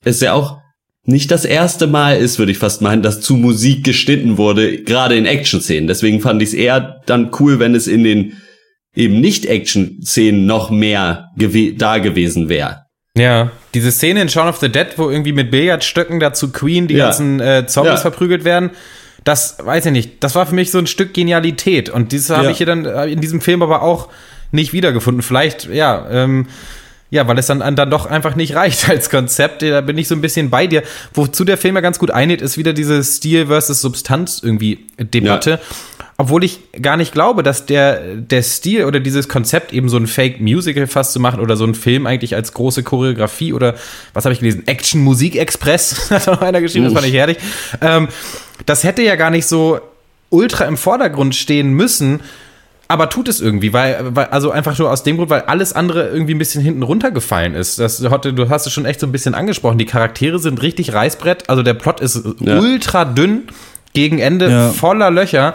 es 0.04 0.20
ja 0.20 0.32
auch 0.32 0.58
nicht 1.06 1.30
das 1.30 1.44
erste 1.44 1.86
Mal 1.86 2.16
ist, 2.16 2.38
würde 2.38 2.52
ich 2.52 2.58
fast 2.58 2.80
meinen, 2.80 3.02
dass 3.02 3.20
zu 3.20 3.34
Musik 3.36 3.84
geschnitten 3.84 4.38
wurde, 4.38 4.78
gerade 4.82 5.16
in 5.16 5.26
Action-Szenen. 5.26 5.86
Deswegen 5.86 6.20
fand 6.20 6.40
ich 6.40 6.48
es 6.48 6.54
eher 6.54 7.00
dann 7.06 7.30
cool, 7.40 7.58
wenn 7.58 7.74
es 7.74 7.86
in 7.86 8.04
den 8.04 8.34
eben 8.94 9.20
nicht 9.20 9.44
Action-Szenen 9.46 10.46
noch 10.46 10.70
mehr 10.70 11.26
gewe 11.36 11.74
da 11.74 11.98
gewesen 11.98 12.48
wäre. 12.48 12.84
Ja, 13.16 13.52
diese 13.74 13.92
Szene 13.92 14.22
in 14.22 14.28
Shaun 14.28 14.48
of 14.48 14.58
the 14.58 14.68
Dead, 14.70 14.86
wo 14.96 15.10
irgendwie 15.10 15.32
mit 15.32 15.50
Billardstöcken 15.50 16.20
dazu 16.20 16.50
Queen 16.50 16.88
die 16.88 16.94
Ja. 16.94 17.06
ganzen 17.06 17.38
äh, 17.40 17.66
Zombies 17.66 17.92
Ja. 17.92 17.96
verprügelt 17.98 18.44
werden, 18.44 18.70
das 19.24 19.56
weiß 19.62 19.86
ich 19.86 19.92
nicht. 19.92 20.22
Das 20.22 20.34
war 20.34 20.46
für 20.46 20.54
mich 20.54 20.70
so 20.70 20.78
ein 20.78 20.86
Stück 20.86 21.14
Genialität. 21.14 21.88
Und 21.88 22.12
dieses 22.12 22.30
habe 22.30 22.44
Ja. 22.44 22.50
ich 22.50 22.58
hier 22.58 22.66
dann 22.66 22.84
äh, 22.84 23.06
in 23.06 23.20
diesem 23.20 23.40
Film 23.40 23.62
aber 23.62 23.82
auch 23.82 24.08
nicht 24.52 24.72
wiedergefunden. 24.72 25.22
Vielleicht, 25.22 25.66
ja, 25.66 26.06
ähm, 26.10 26.46
ja, 27.10 27.26
weil 27.28 27.38
es 27.38 27.46
dann, 27.46 27.60
dann 27.76 27.90
doch 27.90 28.06
einfach 28.06 28.36
nicht 28.36 28.54
reicht 28.56 28.88
als 28.88 29.08
Konzept. 29.08 29.62
Da 29.62 29.80
bin 29.80 29.96
ich 29.98 30.08
so 30.08 30.14
ein 30.14 30.20
bisschen 30.20 30.50
bei 30.50 30.66
dir. 30.66 30.82
Wozu 31.14 31.44
der 31.44 31.56
Film 31.56 31.74
ja 31.76 31.80
ganz 31.80 31.98
gut 31.98 32.10
einlädt, 32.10 32.42
ist 32.42 32.58
wieder 32.58 32.72
diese 32.72 33.02
Stil 33.02 33.46
versus 33.46 33.80
Substanz 33.80 34.40
irgendwie 34.42 34.86
Debatte. 34.98 35.50
Ja. 35.50 35.58
Obwohl 36.16 36.44
ich 36.44 36.60
gar 36.80 36.96
nicht 36.96 37.12
glaube, 37.12 37.42
dass 37.42 37.66
der, 37.66 38.00
der 38.16 38.42
Stil 38.44 38.84
oder 38.84 39.00
dieses 39.00 39.28
Konzept 39.28 39.72
eben 39.72 39.88
so 39.88 39.96
ein 39.96 40.06
Fake-Musical 40.06 40.86
fast 40.86 41.12
zu 41.12 41.18
machen 41.18 41.40
oder 41.40 41.56
so 41.56 41.64
ein 41.64 41.74
Film 41.74 42.06
eigentlich 42.06 42.36
als 42.36 42.52
große 42.52 42.84
Choreografie 42.84 43.52
oder 43.52 43.74
was 44.12 44.24
habe 44.24 44.32
ich 44.32 44.38
gelesen? 44.38 44.62
Action 44.66 45.00
Musik 45.02 45.34
Express 45.34 46.10
hat 46.10 46.26
noch 46.28 46.40
einer 46.40 46.60
geschrieben, 46.60 46.84
das 46.84 46.94
fand 46.94 47.06
ich 47.06 47.14
herrlich. 47.14 47.38
Ähm, 47.80 48.06
das 48.66 48.84
hätte 48.84 49.02
ja 49.02 49.16
gar 49.16 49.30
nicht 49.30 49.46
so 49.46 49.80
ultra 50.30 50.64
im 50.64 50.76
Vordergrund 50.76 51.34
stehen 51.34 51.72
müssen, 51.72 52.20
aber 52.88 53.08
tut 53.08 53.28
es 53.28 53.40
irgendwie, 53.40 53.72
weil, 53.72 54.14
weil 54.14 54.26
also 54.26 54.50
einfach 54.50 54.78
nur 54.78 54.90
aus 54.90 55.02
dem 55.02 55.16
Grund, 55.16 55.30
weil 55.30 55.42
alles 55.42 55.72
andere 55.72 56.08
irgendwie 56.08 56.34
ein 56.34 56.38
bisschen 56.38 56.62
hinten 56.62 56.82
runtergefallen 56.82 57.54
ist. 57.54 57.78
Das 57.78 58.02
hatte, 58.10 58.32
du 58.34 58.48
hast 58.50 58.66
es 58.66 58.72
schon 58.72 58.84
echt 58.84 59.00
so 59.00 59.06
ein 59.06 59.12
bisschen 59.12 59.34
angesprochen. 59.34 59.78
Die 59.78 59.86
Charaktere 59.86 60.38
sind 60.38 60.60
richtig 60.62 60.92
Reißbrett, 60.92 61.48
also 61.48 61.62
der 61.62 61.74
Plot 61.74 62.00
ist 62.00 62.22
Ja. 62.40 62.58
ultra 62.58 63.04
dünn, 63.04 63.44
gegen 63.94 64.18
Ende 64.18 64.50
Ja. 64.50 64.68
voller 64.70 65.10
Löcher. 65.10 65.54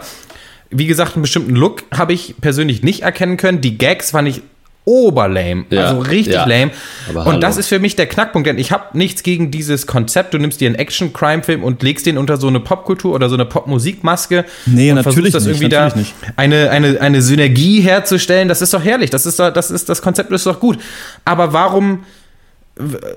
Wie 0.70 0.86
gesagt, 0.86 1.14
einen 1.14 1.22
bestimmten 1.22 1.54
Look 1.56 1.84
habe 1.92 2.12
ich 2.12 2.34
persönlich 2.40 2.82
nicht 2.82 3.02
erkennen 3.02 3.36
können. 3.36 3.60
Die 3.60 3.76
Gags 3.78 4.12
fand 4.12 4.28
ich 4.28 4.42
oberlame, 4.84 5.64
Ja, 5.70 5.88
also 5.88 6.00
richtig 6.00 6.34
ja. 6.34 6.44
lame. 6.46 6.70
Aber 7.08 7.20
und 7.20 7.26
hallo. 7.26 7.38
das 7.40 7.56
ist 7.56 7.68
für 7.68 7.78
mich 7.78 7.96
der 7.96 8.06
Knackpunkt, 8.06 8.48
denn 8.48 8.58
ich 8.58 8.72
habe 8.72 8.96
nichts 8.98 9.22
gegen 9.22 9.50
dieses 9.50 9.86
Konzept. 9.86 10.34
Du 10.34 10.38
nimmst 10.38 10.60
dir 10.60 10.66
einen 10.68 10.76
Action-Crime-Film 10.76 11.62
und 11.62 11.82
legst 11.82 12.06
den 12.06 12.18
unter 12.18 12.36
so 12.36 12.48
eine 12.48 12.60
Popkultur 12.60 13.14
oder 13.14 13.28
so 13.28 13.34
eine 13.34 13.44
Popmusikmaske. 13.44 14.44
Nee, 14.66 14.90
und 14.90 14.96
natürlich 14.96 15.32
versuchst 15.32 15.34
das 15.34 15.44
nicht, 15.44 15.56
irgendwie 15.62 15.68
da 15.68 15.96
nicht. 15.96 16.14
eine, 16.36 16.70
eine, 16.70 17.00
eine 17.00 17.22
Synergie 17.22 17.80
herzustellen. 17.80 18.48
Das 18.48 18.62
ist 18.62 18.72
doch 18.74 18.84
herrlich. 18.84 19.10
Das 19.10 19.26
ist 19.26 19.38
doch, 19.38 19.52
das 19.52 19.70
ist, 19.70 19.88
das 19.88 20.02
Konzept 20.02 20.32
ist 20.32 20.46
doch 20.46 20.58
gut. 20.60 20.78
Aber 21.24 21.52
warum, 21.52 22.04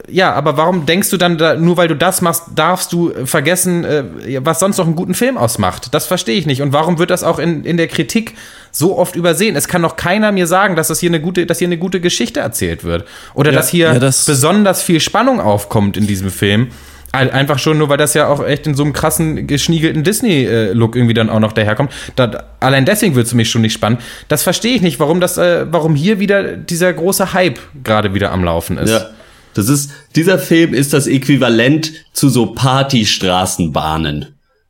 ja, 0.10 0.34
aber 0.34 0.58
warum 0.58 0.86
denkst 0.86 1.10
du 1.10 1.18
dann, 1.18 1.38
da, 1.38 1.56
nur 1.56 1.78
weil 1.78 1.88
du 1.88 1.96
das 1.96 2.22
machst, 2.22 2.44
darfst 2.56 2.92
du 2.94 3.12
vergessen, 3.26 3.84
äh, 3.84 4.04
was 4.44 4.60
sonst 4.60 4.78
noch 4.78 4.86
einen 4.86 4.96
guten 4.96 5.14
Film 5.14 5.38
ausmacht? 5.38 5.94
Das 5.94 6.06
verstehe 6.06 6.36
ich 6.38 6.46
nicht. 6.46 6.62
Und 6.62 6.74
warum 6.74 7.00
wird 7.00 7.10
das 7.10 7.24
auch 7.24 7.40
in, 7.40 7.64
in 7.66 7.78
der 7.78 7.88
Kritik 7.88 8.34
so 8.72 8.98
oft 8.98 9.16
übersehen? 9.16 9.56
Es 9.56 9.68
kann 9.68 9.82
doch 9.82 9.96
keiner 9.96 10.32
mir 10.32 10.48
sagen, 10.48 10.76
dass 10.76 10.88
das 10.88 11.00
hier 11.00 11.10
eine 11.10 11.22
gute, 11.22 11.46
dass 11.46 11.60
hier 11.60 11.68
eine 11.68 11.78
gute 11.78 12.00
Geschichte 12.02 12.40
erzählt 12.40 12.84
wird. 12.84 13.06
Oder 13.34 13.52
dass 13.52 13.70
hier 13.70 13.94
ja, 13.94 14.00
das- 14.00 14.26
besonders 14.26 14.82
viel 14.84 15.00
Spannung 15.00 15.40
aufkommt 15.40 15.98
in 15.98 16.08
diesem 16.08 16.30
Film. 16.32 16.68
Ein- 17.16 17.30
Einfach 17.30 17.60
schon 17.60 17.78
nur, 17.78 17.90
weil 17.90 17.98
das 18.00 18.16
ja 18.16 18.28
auch 18.28 18.44
echt 18.44 18.66
in 18.66 18.74
so 18.74 18.82
einem 18.82 18.92
krassen, 18.92 19.46
geschniegelten 19.46 20.04
Disney-Look 20.04 20.96
irgendwie 20.96 21.14
dann 21.14 21.30
auch 21.30 21.40
noch 21.40 21.52
daherkommt. 21.54 21.92
Da, 22.16 22.46
allein 22.60 22.86
deswegen 22.86 23.14
wird 23.14 23.28
es 23.28 23.36
mich 23.36 23.52
schon 23.52 23.62
nicht 23.62 23.74
spannend. 23.74 24.02
Das 24.30 24.42
verstehe 24.42 24.74
ich 24.76 24.82
nicht, 24.82 25.00
warum 25.00 25.20
das, 25.20 25.38
äh, 25.38 25.68
warum 25.72 25.94
hier 25.94 26.20
wieder 26.20 26.58
dieser 26.58 26.92
große 26.92 27.34
Hype 27.34 27.60
gerade 27.84 28.16
wieder 28.16 28.32
am 28.32 28.44
Laufen 28.44 28.80
ist. 28.80 28.90
Ja. 28.90 29.06
Das 29.54 29.70
ist, 29.70 29.92
dieser 30.16 30.40
Film 30.40 30.74
ist 30.74 30.94
das 30.94 31.08
Äquivalent 31.08 31.94
zu 32.14 32.30
so 32.30 32.48
Partystraßenbahnen. 32.48 34.28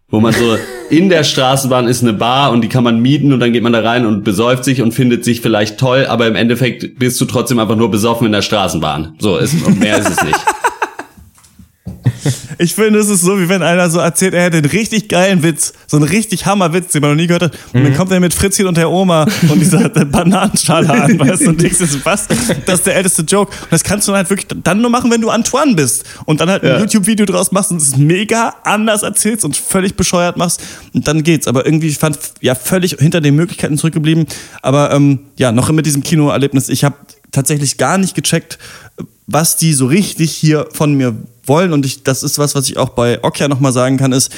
Wo 0.10 0.20
man 0.20 0.34
so, 0.34 0.58
in 0.90 1.10
der 1.10 1.24
Straßenbahn 1.24 1.88
ist 1.88 2.04
eine 2.04 2.14
Bar 2.14 2.52
und 2.52 2.62
die 2.62 2.70
kann 2.70 2.84
man 2.84 3.02
mieten 3.02 3.34
und 3.34 3.40
dann 3.40 3.54
geht 3.54 3.64
man 3.64 3.74
da 3.74 3.82
rein 3.82 4.06
und 4.06 4.24
besäuft 4.24 4.64
sich 4.64 4.82
und 4.82 4.94
findet 4.94 5.24
sich 5.24 5.42
vielleicht 5.42 5.80
toll, 5.80 6.06
aber 6.08 6.28
im 6.28 6.36
Endeffekt 6.36 7.00
bist 7.00 7.20
du 7.20 7.26
trotzdem 7.26 7.60
einfach 7.60 7.76
nur 7.76 7.90
besoffen 7.90 8.28
in 8.28 8.34
der 8.34 8.42
Straßenbahn. 8.42 9.16
So, 9.20 9.38
ist, 9.38 9.66
und 9.66 9.80
mehr 9.80 9.98
ist 9.98 10.10
es 10.10 10.24
nicht. 10.24 10.40
Ich 12.58 12.74
finde, 12.76 13.00
es 13.00 13.10
ist 13.10 13.22
so, 13.22 13.40
wie 13.40 13.50
wenn 13.50 13.64
einer 13.64 13.90
so 13.90 14.00
erzählt, 14.00 14.34
er 14.34 14.44
hätte 14.44 14.58
einen 14.58 14.66
richtig 14.66 15.10
geilen 15.10 15.44
Witz, 15.44 15.74
so 15.88 15.98
einen 15.98 16.06
richtig 16.08 16.46
Hammerwitz, 16.46 16.92
den 16.92 17.02
man 17.02 17.12
noch 17.12 17.18
nie 17.18 17.28
gehört 17.28 17.44
hat. 17.44 17.58
Und 17.74 17.82
Mhm. 17.82 17.86
dann 17.86 17.96
kommt 17.98 18.12
er 18.12 18.20
mit 18.20 18.34
Fritzchen 18.34 18.68
und 18.68 18.78
der 18.78 18.90
Oma 18.90 19.26
und 19.50 19.60
dieser 19.60 19.90
Bananenschale 19.90 20.90
an, 20.90 21.20
weißt 21.20 21.42
du, 21.46 21.50
und 21.50 21.62
denkst 21.62 21.78
was? 22.04 22.28
Das 22.66 22.80
ist 22.80 22.86
der 22.88 22.96
älteste 22.96 23.24
Joke. 23.24 23.52
Und 23.64 23.72
das 23.72 23.84
kannst 23.84 24.08
du 24.08 24.12
dann 24.12 24.18
halt 24.18 24.30
wirklich 24.30 24.48
dann 24.64 24.82
nur 24.82 24.90
machen, 24.90 25.12
wenn 25.12 25.22
du 25.22 25.30
Antoine 25.30 25.76
bist. 25.76 26.04
Und 26.26 26.42
dann 26.42 26.50
halt 26.50 26.64
ein 26.64 26.70
Ja. 26.70 26.80
YouTube-Video 26.80 27.26
draus 27.26 27.52
machst 27.52 27.72
und 27.72 27.82
es 27.82 27.98
mega 27.98 28.54
anders 28.64 29.04
erzählst 29.04 29.44
und 29.46 29.56
völlig 29.58 29.96
bescheuert 29.96 30.38
machst. 30.38 30.62
Und 30.94 31.08
dann 31.08 31.24
geht's. 31.24 31.48
Aber 31.48 31.66
irgendwie 31.66 31.88
ich 31.88 31.98
fand 31.98 32.18
ja 32.42 32.56
völlig 32.56 32.98
hinter 33.00 33.22
den 33.22 33.36
Möglichkeiten 33.36 33.78
zurückgeblieben. 33.78 34.26
Aber 34.62 34.92
ähm, 34.92 35.20
ja, 35.38 35.52
noch 35.52 35.72
mit 35.72 35.86
diesem 35.86 36.04
Kinoerlebnis, 36.04 36.70
ich 36.70 36.84
habe 36.84 36.96
tatsächlich 37.34 37.78
gar 37.78 37.98
nicht 37.98 38.16
gecheckt, 38.16 38.58
was 39.28 39.58
die 39.58 39.74
so 39.74 39.88
richtig 39.88 40.32
hier 40.32 40.68
von 40.72 40.94
mir 40.94 41.16
wollen. 41.46 41.74
Und 41.74 41.86
ich, 41.86 42.04
das 42.04 42.24
ist 42.24 42.38
was, 42.38 42.56
was 42.56 42.70
ich 42.70 42.78
auch 42.78 42.90
bei 42.90 43.22
Okja 43.24 43.50
nochmal 43.50 43.74
sagen 43.74 43.98
kann, 43.98 44.14
ist, 44.14 44.32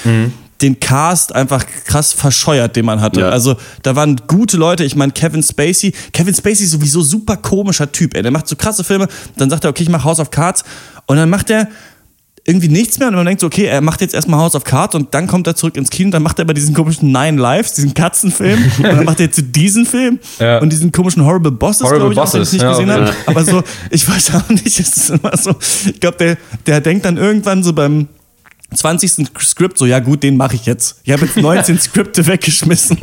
den 0.61 0.79
Cast 0.79 1.35
einfach 1.35 1.65
krass 1.85 2.13
verscheuert, 2.13 2.75
den 2.75 2.85
man 2.85 3.01
hatte. 3.01 3.21
Ja. 3.21 3.29
Also 3.29 3.57
da 3.83 3.95
waren 3.95 4.21
gute 4.27 4.57
Leute, 4.57 4.83
ich 4.83 4.95
meine 4.95 5.11
Kevin 5.11 5.43
Spacey. 5.43 5.93
Kevin 6.13 6.33
Spacey 6.33 6.63
ist 6.63 6.71
sowieso 6.71 7.01
super 7.01 7.37
komischer 7.37 7.91
Typ, 7.91 8.15
ey. 8.15 8.23
Der 8.23 8.31
macht 8.31 8.47
so 8.47 8.55
krasse 8.55 8.83
Filme, 8.83 9.07
dann 9.37 9.49
sagt 9.49 9.65
er, 9.65 9.69
okay, 9.69 9.83
ich 9.83 9.89
mach 9.89 10.03
House 10.03 10.19
of 10.19 10.31
Cards. 10.31 10.63
Und 11.07 11.17
dann 11.17 11.29
macht 11.29 11.49
er 11.49 11.67
irgendwie 12.47 12.67
nichts 12.67 12.99
mehr 12.99 13.07
und 13.07 13.15
man 13.15 13.25
denkt 13.25 13.41
so, 13.41 13.47
okay, 13.47 13.65
er 13.65 13.81
macht 13.81 14.01
jetzt 14.01 14.13
erstmal 14.13 14.39
House 14.39 14.53
of 14.53 14.63
Cards 14.63 14.93
und 14.93 15.13
dann 15.15 15.25
kommt 15.25 15.47
er 15.47 15.55
zurück 15.55 15.75
ins 15.77 15.89
Kino, 15.89 16.11
dann 16.11 16.21
macht 16.21 16.37
er 16.37 16.43
aber 16.43 16.53
diesen 16.53 16.75
komischen 16.75 17.11
Nine 17.11 17.41
Lives, 17.41 17.73
diesen 17.73 17.95
Katzenfilm 17.95 18.63
und 18.77 18.83
dann 18.83 19.03
macht 19.03 19.19
er 19.19 19.25
jetzt 19.25 19.43
diesen 19.55 19.87
Film 19.87 20.19
Ja. 20.39 20.59
und 20.59 20.71
diesen 20.71 20.91
komischen 20.91 21.25
Horrible 21.25 21.51
Bosses, 21.51 21.89
glaube 21.89 22.13
ich, 22.13 22.19
auch, 22.19 22.29
den 22.29 22.43
ich 22.43 22.49
Bosses, 22.49 22.53
nicht 22.53 22.61
ja, 22.61 22.69
gesehen 22.69 22.91
okay. 22.91 23.01
habe. 23.01 23.13
Aber 23.25 23.43
so, 23.43 23.63
ich 23.89 24.07
weiß 24.07 24.35
auch 24.35 24.49
nicht, 24.49 24.79
es 24.79 24.79
ist 24.79 25.09
immer 25.09 25.35
so, 25.35 25.55
ich 25.85 25.99
glaube, 25.99 26.17
der, 26.17 26.37
der 26.67 26.81
denkt 26.81 27.05
dann 27.05 27.17
irgendwann 27.17 27.63
so 27.63 27.73
beim 27.73 28.07
20. 28.75 29.27
Skript 29.39 29.77
so, 29.77 29.85
ja 29.85 29.99
gut, 29.99 30.21
den 30.21 30.37
mache 30.37 30.55
ich 30.55 30.65
jetzt. 30.65 30.97
Ich 31.03 31.13
habe 31.13 31.25
jetzt 31.25 31.37
19 31.37 31.79
Skripte 31.79 32.27
weggeschmissen. 32.27 32.97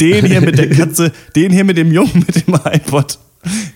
Den 0.00 0.24
hier 0.24 0.40
mit 0.40 0.58
der 0.58 0.68
Katze, 0.70 1.12
den 1.34 1.52
hier 1.52 1.64
mit 1.64 1.76
dem 1.76 1.92
Jungen 1.92 2.24
mit 2.26 2.46
dem 2.46 2.54
iPod. 2.54 3.18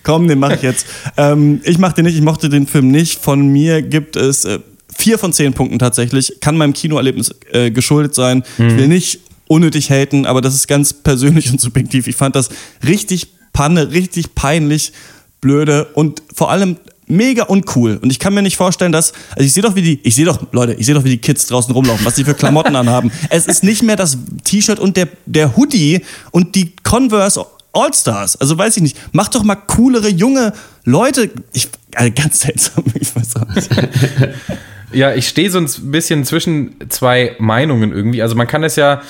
Komm, 0.03 0.29
den 0.29 0.39
mache 0.39 0.55
ich 0.55 0.63
jetzt. 0.63 0.87
Ähm, 1.17 1.61
ich 1.65 1.79
mache 1.79 1.95
den 1.95 2.05
nicht, 2.05 2.17
ich 2.17 2.23
mochte 2.23 2.49
den 2.49 2.67
Film 2.67 2.89
nicht. 2.89 3.21
Von 3.21 3.49
mir 3.49 3.83
gibt 3.83 4.17
es 4.17 4.45
äh, 4.45 4.59
vier 5.03 5.19
von 5.19 5.33
zehn 5.33 5.53
Punkten 5.53 5.79
tatsächlich. 5.79 6.35
Kann 6.41 6.57
meinem 6.57 6.73
Kinoerlebnis 6.73 7.35
äh, 7.51 7.71
geschuldet 7.71 8.15
sein. 8.15 8.45
Ich 8.57 8.77
will 8.77 8.87
nicht 8.89 9.19
unnötig 9.49 9.91
haten, 9.91 10.27
aber 10.27 10.41
das 10.41 10.55
ist 10.55 10.69
ganz 10.69 10.93
persönlich 10.93 11.51
und 11.53 11.61
subjektiv. 11.61 12.07
Ich 12.07 12.17
fand 12.17 12.37
das 12.37 12.51
richtig 12.87 13.29
Panne, 13.53 13.91
richtig 13.91 14.35
peinlich, 14.35 14.93
blöde 15.41 15.87
und 15.95 16.23
vor 16.33 16.51
allem 16.51 16.77
mega 17.07 17.45
uncool. 17.45 17.99
Und 18.01 18.11
ich 18.11 18.19
kann 18.19 18.33
mir 18.33 18.43
nicht 18.43 18.57
vorstellen, 18.57 18.93
dass, 18.93 19.13
also 19.31 19.45
ich 19.45 19.53
sehe 19.53 19.63
doch, 19.63 19.75
wie 19.75 19.83
die, 19.83 20.01
ich 20.05 20.15
sehe 20.15 20.25
doch, 20.25 20.41
Leute, 20.53 20.75
ich 20.75 20.87
sehe 20.87 20.95
doch, 20.95 21.05
wie 21.05 21.11
die 21.11 21.19
Kids 21.19 21.47
draußen 21.49 21.75
rumlaufen, 21.75 22.07
was 22.07 22.15
die 22.15 22.25
für 22.25 22.35
Klamotten 22.35 22.77
anhaben. 22.83 23.11
Es 23.29 23.47
ist 23.47 23.65
nicht 23.65 23.83
mehr 23.83 23.97
das 23.97 24.17
T-Shirt 24.45 24.79
und 24.79 24.97
der, 24.97 25.09
der 25.27 25.57
Hoodie 25.57 26.03
und 26.31 26.55
die 26.55 26.73
Converse 26.85 27.45
All-Stars. 27.73 28.37
Also 28.37 28.57
weiß 28.57 28.77
ich 28.77 28.83
nicht. 28.83 28.97
Mach 29.13 29.29
doch 29.29 29.43
mal 29.43 29.57
coolere, 29.57 30.09
junge 30.09 30.53
Leute. 30.85 31.31
Ich, 31.53 31.69
also 31.95 32.13
ganz 32.15 32.41
seltsam, 32.41 32.85
ich 32.95 33.15
weiß 33.15 33.37
auch 33.37 33.55
nicht. 33.55 33.69
Ja, 34.93 35.15
ich 35.15 35.29
stehe 35.29 35.51
so 35.51 35.59
ein 35.59 35.69
bisschen 35.91 36.25
zwischen 36.25 36.77
zwei 36.89 37.37
Meinungen 37.39 37.93
irgendwie. 37.93 38.23
Also 38.23 38.35
man 38.35 38.47
kann 38.47 38.65
es 38.65 38.77
ja, 38.77 39.03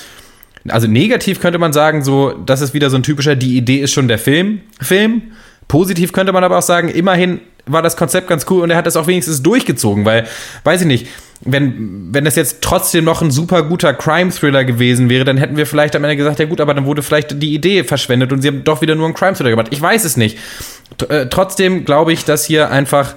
also 0.69 0.87
negativ 0.87 1.41
könnte 1.41 1.59
man 1.59 1.73
sagen, 1.73 2.05
so, 2.05 2.33
das 2.33 2.61
ist 2.61 2.75
wieder 2.75 2.91
so 2.91 2.97
ein 2.97 3.03
typischer, 3.03 3.37
die 3.37 3.57
Idee 3.57 3.79
ist 3.79 3.93
schon 3.93 4.09
der 4.09 4.19
Film, 4.19 4.61
Film. 4.81 5.23
Positiv 5.69 6.13
könnte 6.13 6.33
man 6.33 6.45
aber 6.45 6.59
auch 6.59 6.63
sagen, 6.63 6.89
immerhin 6.89 7.41
war 7.67 7.83
das 7.83 7.97
Konzept 7.97 8.29
ganz 8.29 8.47
cool 8.51 8.63
und 8.63 8.71
er 8.71 8.77
hat 8.77 8.87
das 8.87 8.97
auch 8.97 9.07
wenigstens 9.07 9.43
durchgezogen, 9.43 10.05
weil, 10.05 10.27
weiß 10.65 10.83
ich 10.83 10.87
nicht, 10.87 11.07
wenn, 11.45 12.09
wenn 12.13 12.25
das 12.25 12.37
jetzt 12.37 12.61
trotzdem 12.61 13.05
noch 13.05 13.23
ein 13.23 13.31
super 13.31 13.63
guter 13.63 13.95
Crime-Thriller 13.95 14.65
gewesen 14.65 15.09
wäre, 15.09 15.25
dann 15.25 15.37
hätten 15.37 15.57
wir 15.57 15.67
vielleicht 15.67 15.97
am 15.97 16.05
Ende 16.05 16.17
gesagt, 16.17 16.39
ja 16.39 16.47
gut, 16.47 16.61
aber 16.61 16.75
dann 16.75 16.85
wurde 16.85 17.03
vielleicht 17.03 17.41
die 17.43 17.55
Idee 17.55 17.85
verschwendet 17.85 18.33
und 18.33 18.43
sie 18.43 18.49
haben 18.49 18.65
doch 18.65 18.81
wieder 18.81 18.95
nur 18.95 19.07
einen 19.07 19.15
Crime-Thriller 19.15 19.51
gemacht. 19.51 19.69
Ich 19.71 19.81
weiß 19.81 20.05
es 20.05 20.17
nicht. 20.17 20.39
T 20.99 21.07
äh, 21.07 21.29
trotzdem 21.29 21.85
glaube 21.85 22.13
ich, 22.13 22.25
dass 22.25 22.45
hier 22.45 22.71
einfach 22.71 23.15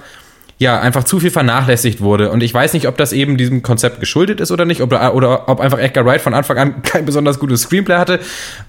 ja, 0.58 0.80
einfach 0.80 1.04
zu 1.04 1.20
viel 1.20 1.30
vernachlässigt 1.30 2.00
wurde. 2.00 2.30
Und 2.30 2.42
ich 2.42 2.52
weiß 2.54 2.72
nicht, 2.72 2.88
ob 2.88 2.96
das 2.96 3.12
eben 3.12 3.36
diesem 3.36 3.62
Konzept 3.62 4.00
geschuldet 4.00 4.40
ist 4.40 4.50
oder 4.50 4.64
nicht, 4.64 4.80
oder, 4.80 5.14
oder 5.14 5.48
ob 5.48 5.60
einfach 5.60 5.78
Edgar 5.78 6.06
Wright 6.06 6.20
von 6.22 6.32
Anfang 6.34 6.56
an 6.58 6.82
kein 6.82 7.04
besonders 7.04 7.38
gutes 7.38 7.62
Screenplay 7.62 7.96
hatte. 7.96 8.20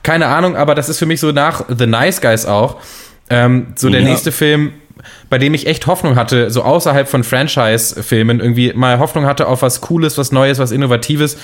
Keine 0.03 0.27
Ahnung, 0.27 0.57
aber 0.57 0.75
das 0.75 0.89
ist 0.89 0.99
für 0.99 1.05
mich 1.05 1.19
so 1.21 1.31
nach 1.31 1.63
The 1.69 1.87
Nice 1.87 2.19
Guys 2.19 2.45
auch. 2.45 2.77
Ähm, 3.29 3.67
so 3.75 3.89
der 3.89 4.01
Ja. 4.01 4.07
nächste 4.09 4.31
Film, 4.33 4.73
bei 5.29 5.37
dem 5.37 5.53
ich 5.53 5.65
echt 5.67 5.87
Hoffnung 5.87 6.15
hatte, 6.17 6.51
so 6.51 6.63
außerhalb 6.63 7.07
von 7.07 7.23
Franchise-Filmen, 7.23 8.39
irgendwie 8.41 8.73
mal 8.73 8.99
Hoffnung 8.99 9.25
hatte 9.25 9.47
auf 9.47 9.61
was 9.61 9.79
Cooles, 9.81 10.17
was 10.17 10.31
Neues, 10.33 10.59
was 10.59 10.71
Innovatives. 10.71 11.37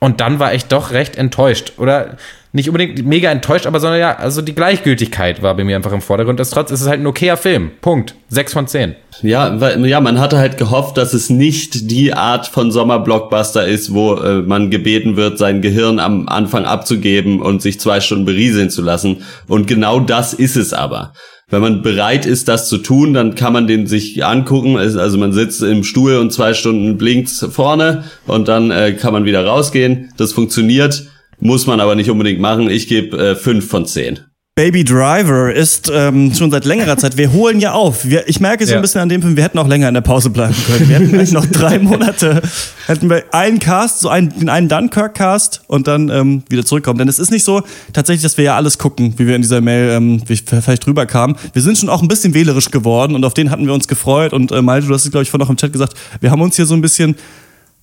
Und 0.00 0.20
dann 0.20 0.38
war 0.40 0.54
ich 0.54 0.66
doch 0.66 0.90
recht 0.90 1.16
enttäuscht. 1.16 1.74
Oder 1.76 2.16
nicht 2.54 2.68
unbedingt 2.68 3.04
mega 3.04 3.30
enttäuscht, 3.30 3.66
aber 3.66 3.80
sondern 3.80 3.98
ja, 3.98 4.16
also 4.16 4.40
die 4.40 4.54
Gleichgültigkeit 4.54 5.42
war 5.42 5.56
bei 5.56 5.64
mir 5.64 5.74
einfach 5.74 5.92
im 5.92 6.00
Vordergrund. 6.00 6.38
Das 6.38 6.50
trotz, 6.50 6.70
es 6.70 6.80
ist 6.82 6.86
halt 6.88 7.00
ein 7.00 7.06
okayer 7.06 7.36
Film. 7.36 7.72
Punkt. 7.80 8.14
Sechs 8.28 8.52
von 8.52 8.66
zehn. 8.68 8.94
Ja, 9.22 9.60
weil, 9.60 9.84
ja, 9.86 10.00
man 10.00 10.20
hatte 10.20 10.38
halt 10.38 10.56
gehofft, 10.56 10.96
dass 10.96 11.14
es 11.14 11.30
nicht 11.30 11.90
die 11.90 12.14
Art 12.14 12.46
von 12.46 12.70
Sommerblockbuster 12.70 13.66
ist, 13.66 13.92
wo 13.92 14.14
äh, 14.14 14.42
man 14.42 14.70
gebeten 14.70 15.16
wird, 15.16 15.36
sein 15.36 15.62
Gehirn 15.62 15.98
am 15.98 16.28
Anfang 16.28 16.64
abzugeben 16.64 17.40
und 17.42 17.60
sich 17.60 17.80
zwei 17.80 18.00
Stunden 18.00 18.24
berieseln 18.24 18.70
zu 18.70 18.82
lassen. 18.82 19.22
Und 19.48 19.66
genau 19.66 19.98
das 20.00 20.32
ist 20.32 20.56
es 20.56 20.72
aber. 20.72 21.12
Wenn 21.50 21.60
man 21.60 21.82
bereit 21.82 22.24
ist, 22.24 22.48
das 22.48 22.68
zu 22.68 22.78
tun, 22.78 23.14
dann 23.14 23.34
kann 23.34 23.52
man 23.52 23.66
den 23.66 23.86
sich 23.86 24.24
angucken. 24.24 24.76
Es- 24.78 24.96
Also 24.96 25.18
man 25.18 25.32
sitzt 25.32 25.62
im 25.62 25.84
Stuhl 25.84 26.16
und 26.16 26.32
zwei 26.32 26.54
Stunden 26.54 26.96
blinkt's 26.98 27.44
vorne 27.50 28.04
und 28.26 28.48
dann 28.48 28.70
äh, 28.70 28.92
kann 28.92 29.12
man 29.12 29.24
wieder 29.24 29.44
rausgehen. 29.44 30.12
Das 30.16 30.32
funktioniert, 30.32 31.04
muss 31.40 31.66
man 31.66 31.80
aber 31.80 31.94
nicht 31.94 32.10
unbedingt 32.10 32.40
machen. 32.40 32.70
Ich 32.70 32.88
gebe 32.88 33.16
äh, 33.16 33.36
fünf 33.36 33.68
von 33.68 33.86
zehn. 33.86 34.20
Baby 34.56 34.84
Driver 34.84 35.52
ist 35.52 35.90
ähm, 35.92 36.32
schon 36.32 36.52
seit 36.52 36.64
längerer 36.64 36.96
Zeit. 36.96 37.16
Wir 37.16 37.32
holen 37.32 37.58
ja 37.58 37.72
auf. 37.72 38.04
Wir, 38.04 38.28
ich 38.28 38.38
merke 38.38 38.64
so 38.64 38.70
Ja. 38.70 38.78
ein 38.78 38.82
bisschen 38.82 39.00
an 39.00 39.08
dem 39.08 39.20
Film, 39.20 39.34
wir 39.36 39.42
hätten 39.42 39.58
auch 39.58 39.66
länger 39.66 39.88
in 39.88 39.94
der 39.94 40.00
Pause 40.00 40.30
bleiben 40.30 40.54
können. 40.68 40.88
Wir 40.88 40.94
hätten 41.00 41.10
gleich 41.10 41.32
noch 41.32 41.44
drei 41.44 41.80
Monate, 41.80 42.40
hätten 42.86 43.10
wir 43.10 43.24
einen 43.34 43.58
Cast, 43.58 43.98
so 43.98 44.08
einen, 44.10 44.28
den 44.38 44.48
einen 44.48 44.68
Dunkirk-Cast 44.68 45.62
und 45.66 45.88
dann 45.88 46.08
ähm, 46.08 46.44
wieder 46.48 46.64
zurückkommen. 46.64 47.00
Denn 47.00 47.08
es 47.08 47.18
ist 47.18 47.32
nicht 47.32 47.42
so 47.42 47.62
tatsächlich, 47.92 48.22
dass 48.22 48.38
wir 48.38 48.44
ja 48.44 48.54
alles 48.54 48.78
gucken, 48.78 49.14
wie 49.16 49.26
wir 49.26 49.34
in 49.34 49.42
dieser 49.42 49.60
Mail 49.60 49.90
ähm, 49.90 50.22
wie 50.28 50.36
vielleicht 50.36 50.86
drüber 50.86 51.04
kamen. 51.06 51.34
Wir 51.52 51.60
sind 51.62 51.76
schon 51.76 51.88
auch 51.88 52.00
ein 52.02 52.06
bisschen 52.06 52.32
wählerisch 52.32 52.70
geworden 52.70 53.16
und 53.16 53.24
auf 53.24 53.34
den 53.34 53.50
hatten 53.50 53.66
wir 53.66 53.74
uns 53.74 53.88
gefreut. 53.88 54.32
Und 54.32 54.52
äh, 54.52 54.62
Malte, 54.62 54.86
du 54.86 54.94
hast 54.94 55.04
es, 55.04 55.10
glaube 55.10 55.24
ich, 55.24 55.30
vorhin 55.32 55.44
noch 55.46 55.50
im 55.50 55.56
Chat 55.56 55.72
gesagt, 55.72 55.94
wir 56.20 56.30
haben 56.30 56.40
uns 56.42 56.54
hier 56.54 56.66
so 56.66 56.74
ein 56.74 56.80
bisschen 56.80 57.16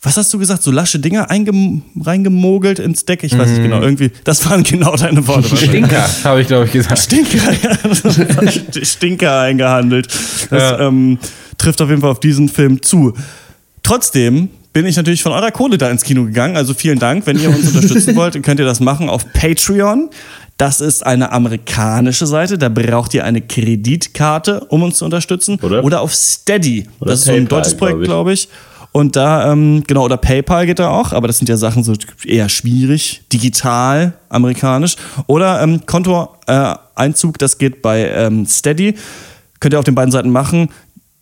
was 0.04 0.18
hast 0.18 0.34
du 0.34 0.40
gesagt? 0.40 0.64
So 0.64 0.72
lasche 0.72 1.00
Dinger 1.00 1.30
eingem 1.30 1.84
reingemogelt 2.00 2.80
ins 2.80 3.06
Deck? 3.06 3.24
Ich 3.24 3.38
weiß 3.38 3.50
nicht 3.50 3.62
genau. 3.62 3.82
Irgendwie, 3.82 4.12
das 4.24 4.50
waren 4.50 4.64
genau 4.64 4.96
deine 4.96 5.26
Worte. 5.28 5.56
Stinker, 5.58 6.06
habe 6.24 6.42
ich, 6.42 6.48
glaube 6.48 6.66
ich, 6.66 6.72
gesagt. 6.72 6.98
Stinker, 7.00 7.52
ja. 7.54 8.52
Stinker 8.84 9.40
eingehandelt. 9.42 10.08
Das 10.50 10.72
Ja. 10.72 10.80
ähm, 10.88 11.20
trifft 11.58 11.82
auf 11.82 11.90
jeden 11.90 12.02
Fall 12.02 12.10
auf 12.10 12.20
diesen 12.20 12.50
Film 12.50 12.82
zu. 12.82 13.14
Trotzdem 13.84 14.50
bin 14.74 14.86
ich 14.86 14.96
natürlich 14.96 15.22
von 15.22 15.34
eurer 15.34 15.52
Kohle 15.52 15.78
da 15.78 15.90
ins 15.92 16.04
Kino 16.04 16.24
gegangen. 16.26 16.56
Also 16.58 16.74
vielen 16.74 16.98
Dank. 16.98 17.28
Wenn 17.28 17.40
ihr 17.40 17.50
uns 17.50 17.68
unterstützen 17.68 18.16
wollt, 18.16 18.42
könnt 18.42 18.60
ihr 18.60 18.66
das 18.66 18.80
machen 18.80 19.10
auf 19.10 19.32
Patreon. 19.34 20.10
Das 20.58 20.82
ist 20.82 21.06
eine 21.06 21.32
amerikanische 21.32 22.26
Seite. 22.26 22.58
Da 22.58 22.70
braucht 22.70 23.14
ihr 23.14 23.24
eine 23.26 23.42
Kreditkarte, 23.42 24.62
um 24.70 24.82
uns 24.84 24.98
zu 24.98 25.06
unterstützen. 25.06 25.60
Oder? 25.62 26.02
auf 26.02 26.14
Steady. 26.16 26.88
Oder 27.00 27.12
das 27.12 27.20
ist 27.22 27.26
so 27.26 27.34
ein 27.34 27.48
deutsches 27.48 27.76
Projekt, 27.76 28.04
glaub 28.04 28.28
ich. 28.30 28.48
glaube 28.48 28.62
ich. 28.62 28.71
Und 28.92 29.16
da, 29.16 29.52
ähm, 29.52 29.84
genau, 29.88 30.04
oder 30.04 30.18
PayPal 30.18 30.66
geht 30.66 30.80
da 30.80 30.90
auch, 30.90 31.14
aber 31.14 31.28
das 31.28 31.38
sind 31.38 31.48
ja 31.48 31.56
Sachen 31.56 31.84
so 31.84 31.94
eher 32.26 32.50
schwierig, 32.50 33.24
digital, 33.32 34.14
amerikanisch. 34.28 34.98
Oder 35.28 35.62
ähm, 35.62 35.86
Kontoeinzug, 35.86 37.38
das 37.38 37.58
geht 37.58 37.82
bei 37.82 38.10
ähm, 38.10 38.46
Steady. 38.46 38.96
Könnt 39.60 39.74
ihr 39.74 39.80
auf 39.80 39.86
den 39.86 39.96
beiden 39.96 40.12
Seiten 40.12 40.30
machen. 40.30 40.70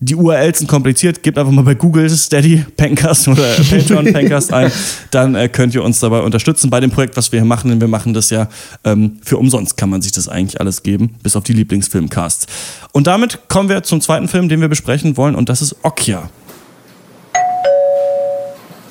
Die 0.02 0.16
URLs 0.16 0.60
sind 0.60 0.68
kompliziert. 0.68 1.24
Gebt 1.24 1.38
einfach 1.38 1.52
mal 1.52 1.64
bei 1.64 1.76
Google 1.76 2.10
Steady 2.10 2.66
Pencast 2.78 3.28
oder 3.28 3.44
Patreon 3.70 4.06
Pencast 4.06 4.54
ein. 4.54 4.72
Dann 5.12 5.36
äh, 5.36 5.50
könnt 5.50 5.76
ihr 5.76 5.84
uns 5.84 6.00
dabei 6.00 6.22
unterstützen 6.22 6.70
bei 6.70 6.80
dem 6.80 6.90
Projekt, 6.90 7.18
was 7.18 7.34
wir 7.34 7.42
hier 7.42 7.46
machen. 7.46 7.70
Denn 7.70 7.82
wir 7.82 7.90
machen 7.90 8.14
das 8.14 8.30
ja 8.30 8.48
ähm, 8.86 9.20
für 9.22 9.38
umsonst, 9.38 9.76
kann 9.76 9.90
man 9.90 10.02
sich 10.02 10.14
das 10.14 10.30
eigentlich 10.30 10.60
alles 10.62 10.84
geben, 10.84 11.16
bis 11.22 11.36
auf 11.36 11.44
die 11.44 11.54
Lieblingsfilmcasts. 11.54 12.48
Und 12.94 13.08
damit 13.08 13.50
kommen 13.50 13.68
wir 13.68 13.84
zum 13.84 14.00
zweiten 14.00 14.30
Film, 14.30 14.48
den 14.48 14.62
wir 14.62 14.70
besprechen 14.70 15.18
wollen, 15.18 15.36
und 15.36 15.50
das 15.50 15.62
ist 15.62 15.76
Okja. 15.84 16.30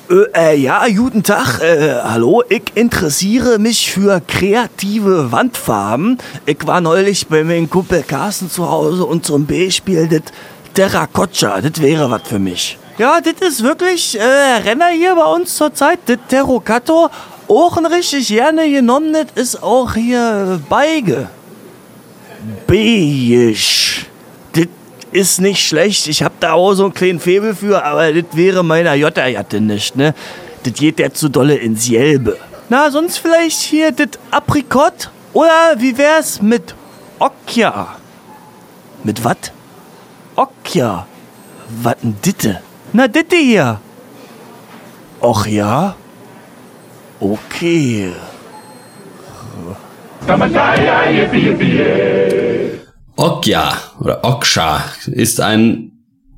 Äh, 0.09 0.53
äh, 0.53 0.55
ja, 0.55 0.87
guten 0.87 1.21
Tag. 1.21 1.61
Äh, 1.61 1.93
hallo, 2.01 2.41
ich 2.49 2.63
interessiere 2.73 3.59
mich 3.59 3.91
für 3.91 4.19
kreative 4.27 5.31
Wandfarben. 5.31 6.17
Ich 6.47 6.65
war 6.65 6.81
neulich 6.81 7.27
bei 7.27 7.43
meinem 7.43 7.69
Kumpel 7.69 8.01
Carsten 8.01 8.49
zu 8.49 8.67
Hause 8.67 9.05
und 9.05 9.23
zum 9.23 9.45
Beispiel 9.45 10.07
das 10.07 10.33
Terracotta, 10.73 11.61
das 11.61 11.79
wäre 11.79 12.09
was 12.09 12.23
für 12.23 12.39
mich. 12.39 12.79
Ja, 12.97 13.21
das 13.21 13.47
ist 13.47 13.61
wirklich 13.61 14.19
äh, 14.19 14.23
Renner 14.23 14.87
hier 14.87 15.13
bei 15.13 15.25
uns 15.25 15.55
zurzeit. 15.55 15.99
Das 16.07 16.17
Terracotta, 16.27 17.11
auch 17.47 17.77
ein 17.77 17.85
richtig 17.85 18.29
gerne 18.29 18.67
genommenes 18.67 19.27
ist 19.35 19.61
auch 19.61 19.93
hier 19.93 20.59
Beige. 20.69 21.29
Beige. 22.65 23.55
Ist 25.11 25.41
nicht 25.41 25.65
schlecht. 25.65 26.07
Ich 26.07 26.21
hab 26.21 26.39
da 26.39 26.53
auch 26.53 26.73
so 26.73 26.83
einen 26.83 26.93
kleinen 26.93 27.19
Febel 27.19 27.55
für, 27.55 27.83
aber 27.83 28.13
das 28.13 28.25
wäre 28.33 28.63
meiner 28.63 28.93
Jotterjatte 28.93 29.59
nicht, 29.59 29.95
ne? 29.95 30.13
Das 30.63 30.73
geht 30.73 30.99
ja 30.99 31.11
zu 31.11 31.29
dolle 31.29 31.55
ins 31.55 31.87
Gelbe. 31.87 32.37
Na, 32.69 32.91
sonst 32.91 33.17
vielleicht 33.17 33.59
hier 33.61 33.91
das 33.91 34.09
Aprikot? 34.29 35.09
Oder 35.33 35.75
wie 35.77 35.97
wär's 35.97 36.41
mit 36.41 36.75
Okja? 37.17 37.95
Mit 39.03 39.23
wat? 39.23 39.51
Okja. 40.35 41.07
Wat 41.81 42.03
denn 42.03 42.15
ditte? 42.23 42.61
Na, 42.93 43.07
ditte 43.07 43.35
hier. 43.35 43.79
Och 45.21 45.47
ja? 45.47 45.95
Okay. 47.19 48.13
Okja 53.19 53.77
oder 53.99 54.23
Oksha 54.23 54.81
ist 55.07 55.41
ein 55.41 55.91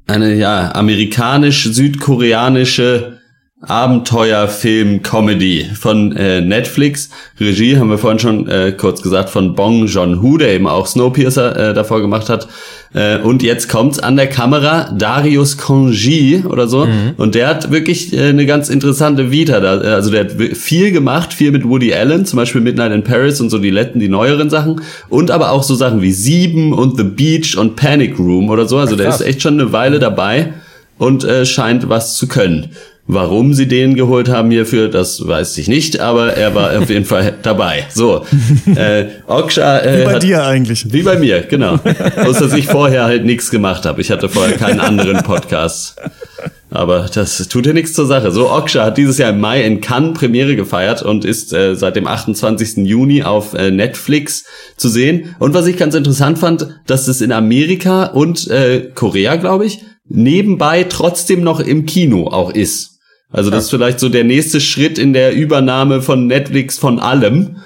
eine 0.07 0.33
ja 0.33 0.73
amerikanisch-südkoreanische 0.73 3.20
Abenteuerfilm-Comedy 3.61 5.65
von 5.75 6.15
äh, 6.15 6.41
Netflix. 6.41 7.09
Regie 7.39 7.77
haben 7.77 7.89
wir 7.89 7.97
vorhin 7.97 8.19
schon 8.19 8.47
äh, 8.47 8.73
kurz 8.75 9.01
gesagt 9.01 9.29
von 9.29 9.55
Bong 9.55 9.85
Joon-ho, 9.85 10.37
der 10.37 10.53
eben 10.53 10.67
auch 10.67 10.87
Snowpiercer 10.87 11.69
äh, 11.69 11.73
davor 11.73 12.01
gemacht 12.01 12.29
hat. 12.29 12.47
Äh, 12.93 13.19
und 13.19 13.43
jetzt 13.43 13.69
kommt's 13.69 13.99
an 13.99 14.15
der 14.15 14.27
Kamera 14.27 14.91
Darius 14.97 15.57
Konji 15.57 16.43
oder 16.47 16.67
so. 16.67 16.87
Und 17.17 17.35
der 17.35 17.47
hat 17.47 17.71
wirklich 17.71 18.13
äh, 18.13 18.29
eine 18.29 18.45
ganz 18.45 18.69
interessante 18.69 19.31
Vita. 19.31 19.59
Da. 19.59 19.81
Äh, 19.81 19.87
Also 19.87 20.09
der 20.09 20.21
hat 20.21 20.31
viel 20.31 20.91
gemacht, 20.91 21.33
viel 21.33 21.51
mit 21.51 21.67
Woody 21.67 21.93
Allen, 21.93 22.25
zum 22.25 22.37
Beispiel 22.37 22.61
Midnight 22.61 22.91
in 22.91 23.03
Paris 23.03 23.39
und 23.41 23.49
so 23.51 23.59
die 23.59 23.69
letzten, 23.69 23.99
die 23.99 24.09
neueren 24.09 24.49
Sachen. 24.49 24.81
Und 25.07 25.29
aber 25.29 25.51
auch 25.51 25.63
so 25.63 25.75
Sachen 25.75 26.01
wie 26.01 26.11
Sieben 26.11 26.73
und 26.73 26.97
The 26.97 27.03
Beach 27.03 27.57
und 27.57 27.75
Panic 27.75 28.17
Room 28.17 28.49
oder 28.49 28.67
so. 28.67 28.77
Also 28.77 28.95
der 28.95 29.07
krass. 29.07 29.21
ist 29.21 29.27
echt 29.27 29.41
schon 29.43 29.59
eine 29.59 29.71
Weile 29.71 29.99
dabei 29.99 30.53
und 30.97 31.23
äh, 31.23 31.45
scheint 31.45 31.89
was 31.89 32.15
zu 32.15 32.27
können. 32.27 32.71
Warum 33.13 33.53
sie 33.53 33.67
den 33.67 33.95
geholt 33.95 34.29
haben 34.29 34.51
hierfür, 34.51 34.87
das 34.87 35.27
weiß 35.27 35.57
ich 35.57 35.67
nicht, 35.67 35.99
aber 35.99 36.33
er 36.35 36.55
war 36.55 36.79
auf 36.79 36.89
jeden 36.89 37.03
Fall 37.03 37.33
dabei. 37.41 37.85
So, 37.93 38.25
äh, 38.73 39.07
Oksha 39.27 39.79
äh, 39.79 39.99
Wie 39.99 40.05
bei 40.05 40.13
hat, 40.13 40.23
dir 40.23 40.45
eigentlich. 40.45 40.93
wie 40.93 41.03
bei 41.03 41.17
mir, 41.17 41.41
genau. 41.41 41.73
Außer 42.15 42.47
dass 42.47 42.53
ich 42.53 42.67
vorher 42.67 43.03
halt 43.03 43.25
nichts 43.25 43.51
gemacht 43.51 43.85
habe. 43.85 43.99
Ich 43.99 44.11
hatte 44.11 44.29
vorher 44.29 44.55
keinen 44.55 44.79
anderen 44.79 45.23
Podcast. 45.23 45.97
Aber 46.69 47.09
das 47.13 47.45
tut 47.49 47.65
ja 47.65 47.73
nichts 47.73 47.91
zur 47.91 48.05
Sache. 48.05 48.31
So, 48.31 48.49
Oksha 48.49 48.85
hat 48.85 48.97
dieses 48.97 49.17
Jahr 49.17 49.31
im 49.31 49.41
Mai 49.41 49.61
in 49.65 49.81
Cannes 49.81 50.17
Premiere 50.17 50.55
gefeiert 50.55 51.03
und 51.03 51.25
ist 51.25 51.51
äh, 51.51 51.75
seit 51.75 51.97
dem 51.97 52.07
28. 52.07 52.77
Juni 52.87 53.23
auf 53.23 53.53
äh, 53.53 53.71
Netflix 53.71 54.45
zu 54.77 54.87
sehen. 54.87 55.35
Und 55.37 55.53
was 55.53 55.67
ich 55.67 55.75
ganz 55.75 55.95
interessant 55.95 56.39
fand, 56.39 56.79
dass 56.87 57.09
es 57.09 57.19
in 57.19 57.33
Amerika 57.33 58.05
und 58.05 58.47
äh, 58.49 58.89
Korea, 58.95 59.35
glaube 59.35 59.65
ich, 59.65 59.79
nebenbei 60.07 60.85
trotzdem 60.85 61.43
noch 61.43 61.59
im 61.59 61.85
Kino 61.85 62.27
auch 62.27 62.51
ist. 62.51 62.90
Also 63.31 63.49
das 63.49 63.65
ist 63.65 63.69
vielleicht 63.69 63.99
so 63.99 64.09
der 64.09 64.23
nächste 64.23 64.59
Schritt 64.59 64.97
in 64.97 65.13
der 65.13 65.33
Übernahme 65.33 66.01
von 66.01 66.27
Netflix 66.27 66.77
von 66.77 66.99
allem. 66.99 67.57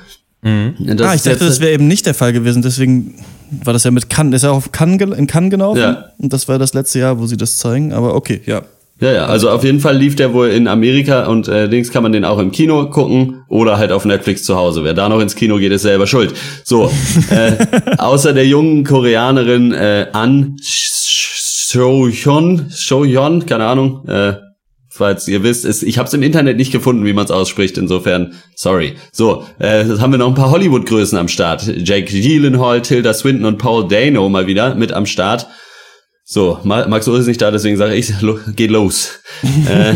Das 0.43 1.07
ah, 1.07 1.15
ich 1.15 1.23
dachte, 1.23 1.29
jetzt- 1.31 1.41
das 1.41 1.59
wäre 1.59 1.73
eben 1.73 1.87
nicht 1.87 2.05
der 2.05 2.13
Fall 2.13 2.31
gewesen, 2.31 2.61
deswegen 2.61 3.15
war 3.63 3.73
das 3.73 3.83
ja 3.83 3.89
mit 3.91 4.09
Cannes, 4.11 4.35
ist 4.35 4.43
ja 4.43 4.51
auch 4.51 4.57
auf 4.57 4.71
Cannes, 4.71 5.01
in 5.17 5.25
Cannes 5.25 5.49
gelaufen. 5.49 5.79
Ja. 5.79 6.05
Und 6.19 6.31
das 6.33 6.47
war 6.47 6.59
das 6.59 6.75
letzte 6.75 6.99
Jahr, 6.99 7.19
wo 7.19 7.25
sie 7.25 7.37
das 7.37 7.57
zeigen, 7.57 7.93
aber 7.93 8.13
okay, 8.13 8.41
ja. 8.45 8.61
Ja, 9.01 9.11
ja, 9.11 9.25
also 9.25 9.49
auf 9.49 9.65
jeden 9.65 9.81
Fall 9.81 9.97
lief 9.97 10.15
der 10.15 10.33
wohl 10.33 10.47
in 10.49 10.69
Amerika 10.69 11.25
und 11.25 11.49
äh, 11.49 11.65
links 11.65 11.91
kann 11.91 12.01
man 12.03 12.13
den 12.13 12.23
auch 12.23 12.39
im 12.39 12.51
Kino 12.51 12.89
gucken 12.91 13.41
oder 13.49 13.77
halt 13.77 13.91
auf 13.91 14.05
Netflix 14.05 14.43
zu 14.43 14.55
Hause. 14.55 14.85
Wer 14.85 14.93
da 14.93 15.09
noch 15.09 15.19
ins 15.19 15.35
Kino 15.35 15.57
geht, 15.57 15.73
ist 15.73 15.81
selber 15.81 16.07
schuld. 16.07 16.33
So, 16.63 16.89
äh, 17.29 17.51
außer 17.97 18.31
der 18.31 18.47
jungen 18.47 18.85
Koreanerin 18.85 19.73
äh, 19.73 20.07
An 20.13 20.55
Seo-hyun, 20.61 22.67
Seo-hyun, 22.69 23.45
keine 23.45 23.65
Ahnung, 23.65 24.07
äh, 24.07 24.33
falls 24.95 25.27
ihr 25.27 25.43
wisst, 25.43 25.65
ist, 25.65 25.83
ich 25.83 25.97
habe 25.97 26.07
es 26.07 26.13
im 26.13 26.23
Internet 26.23 26.57
nicht 26.57 26.71
gefunden, 26.71 27.05
wie 27.05 27.13
man 27.13 27.25
es 27.25 27.31
ausspricht, 27.31 27.77
insofern 27.77 28.33
sorry. 28.55 28.95
So, 29.11 29.45
äh, 29.59 29.87
jetzt 29.87 30.01
haben 30.01 30.11
wir 30.11 30.17
noch 30.17 30.29
ein 30.29 30.35
paar 30.35 30.51
Hollywood-Größen 30.51 31.17
am 31.17 31.27
Start. 31.27 31.67
Jake 31.67 32.05
Gyllenhaal, 32.05 32.81
Tilda 32.81 33.13
Swinton 33.13 33.45
und 33.45 33.57
Paul 33.57 33.87
Dano 33.87 34.27
mal 34.29 34.47
wieder 34.47 34.75
mit 34.75 34.91
am 34.91 35.05
Start. 35.05 35.47
So, 36.23 36.59
Ma- 36.63 36.87
Max 36.87 37.07
Ur 37.07 37.19
ist 37.19 37.27
nicht 37.27 37.41
da, 37.41 37.51
deswegen 37.51 37.77
sage 37.77 37.95
ich, 37.95 38.21
lo 38.21 38.39
geht 38.55 38.71
los. 38.71 39.19
äh, 39.69 39.93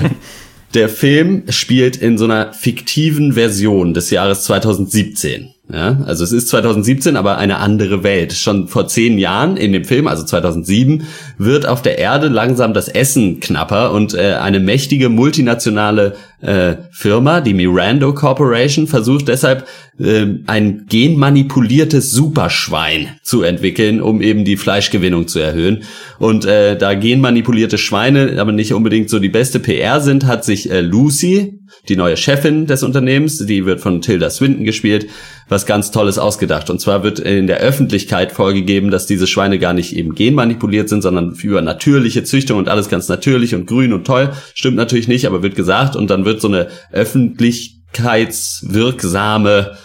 der 0.76 0.88
Film 0.90 1.44
spielt 1.50 1.98
in 1.98 2.18
so 2.20 2.26
einer 2.26 2.54
fiktiven 2.54 3.34
Version 3.34 3.94
des 3.96 4.12
Jahres 4.12 4.44
2017. 4.44 5.50
Ja, 5.72 6.00
also 6.08 6.24
es 6.24 6.32
ist 6.32 6.48
2017, 6.48 7.16
aber 7.16 7.38
eine 7.38 7.58
andere 7.58 8.02
Welt. 8.02 8.34
Schon 8.34 8.68
vor 8.68 8.88
zehn 8.88 9.20
Jahren 9.20 9.56
in 9.56 9.72
dem 9.72 9.86
Film, 9.86 10.08
also 10.08 10.24
2007, 10.24 11.04
wird 11.38 11.68
auf 11.68 11.84
der 11.84 12.00
Erde 12.00 12.28
langsam 12.28 12.74
das 12.74 12.88
Essen 12.88 13.40
knapper 13.40 13.92
und 13.92 14.16
äh, 14.16 14.34
eine 14.34 14.60
mächtige 14.60 15.10
multinationale 15.10 16.16
äh, 16.42 16.78
Firma, 16.90 17.42
die 17.42 17.54
Mirando 17.54 18.16
Corporation, 18.16 18.88
versucht 18.88 19.28
deshalb 19.28 19.68
äh, 20.00 20.26
ein 20.48 20.88
genmanipuliertes 20.90 22.12
Superschwein 22.14 23.10
zu 23.22 23.44
entwickeln, 23.44 24.02
um 24.02 24.24
eben 24.24 24.46
die 24.46 24.58
Fleischgewinnung 24.58 25.28
zu 25.28 25.38
erhöhen. 25.38 25.84
Und 26.18 26.46
äh, 26.46 26.80
da 26.80 26.96
genmanipulierte 26.96 27.78
Schweine 27.78 28.42
aber 28.42 28.54
nicht 28.54 28.74
unbedingt 28.74 29.12
so 29.12 29.20
die 29.20 29.30
beste 29.30 29.60
PR 29.60 30.02
sind, 30.02 30.26
hat 30.26 30.46
sich 30.46 30.72
äh, 30.72 30.82
Lucy, 30.82 31.59
die 31.88 31.96
neue 31.96 32.18
Chefin 32.18 32.66
des 32.66 32.84
Unternehmens, 32.84 33.38
die 33.38 33.66
wird 33.66 33.80
von 33.80 34.02
Tilda 34.02 34.30
Swinton 34.30 34.66
gespielt, 34.66 35.08
was 35.48 35.66
ganz 35.66 35.92
Tolles 35.92 36.18
ausgedacht. 36.18 36.70
Und 36.70 36.82
zwar 36.82 37.04
wird 37.04 37.20
in 37.20 37.48
der 37.48 37.60
Öffentlichkeit 37.60 38.34
vorgegeben, 38.34 38.92
dass 38.92 39.06
diese 39.06 39.28
Schweine 39.28 39.60
gar 39.60 39.74
nicht 39.74 39.96
eben 39.96 40.14
genmanipuliert 40.14 40.90
sind, 40.90 41.02
sondern 41.02 41.32
über 41.42 41.62
natürliche 41.62 42.24
Züchtung 42.24 42.58
und 42.58 42.68
alles 42.68 42.90
ganz 42.90 43.08
natürlich 43.08 43.56
und 43.56 43.66
grün 43.66 43.94
und 43.94 44.06
toll. 44.06 44.32
Stimmt 44.54 44.76
natürlich 44.78 45.08
nicht, 45.08 45.26
aber 45.26 45.42
wird 45.42 45.56
gesagt. 45.56 45.96
Und 45.96 46.10
dann 46.10 46.26
wird 46.26 46.42
so 46.42 46.50
eine 46.50 46.68
öffentlichkeitswirksame 46.92 49.78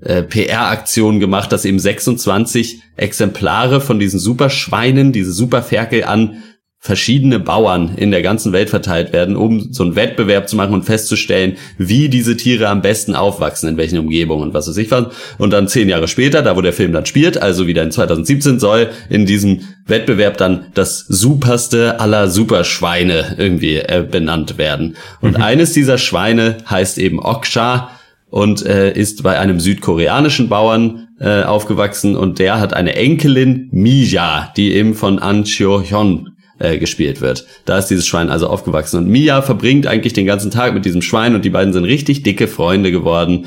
äh, 0.00 0.22
PR-Aktion 0.22 1.20
gemacht, 1.20 1.52
dass 1.52 1.66
eben 1.66 1.78
26 1.78 2.80
Exemplare 2.96 3.82
von 3.82 3.98
diesen 3.98 4.18
Superschweinen, 4.18 5.12
diese 5.12 5.32
Superferkel 5.32 6.04
an 6.04 6.42
verschiedene 6.82 7.38
Bauern 7.38 7.94
in 7.96 8.10
der 8.10 8.22
ganzen 8.22 8.54
Welt 8.54 8.70
verteilt 8.70 9.12
werden, 9.12 9.36
um 9.36 9.70
so 9.70 9.82
einen 9.82 9.96
Wettbewerb 9.96 10.48
zu 10.48 10.56
machen 10.56 10.72
und 10.72 10.84
festzustellen, 10.84 11.58
wie 11.76 12.08
diese 12.08 12.38
Tiere 12.38 12.68
am 12.68 12.80
besten 12.80 13.14
aufwachsen, 13.14 13.68
in 13.68 13.76
welchen 13.76 13.98
Umgebungen 13.98 14.44
und 14.44 14.54
was 14.54 14.66
weiß 14.66 14.78
ich 14.78 14.90
was. 14.90 15.08
Und 15.36 15.52
dann 15.52 15.68
zehn 15.68 15.90
Jahre 15.90 16.08
später, 16.08 16.40
da 16.40 16.56
wo 16.56 16.62
der 16.62 16.72
Film 16.72 16.92
dann 16.92 17.04
spielt, 17.04 17.40
also 17.40 17.66
wieder 17.66 17.82
in 17.82 17.90
2017, 17.90 18.58
soll 18.58 18.88
in 19.10 19.26
diesem 19.26 19.60
Wettbewerb 19.86 20.38
dann 20.38 20.68
das 20.72 21.00
superste 21.00 22.00
aller 22.00 22.28
Superschweine 22.28 23.36
irgendwie 23.36 23.76
äh, 23.76 24.06
benannt 24.10 24.56
werden. 24.56 24.96
Und 25.20 25.36
eines 25.36 25.74
dieser 25.74 25.98
Schweine 25.98 26.56
heißt 26.68 26.96
eben 26.96 27.20
Oksha 27.20 27.90
und 28.30 28.64
äh, 28.64 28.92
ist 28.92 29.22
bei 29.22 29.38
einem 29.38 29.60
südkoreanischen 29.60 30.48
Bauern 30.48 31.08
äh, 31.20 31.42
aufgewachsen 31.42 32.16
und 32.16 32.38
der 32.38 32.58
hat 32.58 32.72
eine 32.72 32.94
Enkelin 32.96 33.68
Mija, 33.70 34.50
die 34.56 34.72
eben 34.72 34.94
von 34.94 35.18
An 35.18 35.44
Cheo-hyun 35.44 36.29
äh, 36.60 36.78
gespielt 36.78 37.20
wird. 37.20 37.44
Da 37.64 37.78
ist 37.78 37.86
dieses 37.86 38.06
Schwein 38.06 38.30
also 38.30 38.46
aufgewachsen 38.46 38.98
und 38.98 39.08
Mia 39.08 39.42
verbringt 39.42 39.86
eigentlich 39.86 40.12
den 40.12 40.26
ganzen 40.26 40.50
Tag 40.50 40.74
mit 40.74 40.84
diesem 40.84 41.02
Schwein 41.02 41.34
und 41.34 41.44
die 41.44 41.50
beiden 41.50 41.72
sind 41.72 41.84
richtig 41.84 42.22
dicke 42.22 42.46
Freunde 42.46 42.92
geworden. 42.92 43.46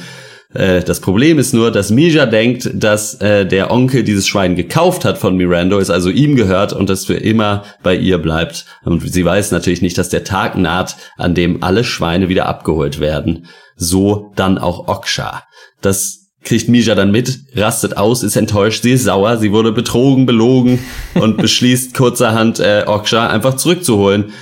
Äh, 0.53 0.81
Das 0.81 0.99
Problem 0.99 1.39
ist 1.39 1.53
nur, 1.53 1.71
dass 1.71 1.89
Mija 1.89 2.25
denkt, 2.25 2.69
dass 2.73 3.15
äh, 3.21 3.45
der 3.45 3.71
Onkel 3.71 4.03
dieses 4.03 4.27
Schwein 4.27 4.55
gekauft 4.55 5.05
hat 5.05 5.17
von 5.17 5.37
Mirando, 5.37 5.79
es 5.79 5.89
also 5.89 6.09
ihm 6.09 6.35
gehört 6.35 6.73
und 6.73 6.89
es 6.89 7.05
für 7.05 7.15
immer 7.15 7.63
bei 7.81 7.95
ihr 7.95 8.17
bleibt. 8.17 8.65
Und 8.83 9.01
sie 9.01 9.25
weiß 9.25 9.51
natürlich 9.51 9.81
nicht, 9.81 9.97
dass 9.97 10.09
der 10.09 10.23
Tag 10.23 10.57
naht, 10.57 10.95
an 11.17 11.33
dem 11.33 11.63
alle 11.63 11.83
Schweine 11.83 12.29
wieder 12.29 12.47
abgeholt 12.47 12.99
werden. 12.99 13.47
So 13.75 14.31
dann 14.35 14.57
auch 14.57 14.87
Oksha. 14.87 15.43
Das 15.81 16.22
kriegt 16.43 16.69
Mija 16.69 16.95
dann 16.95 17.11
mit, 17.11 17.39
rastet 17.55 17.97
aus, 17.97 18.23
ist 18.23 18.35
enttäuscht, 18.35 18.83
sie 18.83 18.91
ist 18.91 19.03
sauer, 19.03 19.37
sie 19.37 19.51
wurde 19.51 19.71
betrogen, 19.71 20.25
belogen 20.25 20.79
und 21.15 21.37
beschließt 21.37 21.93
kurzerhand 21.93 22.59
äh, 22.59 22.83
Oksha 22.85 23.27
einfach 23.27 23.55
zurückzuholen 23.55 24.33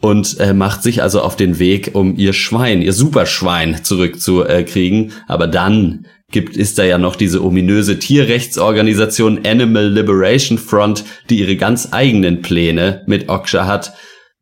und 0.00 0.38
äh, 0.40 0.52
macht 0.52 0.82
sich 0.82 1.02
also 1.02 1.20
auf 1.20 1.36
den 1.36 1.58
Weg, 1.58 1.90
um 1.94 2.16
ihr 2.16 2.32
Schwein, 2.32 2.82
ihr 2.82 2.92
Superschwein 2.92 3.82
zurückzukriegen. 3.82 5.12
Aber 5.26 5.46
dann 5.46 6.06
gibt 6.30 6.56
ist 6.56 6.78
da 6.78 6.84
ja 6.84 6.98
noch 6.98 7.16
diese 7.16 7.42
ominöse 7.42 7.98
Tierrechtsorganisation 7.98 9.46
Animal 9.46 9.88
Liberation 9.88 10.58
Front, 10.58 11.04
die 11.30 11.40
ihre 11.40 11.56
ganz 11.56 11.88
eigenen 11.92 12.42
Pläne 12.42 13.02
mit 13.06 13.28
Oksha 13.28 13.66
hat. 13.66 13.94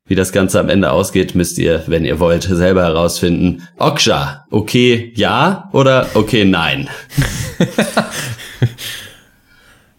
Wie 0.07 0.15
das 0.15 0.33
Ganze 0.33 0.61
am 0.61 0.69
Ende 0.69 0.91
ausgeht, 0.91 1.35
müsst 1.35 1.57
ihr, 1.57 1.85
wenn 1.87 2.05
ihr 2.05 2.21
wollt, 2.21 2.43
selber 2.43 2.83
herausfinden. 2.83 3.67
Oksha, 3.79 4.45
okay, 4.51 5.13
ja 5.17 5.71
oder 5.73 6.11
okay, 6.15 6.45
nein? 6.45 6.91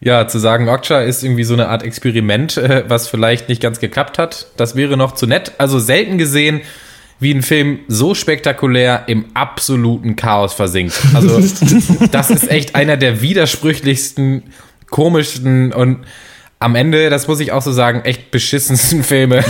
Ja, 0.02 0.28
zu 0.28 0.38
sagen, 0.38 0.70
Okja 0.70 1.02
ist 1.02 1.24
irgendwie 1.24 1.46
so 1.46 1.56
eine 1.56 1.68
Art 1.68 1.82
Experiment, 1.82 2.58
äh, 2.58 2.84
was 2.88 3.08
vielleicht 3.08 3.50
nicht 3.50 3.60
ganz 3.60 3.80
geklappt 3.80 4.20
hat. 4.20 4.46
Das 4.56 4.76
wäre 4.76 4.98
noch 4.98 5.16
zu 5.16 5.26
nett. 5.26 5.54
Also 5.58 5.80
selten 5.80 6.20
gesehen, 6.20 6.62
wie 7.20 7.34
ein 7.34 7.42
Film 7.42 7.80
so 7.88 8.14
spektakulär 8.14 9.06
im 9.08 9.26
absoluten 9.34 10.16
Chaos 10.16 10.54
versinkt. 10.54 10.94
Also 11.16 11.40
das 12.12 12.30
ist 12.30 12.52
echt 12.52 12.76
einer 12.76 12.98
der 12.98 13.22
widersprüchlichsten, 13.22 14.44
komischsten 14.92 15.74
und 15.74 16.06
am 16.60 16.76
Ende, 16.76 17.10
das 17.10 17.28
muss 17.28 17.40
ich 17.40 17.52
auch 17.52 17.62
so 17.62 17.72
sagen, 17.72 18.02
echt 18.02 18.32
beschissensten 18.32 19.04
Filme 19.06 19.44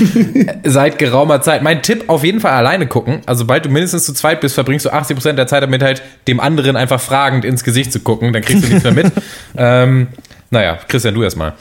seit 0.64 0.98
geraumer 0.98 1.40
Zeit. 1.42 1.62
Mein 1.62 1.82
Tipp, 1.82 2.04
auf 2.08 2.24
jeden 2.24 2.40
Fall 2.40 2.52
alleine 2.52 2.86
gucken. 2.86 3.20
Also 3.26 3.40
sobald 3.40 3.66
du 3.66 3.68
mindestens 3.68 4.04
zu 4.04 4.12
zweit 4.14 4.40
bist, 4.40 4.54
verbringst 4.54 4.86
du 4.86 4.90
80% 4.90 5.32
der 5.34 5.46
Zeit 5.46 5.62
damit 5.62 5.82
halt, 5.82 6.02
dem 6.26 6.40
anderen 6.40 6.76
einfach 6.76 7.00
fragend 7.00 7.44
ins 7.44 7.64
Gesicht 7.64 7.92
zu 7.92 8.00
gucken. 8.00 8.32
Dann 8.32 8.42
kriegst 8.42 8.64
du 8.64 8.68
nichts 8.68 8.84
mehr 8.84 8.92
mit. 8.92 9.12
ähm, 9.56 10.08
naja, 10.50 10.78
Christian, 10.88 11.14
du 11.14 11.22
erstmal. 11.22 11.52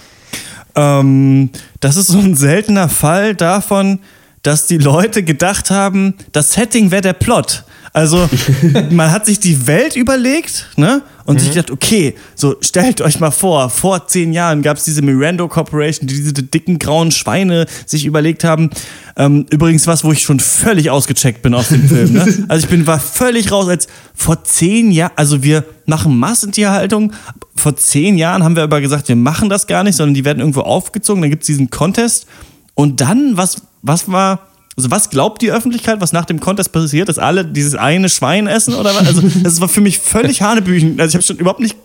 Ähm, 0.76 1.50
das 1.80 1.98
ist 1.98 2.08
so 2.08 2.20
ein 2.20 2.36
seltener 2.36 2.88
Fall 2.88 3.36
davon, 3.36 4.00
dass 4.44 4.68
die 4.68 4.78
Leute 4.78 5.24
gedacht 5.24 5.70
haben, 5.70 6.16
das 6.32 6.54
Setting 6.54 6.92
wäre 6.92 7.02
der 7.02 7.14
Plot. 7.14 7.66
Also 7.94 8.30
man 8.92 9.12
hat 9.12 9.26
sich 9.26 9.40
die 9.40 9.68
Welt 9.68 9.96
überlegt, 9.96 10.68
ne? 10.76 11.02
Und 11.26 11.42
sich 11.42 11.50
gedacht, 11.50 11.72
okay, 11.72 12.16
so 12.36 12.56
stellt 12.62 13.02
euch 13.02 13.20
mal 13.20 13.32
vor, 13.32 13.70
vor 13.70 14.08
zehn 14.08 14.32
Jahren 14.32 14.62
gab 14.62 14.78
es 14.78 14.86
diese 14.86 15.02
Mirando 15.02 15.50
Corporation, 15.50 16.08
die 16.08 16.16
diese 16.16 16.32
dicken 16.32 16.80
grauen 16.80 17.12
Schweine 17.12 17.66
sich 17.86 18.06
überlegt 18.06 18.46
haben. 18.46 18.70
Ähm, 19.18 19.46
übrigens 19.50 19.88
was, 19.88 20.06
wo 20.06 20.14
ich 20.14 20.22
schon 20.22 20.40
völlig 20.40 20.90
ausgecheckt 20.90 21.42
bin 21.42 21.54
aus 21.54 21.68
dem 21.68 21.84
Film. 21.90 22.14
Ne? 22.14 22.46
Also 22.48 22.64
ich 22.64 22.70
bin 22.70 22.88
war 22.88 23.00
völlig 23.00 23.52
raus, 23.52 23.68
als 23.68 23.88
vor 24.14 24.46
zehn 24.46 24.90
Jahren, 24.92 25.12
also 25.18 25.44
wir 25.44 25.66
machen 25.86 26.18
Massentierhaltung. 26.18 27.12
Vor 27.58 27.76
zehn 27.76 28.18
Jahren 28.18 28.44
haben 28.44 28.56
wir 28.56 28.64
aber 28.64 28.80
gesagt, 28.80 29.10
wir 29.10 29.18
machen 29.18 29.50
das 29.50 29.68
gar 29.68 29.84
nicht, 29.84 29.96
sondern 29.96 30.14
die 30.14 30.24
werden 30.24 30.40
irgendwo 30.40 30.62
aufgezogen. 30.62 31.22
Dann 31.22 31.30
gibt 31.30 31.44
es 31.44 31.48
diesen 31.48 31.70
Contest. 31.70 32.26
Und 32.74 33.02
dann, 33.02 33.36
was, 33.36 33.64
was 33.82 34.10
war, 34.10 34.47
also 34.78 34.92
was 34.92 35.10
glaubt 35.10 35.42
die 35.42 35.52
Öffentlichkeit, 35.52 36.00
was 36.02 36.14
nach 36.14 36.26
dem 36.26 36.40
Contest 36.40 36.72
passiert, 36.72 37.10
dass 37.10 37.18
alle 37.18 37.44
dieses 37.44 37.74
eine 37.76 38.10
Schwein 38.10 38.46
essen 38.46 38.76
oder 38.76 38.94
was? 38.94 39.08
Also 39.08 39.22
das 39.44 39.60
war 39.60 39.68
für 39.68 39.82
mich 39.82 39.98
völlig 39.98 40.42
Hanebüchen. 40.44 41.00
Also 41.00 41.10
ich 41.10 41.16
habe 41.16 41.24
schon 41.26 41.38
überhaupt 41.38 41.60
nicht, 41.60 41.76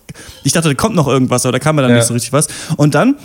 ich 0.45 0.53
dachte, 0.53 0.69
da 0.69 0.75
kommt 0.75 0.95
noch 0.95 1.09
irgendwas, 1.09 1.47
aber 1.47 1.53
da 1.53 1.59
kam 1.59 1.77
mir 1.77 1.83
dann 1.83 1.91
Ja. 1.93 1.97
nicht 1.97 2.07
so 2.07 2.13
richtig 2.15 2.33
was. 2.35 2.49
Und 2.77 2.95
dann 2.95 3.17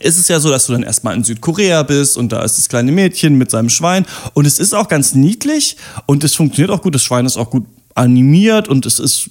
ist 0.00 0.18
es 0.18 0.26
ja 0.28 0.40
so, 0.40 0.50
dass 0.50 0.66
du 0.66 0.72
dann 0.72 0.82
erstmal 0.82 1.14
in 1.14 1.22
Südkorea 1.24 1.82
bist 1.84 2.16
und 2.16 2.30
da 2.32 2.42
ist 2.42 2.58
das 2.58 2.68
kleine 2.68 2.90
Mädchen 2.92 3.38
mit 3.38 3.50
seinem 3.50 3.68
Schwein 3.68 4.04
und 4.34 4.46
es 4.46 4.58
ist 4.58 4.74
auch 4.74 4.88
ganz 4.88 5.14
niedlich 5.14 5.76
und 6.06 6.24
es 6.24 6.34
funktioniert 6.34 6.70
auch 6.70 6.82
gut. 6.82 6.94
Das 6.94 7.02
Schwein 7.02 7.24
ist 7.24 7.36
auch 7.36 7.50
gut 7.50 7.66
animiert 7.94 8.68
und 8.68 8.84
es 8.86 8.98
ist 8.98 9.30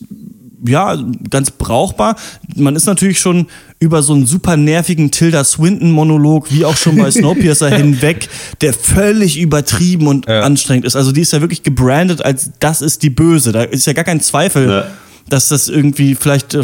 ja, 0.66 0.97
ganz 1.30 1.51
brauchbar. 1.51 2.16
Man 2.55 2.76
ist 2.76 2.86
natürlich 2.86 3.20
schon 3.20 3.47
über 3.80 4.01
so 4.01 4.14
einen 4.14 4.26
super 4.26 4.58
nervigen 4.58 5.12
Tilda 5.12 5.43
Swinton-Monolog, 5.43 6.51
wie 6.51 6.66
auch 6.66 6.76
schon 6.78 6.97
bei 6.97 7.12
Snowpiercer 7.12 7.70
hinweg, 7.70 8.28
der 8.62 8.74
völlig 8.74 9.38
übertrieben 9.39 10.08
und 10.08 10.28
Ja. 10.28 10.41
anstrengend 10.41 10.86
ist. 10.86 10.95
Also 10.95 11.12
die 11.12 11.22
ist 11.22 11.34
ja 11.34 11.41
wirklich 11.41 11.64
gebrandet 11.64 12.24
als 12.24 12.51
das 12.60 12.82
ist 12.82 13.03
die 13.03 13.10
Böse. 13.12 13.51
Da 13.51 13.64
ist 13.64 13.86
ja 13.86 13.93
gar 13.93 14.03
kein 14.05 14.20
Zweifel, 14.22 14.70
Ja. 14.70 14.86
dass 15.30 15.47
das 15.49 15.68
irgendwie 15.68 16.16
vielleicht 16.16 16.55
äh, 16.55 16.64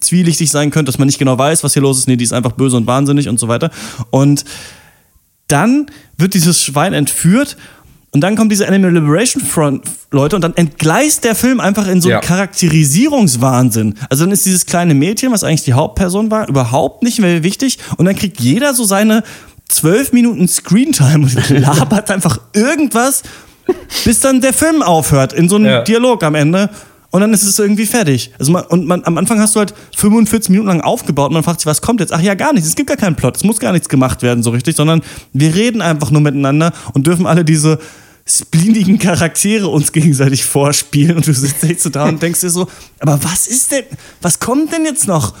zwielichtig 0.00 0.50
sein 0.50 0.70
könnte, 0.70 0.90
dass 0.90 0.98
man 0.98 1.06
nicht 1.06 1.18
genau 1.18 1.38
weiß, 1.38 1.62
was 1.64 1.72
hier 1.74 1.82
los 1.82 1.98
ist. 1.98 2.08
Nee, 2.08 2.16
die 2.16 2.24
ist 2.24 2.32
einfach 2.32 2.52
böse 2.52 2.76
und 2.76 2.86
wahnsinnig 2.86 3.28
und 3.28 3.38
so 3.38 3.48
weiter. 3.48 3.70
Und 4.10 4.44
dann 5.48 5.86
wird 6.16 6.34
dieses 6.34 6.62
Schwein 6.62 6.92
entführt 6.92 7.56
und 8.12 8.20
dann 8.20 8.36
kommt 8.36 8.52
diese 8.52 8.68
Animal 8.68 8.92
Liberation 8.92 9.42
Front 9.42 9.84
Leute 10.10 10.36
und 10.36 10.42
dann 10.42 10.54
entgleist 10.54 11.24
der 11.24 11.34
Film 11.34 11.60
einfach 11.60 11.88
in 11.88 12.00
so 12.00 12.08
einen 12.08 12.16
Ja. 12.16 12.20
Charakterisierungswahnsinn. 12.20 13.94
Also 14.10 14.24
dann 14.24 14.32
ist 14.32 14.44
dieses 14.46 14.66
kleine 14.66 14.94
Mädchen, 14.94 15.32
was 15.32 15.44
eigentlich 15.44 15.64
die 15.64 15.72
Hauptperson 15.72 16.30
war, 16.30 16.48
überhaupt 16.48 17.02
nicht 17.02 17.18
mehr 17.20 17.42
wichtig 17.42 17.78
und 17.96 18.04
dann 18.04 18.14
kriegt 18.16 18.40
jeder 18.40 18.74
so 18.74 18.84
seine 18.84 19.22
zwölf 19.68 20.12
Minuten 20.12 20.48
Screentime 20.48 21.24
und 21.24 21.48
labert 21.50 22.10
einfach 22.10 22.38
irgendwas, 22.54 23.22
bis 24.04 24.20
dann 24.20 24.40
der 24.40 24.52
Film 24.52 24.82
aufhört 24.82 25.32
in 25.32 25.48
so 25.48 25.56
einem 25.56 25.66
Ja. 25.66 25.82
Dialog 25.82 26.22
am 26.24 26.34
Ende. 26.34 26.68
Und 27.12 27.20
dann 27.20 27.34
ist 27.34 27.42
es 27.42 27.58
irgendwie 27.58 27.84
fertig. 27.84 28.32
Also 28.38 28.52
man, 28.52 28.64
und 28.64 28.86
man, 28.86 29.04
am 29.04 29.18
Anfang 29.18 29.38
hast 29.38 29.54
du 29.54 29.60
halt 29.60 29.74
45 29.96 30.48
Minuten 30.48 30.68
lang 30.68 30.80
aufgebaut 30.80 31.28
und 31.28 31.34
man 31.34 31.42
fragt 31.42 31.60
sich, 31.60 31.66
was 31.66 31.82
kommt 31.82 32.00
jetzt? 32.00 32.10
Ach 32.10 32.22
ja, 32.22 32.34
gar 32.34 32.54
nichts. 32.54 32.68
Es 32.70 32.74
gibt 32.74 32.88
gar 32.88 32.96
keinen 32.96 33.16
Plot. 33.16 33.36
Es 33.36 33.44
muss 33.44 33.60
gar 33.60 33.72
nichts 33.72 33.90
gemacht 33.90 34.22
werden 34.22 34.42
so 34.42 34.48
richtig, 34.48 34.76
sondern 34.76 35.02
wir 35.34 35.54
reden 35.54 35.82
einfach 35.82 36.10
nur 36.10 36.22
miteinander 36.22 36.72
und 36.94 37.06
dürfen 37.06 37.26
alle 37.26 37.44
diese 37.44 37.78
spleenigen 38.26 38.98
Charaktere 38.98 39.68
uns 39.68 39.92
gegenseitig 39.92 40.44
vorspielen 40.44 41.16
und 41.16 41.26
du 41.26 41.34
sitzt 41.34 41.94
da 41.94 42.08
und 42.08 42.22
denkst 42.22 42.40
dir 42.40 42.50
so, 42.50 42.66
aber 43.00 43.22
was 43.22 43.46
ist 43.46 43.72
denn, 43.72 43.84
was 44.22 44.40
kommt 44.40 44.72
denn 44.72 44.86
jetzt 44.86 45.06
noch? 45.06 45.34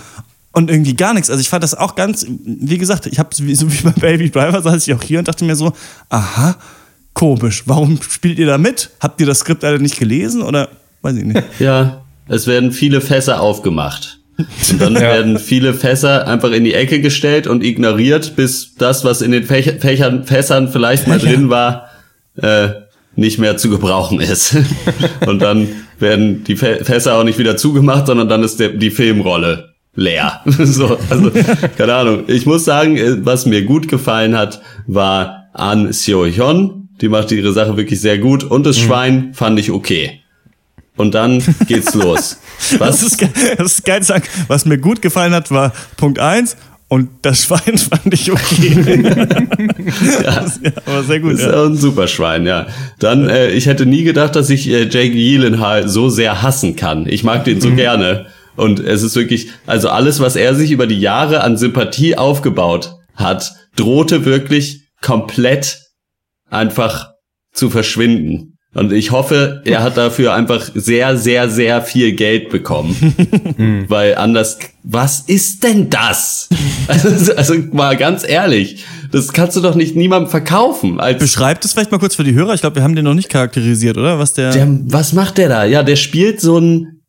Und 0.54 0.68
irgendwie 0.68 0.94
gar 0.94 1.14
nichts. 1.14 1.30
Also 1.30 1.40
ich 1.40 1.48
fand 1.48 1.64
das 1.64 1.74
auch 1.74 1.94
ganz, 1.94 2.26
wie 2.28 2.76
gesagt, 2.76 3.06
ich 3.06 3.18
habe 3.18 3.34
so 3.34 3.44
wie 3.46 3.82
bei 3.82 3.92
Baby 3.92 4.30
Driver 4.30 4.60
saß 4.60 4.86
ich 4.86 4.92
auch 4.92 5.02
hier 5.02 5.20
und 5.20 5.28
dachte 5.28 5.46
mir 5.46 5.56
so, 5.56 5.72
aha, 6.10 6.56
komisch. 7.14 7.62
Warum 7.64 7.98
spielt 8.02 8.38
ihr 8.38 8.46
da 8.46 8.58
mit? 8.58 8.90
Habt 9.00 9.18
ihr 9.22 9.26
das 9.26 9.38
Skript 9.38 9.64
alle 9.64 9.80
nicht 9.80 9.98
gelesen 9.98 10.42
oder 10.42 10.68
weiß 11.02 11.16
ich 11.16 11.24
nicht? 11.24 11.42
Ja, 11.58 12.02
es 12.28 12.46
werden 12.46 12.72
viele 12.72 13.00
Fässer 13.00 13.40
aufgemacht. 13.40 14.20
Und 14.70 14.80
dann 14.80 14.94
werden 15.00 15.38
viele 15.38 15.74
Fässer 15.74 16.26
einfach 16.26 16.52
in 16.52 16.64
die 16.64 16.74
Ecke 16.74 17.00
gestellt 17.00 17.46
und 17.46 17.62
ignoriert, 17.62 18.36
bis 18.36 18.74
das, 18.76 19.04
was 19.04 19.22
in 19.22 19.30
den 19.30 19.44
Fäch 19.44 19.72
Fächern, 19.80 20.24
Fässern 20.24 20.68
vielleicht 20.68 21.06
mal 21.06 21.18
drin 21.18 21.50
war, 21.50 21.88
äh, 22.36 22.68
nicht 23.14 23.38
mehr 23.38 23.56
zu 23.56 23.68
gebrauchen 23.68 24.20
ist. 24.20 24.56
und 25.26 25.40
dann 25.40 25.68
werden 25.98 26.44
die 26.44 26.56
Fä 26.56 26.82
Fässer 26.84 27.16
auch 27.16 27.24
nicht 27.24 27.38
wieder 27.38 27.56
zugemacht, 27.56 28.06
sondern 28.06 28.28
dann 28.28 28.42
ist 28.42 28.58
der, 28.58 28.70
die 28.70 28.90
Filmrolle 28.90 29.74
leer. 29.94 30.40
so, 30.46 30.98
also, 31.10 31.30
keine 31.76 31.94
Ahnung. 31.94 32.24
Ich 32.28 32.46
muss 32.46 32.64
sagen, 32.64 32.96
äh, 32.96 33.24
was 33.24 33.46
mir 33.46 33.64
gut 33.64 33.88
gefallen 33.88 34.36
hat, 34.36 34.62
war 34.86 35.48
An 35.52 35.92
Seo 35.92 36.24
Hyun. 36.24 36.88
Die 37.00 37.08
macht 37.08 37.32
ihre 37.32 37.52
Sache 37.52 37.76
wirklich 37.76 38.00
sehr 38.00 38.18
gut. 38.18 38.44
Und 38.44 38.64
das 38.64 38.78
Schwein 38.78 39.34
fand 39.34 39.58
ich 39.58 39.70
okay. 39.70 40.21
Und 40.96 41.14
dann 41.14 41.42
geht's 41.66 41.94
los. 41.94 42.38
Das 42.70 42.80
Was? 42.80 43.02
ist, 43.02 43.18
ge- 43.18 43.28
das 43.56 43.72
ist 43.78 43.84
geil 43.84 44.00
zu 44.02 44.08
sagen. 44.08 44.24
Was 44.48 44.66
mir 44.66 44.78
gut 44.78 45.00
gefallen 45.02 45.32
hat, 45.34 45.50
war 45.50 45.72
Punkt 45.96 46.18
1 46.18 46.56
und 46.88 47.08
das 47.22 47.44
Schwein 47.44 47.78
fand 47.78 48.12
ich 48.12 48.30
okay. 48.30 49.02
Das- 50.22 50.60
ja, 50.62 50.70
aber 50.86 51.02
sehr 51.02 51.20
gut. 51.20 51.32
ist 51.32 51.42
Ja. 51.42 51.62
auch 51.62 51.66
ein 51.66 51.76
super 51.76 52.06
Schwein, 52.08 52.46
ja. 52.46 52.66
Dann, 52.98 53.28
äh, 53.28 53.50
ich 53.50 53.66
hätte 53.66 53.86
nie 53.86 54.04
gedacht, 54.04 54.36
dass 54.36 54.50
ich 54.50 54.68
äh, 54.68 54.82
Jake 54.82 55.10
Gyllenhaal 55.12 55.88
so 55.88 56.10
sehr 56.10 56.42
hassen 56.42 56.76
kann. 56.76 57.06
Ich 57.08 57.24
mag 57.24 57.44
den 57.44 57.60
so 57.60 57.70
Mhm. 57.70 57.76
gerne. 57.76 58.26
Und 58.54 58.80
es 58.80 59.02
ist 59.02 59.16
wirklich, 59.16 59.48
also 59.66 59.88
alles, 59.88 60.20
was 60.20 60.36
er 60.36 60.54
sich 60.54 60.70
über 60.72 60.86
die 60.86 61.00
Jahre 61.00 61.40
an 61.42 61.56
Sympathie 61.56 62.16
aufgebaut 62.18 62.96
hat, 63.14 63.50
drohte 63.76 64.26
wirklich 64.26 64.82
komplett 65.00 65.80
einfach 66.50 67.12
zu 67.54 67.70
verschwinden. 67.70 68.51
Und 68.74 68.90
ich 68.92 69.10
hoffe, 69.10 69.60
er 69.66 69.82
hat 69.82 69.98
dafür 69.98 70.32
einfach 70.32 70.70
sehr, 70.74 71.18
sehr, 71.18 71.50
sehr 71.50 71.82
viel 71.82 72.12
Geld 72.12 72.48
bekommen. 72.48 73.84
Weil 73.88 74.14
anders, 74.14 74.58
was 74.82 75.20
ist 75.26 75.62
denn 75.64 75.90
das? 75.90 76.48
Also, 76.88 77.34
also 77.34 77.54
mal 77.72 77.96
ganz 77.96 78.26
ehrlich, 78.28 78.84
das 79.12 79.32
kannst 79.32 79.56
du 79.56 79.60
doch 79.60 79.76
nicht 79.76 79.94
niemandem 79.94 80.28
verkaufen. 80.30 80.98
Als 81.00 81.20
Beschreibt 81.20 81.64
es 81.64 81.72
vielleicht 81.72 81.92
mal 81.92 81.98
kurz 81.98 82.16
für 82.16 82.24
die 82.24 82.34
Hörer. 82.34 82.54
Ich 82.54 82.60
glaube, 82.60 82.76
wir 82.76 82.82
haben 82.82 82.96
den 82.96 83.04
noch 83.04 83.14
nicht 83.14 83.28
charakterisiert, 83.28 83.96
oder? 83.98 84.18
Was 84.18 84.32
der. 84.32 84.50
der, 84.52 84.66
was 84.86 85.12
macht 85.12 85.38
der 85.38 85.48
da? 85.48 85.64
Ja, 85.64 85.82
der 85.84 85.94
spielt 85.96 86.40
so 86.40 86.58
ein 86.58 87.02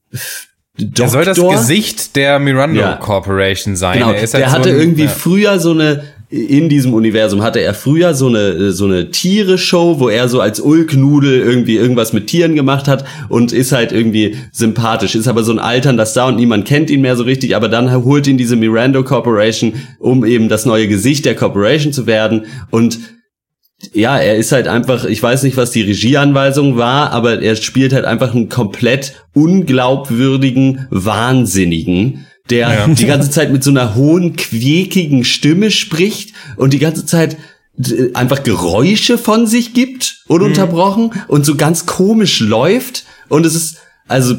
Doktor. 0.78 0.94
Der 0.96 1.10
soll 1.10 1.26
das 1.26 1.40
Gesicht 1.40 2.16
der 2.16 2.40
Miranda 2.40 2.80
Ja. 2.82 2.96
Corporation 2.98 3.76
sein. 3.76 4.00
Genau, 4.00 4.12
Er 4.12 4.22
ist 4.22 4.34
halt 4.36 4.44
der 4.44 4.50
so 4.52 4.56
hatte 4.58 4.70
ein- 4.70 4.76
irgendwie 4.80 5.04
ja. 5.04 5.10
früher 5.10 5.60
so 5.60 5.72
eine 5.72 6.04
in 6.34 6.68
diesem 6.68 6.96
Universum 6.96 7.44
hatte 7.44 7.62
er 7.62 7.76
früher 7.76 8.16
so 8.16 8.26
eine 8.26 8.72
so 8.72 8.86
eine 8.86 9.12
Tiere-Show, 9.12 10.00
wo 10.00 10.10
er 10.10 10.28
so 10.28 10.42
als 10.42 10.60
Ulknudel 10.60 11.40
irgendwie 11.40 11.76
irgendwas 11.76 12.12
mit 12.12 12.26
Tieren 12.26 12.56
gemacht 12.56 12.88
hat 12.88 13.06
und 13.30 13.54
ist 13.54 13.72
halt 13.72 13.92
irgendwie 13.92 14.38
sympathisch, 14.52 15.14
ist 15.14 15.28
aber 15.28 15.44
so 15.44 15.52
ein 15.52 15.60
alternder 15.60 16.08
Star 16.08 16.30
und 16.30 16.38
niemand 16.38 16.66
kennt 16.66 16.90
ihn 16.90 17.02
mehr 17.02 17.16
so 17.16 17.24
richtig, 17.24 17.56
aber 17.56 17.70
dann 17.70 18.04
holt 18.04 18.26
ihn 18.26 18.38
diese 18.38 18.56
Miranda 18.56 19.04
Corporation, 19.04 19.74
um 20.00 20.26
eben 20.26 20.50
das 20.50 20.66
neue 20.66 20.88
Gesicht 20.88 21.26
der 21.26 21.36
Corporation 21.36 21.94
zu 21.94 22.08
werden 22.08 22.46
und 22.72 22.98
ja, 23.92 24.18
er 24.18 24.38
ist 24.38 24.54
halt 24.54 24.68
einfach, 24.68 25.06
ich 25.06 25.22
weiß 25.22 25.44
nicht, 25.44 25.58
was 25.58 25.72
die 25.72 25.82
Regieanweisung 25.82 26.78
war, 26.78 27.12
aber 27.12 27.42
er 27.42 27.56
spielt 27.58 27.94
halt 27.94 28.06
einfach 28.06 28.34
einen 28.34 28.50
komplett 28.50 29.14
unglaubwürdigen 29.34 30.88
Wahnsinnigen, 30.90 32.26
der 32.50 32.70
Ja. 32.70 32.88
die 32.88 33.06
ganze 33.06 33.30
Zeit 33.30 33.52
mit 33.52 33.64
so 33.64 33.70
einer 33.70 33.96
hohen, 33.96 34.36
quäkigen 34.36 35.24
Stimme 35.24 35.72
spricht 35.72 36.34
und 36.58 36.74
die 36.74 36.80
ganze 36.80 37.06
Zeit 37.06 37.38
d- 37.76 38.12
einfach 38.14 38.44
Geräusche 38.44 39.18
von 39.18 39.48
sich 39.48 39.74
gibt, 39.74 40.18
ununterbrochen 40.28 41.12
und 41.28 41.46
so 41.46 41.56
ganz 41.56 41.86
komisch 41.86 42.40
läuft 42.42 43.06
und 43.30 43.46
es 43.46 43.56
ist, 43.56 43.78
also 44.08 44.36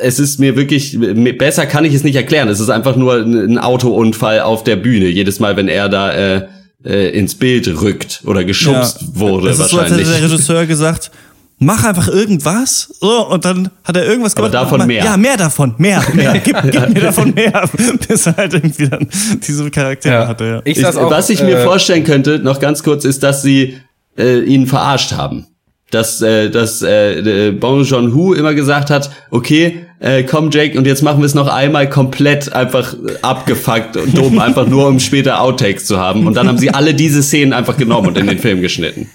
es 0.00 0.18
ist 0.18 0.40
mir 0.40 0.56
wirklich, 0.56 0.98
besser 1.38 1.66
kann 1.66 1.84
ich 1.84 1.92
es 1.94 2.02
nicht 2.04 2.16
erklären. 2.16 2.48
Es 2.48 2.58
ist 2.58 2.70
einfach 2.70 2.96
nur 2.96 3.16
ein 3.16 3.58
Autounfall 3.58 4.40
auf 4.40 4.64
der 4.64 4.76
Bühne, 4.76 5.06
jedes 5.08 5.40
Mal, 5.40 5.56
wenn 5.56 5.68
er 5.68 5.88
da 5.90 6.12
äh, 6.12 6.46
äh, 6.84 7.10
ins 7.16 7.34
Bild 7.34 7.68
rückt 7.82 8.22
oder 8.24 8.44
geschubst 8.44 8.98
wurde 9.14 9.50
es 9.50 9.58
ist 9.58 9.70
so, 9.70 9.78
als 9.78 9.90
wahrscheinlich. 9.90 10.08
hätte 10.08 10.20
der 10.22 10.30
Regisseur 10.30 10.66
gesagt, 10.66 11.10
mach 11.58 11.84
einfach 11.84 12.08
irgendwas. 12.08 12.94
So, 13.00 13.26
und 13.28 13.44
dann 13.44 13.70
hat 13.84 13.96
er 13.96 14.04
irgendwas 14.06 14.36
Aber 14.36 14.48
gemacht. 14.48 14.64
davon 14.64 14.78
Mach- 14.80 14.86
mehr. 14.86 15.04
Ja, 15.04 15.16
mehr 15.16 15.36
davon, 15.36 15.74
mehr, 15.78 16.02
mehr. 16.14 16.38
Gib, 16.38 16.56
gib 16.70 16.88
mir 16.94 17.00
davon 17.00 17.32
mehr. 17.34 17.68
Bis 18.08 18.26
er 18.26 18.36
halt 18.36 18.54
irgendwie 18.54 18.88
dann 18.88 19.06
diese 19.46 19.70
Charaktere 19.70 20.14
Ja. 20.14 20.28
hatte, 20.28 20.44
ja. 20.44 20.60
Ich 20.64 20.78
Ich, 20.78 20.86
auch, 20.86 21.10
was 21.10 21.30
ich 21.30 21.42
mir 21.42 21.58
äh, 21.58 21.64
vorstellen 21.64 22.04
könnte, 22.04 22.38
noch 22.38 22.60
ganz 22.60 22.82
kurz, 22.82 23.04
ist, 23.04 23.22
dass 23.22 23.42
sie 23.42 23.78
äh, 24.18 24.40
ihn 24.40 24.66
verarscht 24.66 25.12
haben. 25.12 25.46
Dass, 25.92 26.20
äh, 26.20 26.50
dass 26.50 26.82
äh, 26.82 27.20
äh, 27.48 27.50
Bong 27.52 27.84
Joon-ho 27.84 28.34
immer 28.34 28.54
gesagt 28.54 28.90
hat, 28.90 29.08
okay, 29.30 29.86
äh, 30.00 30.24
komm 30.24 30.50
Jake, 30.50 30.76
und 30.76 30.84
jetzt 30.84 31.02
machen 31.02 31.20
wir 31.20 31.26
es 31.26 31.34
noch 31.34 31.46
einmal 31.46 31.88
komplett 31.88 32.52
einfach 32.52 32.92
äh, 32.94 32.96
abgefuckt 33.22 33.96
und 33.96 34.18
dumm, 34.18 34.38
einfach 34.40 34.66
nur 34.66 34.88
um 34.88 34.98
später 34.98 35.40
Outtakes 35.40 35.86
zu 35.86 35.98
haben. 36.00 36.26
Und 36.26 36.34
dann 36.36 36.48
haben 36.48 36.58
sie 36.58 36.70
alle 36.70 36.92
diese 36.92 37.22
Szenen 37.22 37.52
einfach 37.52 37.76
genommen 37.76 38.08
und 38.08 38.18
in 38.18 38.26
den 38.26 38.40
Film 38.40 38.60
geschnitten. 38.62 39.08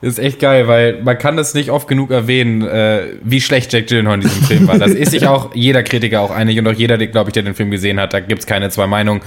Ist 0.00 0.18
echt 0.18 0.38
geil, 0.38 0.68
weil 0.68 1.02
man 1.02 1.18
kann 1.18 1.36
das 1.36 1.54
nicht 1.54 1.70
oft 1.70 1.88
genug 1.88 2.10
erwähnen, 2.10 2.62
äh, 2.62 3.16
wie 3.22 3.40
schlecht 3.40 3.72
Jack 3.72 3.88
Gyllenhaal 3.88 4.14
in 4.14 4.20
diesem 4.20 4.42
Film 4.44 4.68
war. 4.68 4.78
Das 4.78 4.92
ist 4.92 5.10
sich 5.10 5.26
auch 5.26 5.54
jeder 5.54 5.82
Kritiker 5.82 6.20
auch 6.20 6.30
einig 6.30 6.58
und 6.58 6.68
auch 6.68 6.72
jeder, 6.72 6.98
glaube 6.98 7.30
ich, 7.30 7.34
der 7.34 7.42
den 7.42 7.54
Film 7.54 7.70
gesehen 7.70 7.98
hat, 7.98 8.12
da 8.12 8.20
gibt's 8.20 8.46
keine 8.46 8.70
zwei 8.70 8.86
Meinungen. 8.86 9.22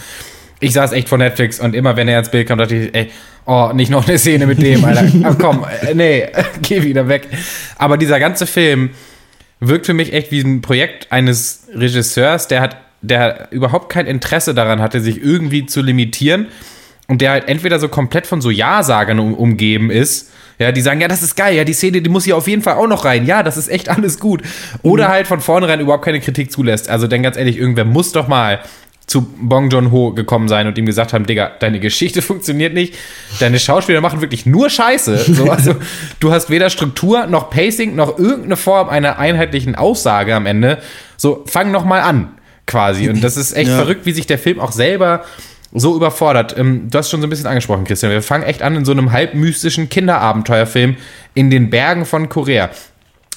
Ich 0.60 0.74
saß 0.74 0.94
echt 0.94 1.10
vor 1.10 1.18
Netflix 1.18 1.60
und 1.60 1.76
immer, 1.76 1.98
wenn 1.98 2.08
er 2.08 2.20
ins 2.20 2.30
Bild 2.30 2.48
kam, 2.48 2.60
dachte 2.60 2.76
ich, 2.76 2.96
ey, 2.96 3.10
oh, 3.46 3.72
nicht 3.74 3.90
noch 3.90 4.08
eine 4.08 4.18
Szene 4.18 4.46
mit 4.46 4.62
dem, 4.62 4.86
Alter. 4.86 5.06
Ach, 5.24 5.36
komm, 5.40 5.66
äh, 5.82 5.94
nee, 5.94 6.28
geh 6.62 6.84
wieder 6.84 7.08
weg. 7.08 7.28
Aber 7.78 7.98
dieser 7.98 8.20
ganze 8.20 8.46
Film 8.46 8.92
wirkt 9.60 9.88
für 9.88 9.94
mich 9.94 10.14
echt 10.14 10.32
wie 10.32 10.42
ein 10.42 10.62
Projekt 10.62 11.12
eines 11.12 11.68
Regisseurs, 11.74 12.48
der 12.48 12.62
hat, 12.62 12.78
der 13.02 13.48
überhaupt 13.52 13.90
kein 13.90 14.06
Interesse 14.06 14.54
daran 14.54 14.82
hatte, 14.82 15.02
sich 15.02 15.22
irgendwie 15.22 15.66
zu 15.66 15.82
limitieren 15.82 16.48
und 17.08 17.22
der 17.22 17.32
halt 17.32 17.50
entweder 17.50 17.80
so 17.80 17.90
komplett 17.90 18.28
von 18.28 18.40
so 18.40 18.50
Ja-Sagern 18.50 19.20
um, 19.20 19.34
umgeben 19.34 19.90
ist, 19.92 20.32
ja, 20.62 20.72
die 20.72 20.82
sagen, 20.82 21.02
ja, 21.02 21.08
das 21.08 21.22
ist 21.24 21.36
geil, 21.36 21.56
ja, 21.56 21.64
die 21.64 21.74
Szene, 21.74 22.02
die 22.02 22.10
muss 22.10 22.24
hier 22.26 22.38
auf 22.38 22.48
jeden 22.48 22.62
Fall 22.62 22.76
auch 22.76 22.88
noch 22.88 23.04
rein, 23.06 23.26
ja, 23.26 23.44
das 23.44 23.58
ist 23.58 23.68
echt 23.70 23.90
alles 23.90 24.20
gut. 24.20 24.42
Oder 24.84 25.10
halt 25.10 25.28
von 25.28 25.42
vornherein 25.42 25.80
überhaupt 25.80 26.06
keine 26.06 26.20
Kritik 26.22 26.52
zulässt. 26.52 26.90
Also, 26.90 27.08
denn 27.08 27.24
ganz 27.24 27.38
ehrlich, 27.38 27.58
irgendwer 27.58 27.86
muss 27.86 28.12
doch 28.12 28.28
mal 28.28 28.60
zu 29.08 29.24
Bong 29.42 29.70
Joon-ho 29.70 30.14
gekommen 30.14 30.48
sein 30.48 30.68
und 30.68 30.78
ihm 30.78 30.86
gesagt 30.86 31.12
haben, 31.12 31.26
Digga, 31.26 31.52
deine 31.60 31.80
Geschichte 31.82 32.22
funktioniert 32.22 32.74
nicht, 32.74 32.94
deine 33.40 33.60
Schauspieler 33.60 34.00
machen 34.00 34.22
wirklich 34.22 34.46
nur 34.46 34.70
Scheiße. 34.70 35.18
So, 35.34 35.50
also, 35.52 35.76
du 36.20 36.32
hast 36.32 36.50
weder 36.50 36.70
Struktur, 36.70 37.26
noch 37.28 37.50
Pacing, 37.50 37.96
noch 37.96 38.18
irgendeine 38.18 38.56
Form 38.56 38.88
einer 38.88 39.20
einheitlichen 39.20 39.76
Aussage 39.76 40.34
am 40.36 40.46
Ende. 40.46 40.78
So, 41.18 41.44
fang 41.48 41.72
noch 41.72 41.84
mal 41.84 42.00
an, 42.02 42.30
quasi. 42.68 43.10
Und 43.10 43.22
das 43.24 43.36
ist 43.36 43.52
echt 43.54 43.70
Ja. 43.70 43.78
verrückt, 43.78 44.06
wie 44.06 44.14
sich 44.14 44.28
der 44.28 44.40
Film 44.40 44.60
auch 44.60 44.72
selber 44.72 45.26
so 45.74 45.96
überfordert. 45.96 46.58
Ähm, 46.58 46.90
du 46.90 46.98
hast 46.98 47.10
schon 47.10 47.22
so 47.22 47.28
ein 47.28 47.30
bisschen 47.30 47.48
angesprochen, 47.48 47.84
Christian. 47.86 48.12
Wir 48.12 48.22
fangen 48.22 48.44
echt 48.44 48.62
an 48.62 48.76
in 48.76 48.86
so 48.86 48.92
einem 48.92 49.12
halb 49.12 49.34
mystischen 49.34 49.90
Kinderabenteuerfilm 49.90 50.98
in 51.34 51.50
den 51.50 51.70
Bergen 51.70 52.06
von 52.06 52.30
Korea. 52.30 52.70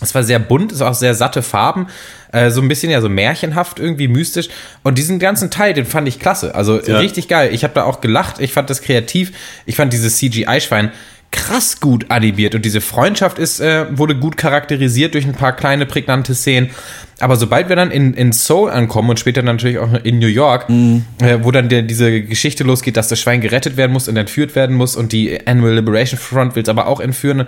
Es 0.01 0.14
war 0.14 0.24
sehr 0.24 0.41
bunt, 0.41 0.72
es 0.72 0.80
war 0.80 0.91
auch 0.91 0.95
sehr 0.95 1.14
satte 1.14 1.41
Farben, 1.41 1.87
äh, 2.32 2.51
so 2.51 2.61
ein 2.61 2.66
bisschen 2.68 2.91
ja 2.91 3.01
so 3.01 3.09
märchenhaft, 3.09 3.78
irgendwie 3.78 4.09
mystisch. 4.09 4.49
Und 4.82 4.99
diesen 4.99 5.18
ganzen 5.20 5.51
Teil, 5.51 5.72
den 5.72 5.87
fand 5.87 6.09
ich 6.09 6.18
klasse. 6.18 6.55
Also 6.55 6.80
Ja. 6.80 6.99
richtig 6.99 7.28
geil. 7.28 7.51
Ich 7.53 7.62
habe 7.62 7.74
da 7.74 7.85
auch 7.85 8.01
gelacht, 8.01 8.41
ich 8.41 8.53
fand 8.53 8.68
das 8.68 8.82
kreativ, 8.82 9.32
ich 9.66 9.76
fand 9.76 9.93
dieses 9.93 10.16
CGI-Schwein 10.18 10.91
krass 11.35 11.80
gut 11.80 12.11
animiert 12.11 12.55
und 12.55 12.64
diese 12.64 12.80
Freundschaft 12.80 13.39
ist, 13.39 13.59
äh, 13.61 13.87
wurde 13.91 14.14
gut 14.14 14.37
charakterisiert 14.37 15.14
durch 15.14 15.26
ein 15.26 15.35
paar 15.35 15.53
kleine 15.53 15.85
prägnante 15.85 16.35
Szenen. 16.35 16.70
Aber 17.18 17.37
sobald 17.37 17.68
wir 17.68 17.76
dann 17.76 17.91
in, 17.91 18.14
in 18.14 18.32
Seoul 18.32 18.70
ankommen 18.70 19.11
und 19.11 19.18
später 19.18 19.43
natürlich 19.43 19.78
auch 19.78 19.93
in 20.05 20.20
New 20.20 20.28
York, 20.28 20.68
äh, 20.70 21.39
wo 21.43 21.51
dann 21.51 21.68
der, 21.68 21.82
diese 21.82 22.22
Geschichte 22.22 22.62
losgeht, 22.62 22.97
dass 22.97 23.09
das 23.09 23.20
Schwein 23.20 23.41
gerettet 23.41 23.76
werden 23.76 23.93
muss 23.93 24.09
und 24.09 24.16
entführt 24.16 24.55
werden 24.55 24.76
muss 24.76 24.95
und 24.95 25.12
die 25.12 25.47
Annual 25.47 25.74
Liberation 25.74 26.18
Front 26.18 26.55
will 26.55 26.62
es 26.62 26.68
aber 26.68 26.87
auch 26.87 27.01
entführen. 27.01 27.47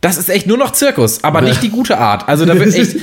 Das 0.00 0.18
ist 0.18 0.28
echt 0.28 0.46
nur 0.46 0.58
noch 0.58 0.72
Zirkus, 0.72 1.24
aber 1.24 1.40
nicht 1.40 1.62
die 1.62 1.70
gute 1.70 1.98
Art. 1.98 2.28
Also 2.28 2.44
da 2.44 2.54
wird 2.58 2.74
echt, 2.74 2.96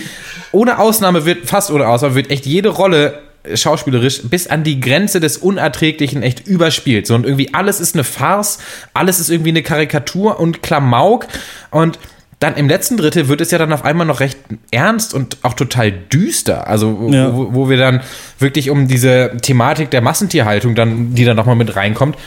ohne 0.51 0.79
Ausnahme 0.79 1.25
wird, 1.25 1.49
fast 1.49 1.69
ohne 1.69 1.87
Ausnahme, 1.87 2.15
wird 2.15 2.31
echt 2.31 2.45
jede 2.45 2.69
Rolle 2.69 3.19
schauspielerisch 3.53 4.21
bis 4.23 4.47
an 4.47 4.63
die 4.63 4.79
Grenze 4.79 5.19
des 5.19 5.37
Unerträglichen 5.37 6.23
echt 6.23 6.47
überspielt. 6.47 7.07
So 7.07 7.15
und 7.15 7.25
irgendwie 7.25 7.53
alles 7.53 7.79
ist 7.79 7.95
eine 7.95 8.03
Farce, 8.03 8.59
alles 8.93 9.19
ist 9.19 9.29
irgendwie 9.29 9.49
eine 9.49 9.63
Karikatur 9.63 10.39
und 10.39 10.63
Klamauk 10.63 11.27
und 11.71 11.99
dann 12.39 12.55
im 12.55 12.67
letzten 12.67 12.97
Drittel 12.97 13.29
wird 13.29 13.39
es 13.39 13.51
ja 13.51 13.57
dann 13.57 13.71
auf 13.71 13.85
einmal 13.85 14.05
noch 14.05 14.19
recht 14.19 14.37
ernst 14.71 15.13
und 15.13 15.37
auch 15.43 15.53
total 15.53 15.91
düster. 15.93 16.67
Also, 16.67 16.99
wo, 16.99 17.09
Ja. 17.09 17.31
wo, 17.33 17.69
wir 17.69 17.77
dann 17.77 18.01
wirklich 18.37 18.69
um 18.69 18.89
diese 18.89 19.31
Thematik 19.41 19.91
der 19.91 20.01
Massentierhaltung 20.01 20.75
dann, 20.75 21.15
die 21.15 21.23
dann 21.23 21.37
nochmal 21.37 21.55
mit 21.55 21.77
reinkommt. 21.77 22.17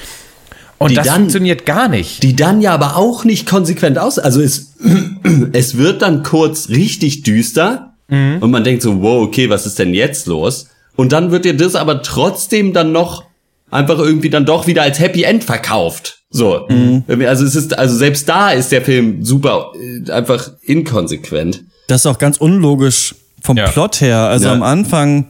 Und 0.79 0.91
Die 0.93 0.95
das 0.95 1.09
dann- 1.09 1.17
funktioniert 1.17 1.67
gar 1.67 1.89
nicht. 1.89 2.23
Die 2.23 2.35
dann 2.35 2.63
ja 2.63 2.73
aber 2.73 2.97
auch 2.97 3.25
nicht 3.25 3.47
konsequent 3.47 3.99
aus. 3.99 4.19
Also 4.19 4.41
es, 4.41 4.75
es 5.53 5.77
wird 5.77 6.01
dann 6.01 6.23
kurz 6.23 6.71
richtig 6.71 7.23
düster 7.23 7.93
und 8.09 8.51
man 8.51 8.63
denkt 8.65 8.83
so, 8.83 9.03
wow, 9.03 9.23
okay, 9.23 9.51
was 9.51 9.67
ist 9.67 9.79
denn 9.79 9.93
jetzt 9.93 10.27
los? 10.29 10.69
Und 10.97 11.13
dann 11.13 11.31
wird 11.31 11.45
dir 11.45 11.57
das 11.57 11.75
aber 11.75 12.03
trotzdem 12.03 12.73
dann 12.73 12.93
noch 12.93 13.25
einfach 13.71 13.99
irgendwie 13.99 14.31
dann 14.31 14.47
doch 14.47 14.67
wieder 14.67 14.83
als 14.83 14.99
Happy 14.99 15.23
End 15.25 15.45
verkauft. 15.45 16.21
So. 16.31 16.67
Irgendwie, 16.69 17.27
Also 17.27 17.45
es 17.45 17.55
ist, 17.55 17.79
also 17.79 17.97
selbst 17.97 18.29
da 18.29 18.51
ist 18.51 18.73
der 18.73 18.83
Film 18.83 19.25
super, 19.25 19.73
äh, 20.07 20.11
einfach 20.11 20.51
inkonsequent. 20.63 21.63
Das 21.89 22.03
ist 22.03 22.07
auch 22.07 22.19
ganz 22.19 22.39
unlogisch 22.39 23.15
vom 23.43 23.57
Ja. 23.57 23.69
Plot 23.69 24.01
her. 24.01 24.19
Also 24.19 24.47
Ja. 24.47 24.53
am 24.55 24.63
Anfang 24.63 25.27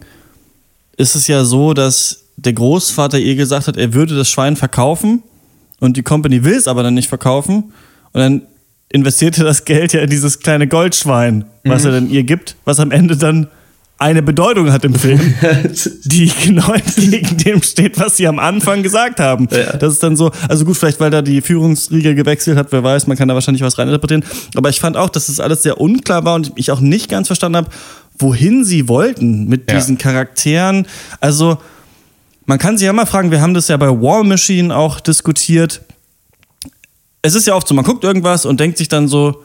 ist 0.97 1.15
es 1.15 1.27
ja 1.29 1.45
so, 1.45 1.75
dass 1.75 2.25
der 2.37 2.53
Großvater 2.53 3.19
ihr 3.19 3.35
gesagt 3.37 3.67
hat, 3.67 3.77
er 3.77 3.93
würde 3.95 4.15
das 4.17 4.29
Schwein 4.31 4.57
verkaufen 4.57 5.23
und 5.81 5.97
die 5.97 6.03
Company 6.03 6.45
will 6.45 6.55
es 6.57 6.69
aber 6.69 6.83
dann 6.83 6.95
nicht 6.95 7.09
verkaufen 7.09 7.73
und 8.13 8.21
dann 8.21 8.43
investiert 8.89 9.39
er 9.39 9.45
das 9.45 9.65
Geld 9.65 9.93
ja 9.93 10.01
in 10.01 10.11
dieses 10.11 10.39
kleine 10.41 10.67
Goldschwein, 10.69 11.45
was 11.65 11.85
er 11.85 11.93
dann 11.93 12.09
ihr 12.09 12.23
gibt, 12.23 12.57
was 12.65 12.79
am 12.81 12.91
Ende 12.91 13.17
dann 13.17 13.49
eine 13.99 14.23
Bedeutung 14.23 14.73
hat 14.73 14.85
im 14.85 14.95
Film, 14.95 15.19
die 16.05 16.31
genau 16.45 16.73
entgegen 16.73 17.37
dem 17.39 17.63
steht, 17.63 17.99
was 17.99 18.17
sie 18.19 18.27
am 18.29 18.39
Anfang 18.39 18.83
gesagt 18.83 19.21
haben. 19.21 19.49
Das 19.49 19.95
ist 19.95 20.03
dann 20.03 20.17
so, 20.17 20.31
also 20.49 20.65
gut, 20.67 20.77
vielleicht 20.77 21.01
weil 21.01 21.11
da 21.11 21.23
die 21.23 21.41
Führungsriege 21.41 22.15
gewechselt 22.15 22.59
hat, 22.59 22.73
wer 22.73 22.83
weiß, 22.85 23.07
man 23.07 23.17
kann 23.17 23.27
da 23.29 23.35
wahrscheinlich 23.35 23.63
was 23.63 23.79
reininterpretieren. 23.79 24.25
Aber 24.55 24.69
ich 24.69 24.81
fand 24.81 24.97
auch, 24.99 25.09
dass 25.09 25.27
das 25.27 25.41
alles 25.41 25.63
sehr 25.63 25.81
unklar 25.81 26.25
war 26.25 26.35
und 26.35 26.53
ich 26.57 26.71
auch 26.71 26.81
nicht 26.81 27.09
ganz 27.09 27.29
verstanden 27.29 27.57
habe, 27.57 27.71
wohin 28.19 28.65
sie 28.65 28.87
wollten 28.89 29.47
mit 29.49 29.71
Ja. 29.71 29.79
diesen 29.79 29.97
Charakteren. 29.97 30.87
Also, 31.21 31.59
man 32.45 32.59
kann 32.59 32.77
sich 32.77 32.85
ja 32.87 32.93
mal 32.93 33.07
fragen, 33.07 33.31
wir 33.31 33.41
haben 33.41 33.55
das 33.55 33.69
ja 33.69 33.77
bei 33.79 33.89
War 33.89 34.25
Machine 34.25 34.77
auch 34.77 35.01
diskutiert. 35.01 35.81
Es 37.23 37.35
ist 37.35 37.47
ja 37.47 37.55
oft 37.55 37.67
so, 37.67 37.75
man 37.75 37.85
guckt 37.85 38.05
irgendwas 38.05 38.45
und 38.45 38.61
denkt 38.61 38.77
sich 38.79 38.89
dann 38.89 39.09
so, 39.09 39.43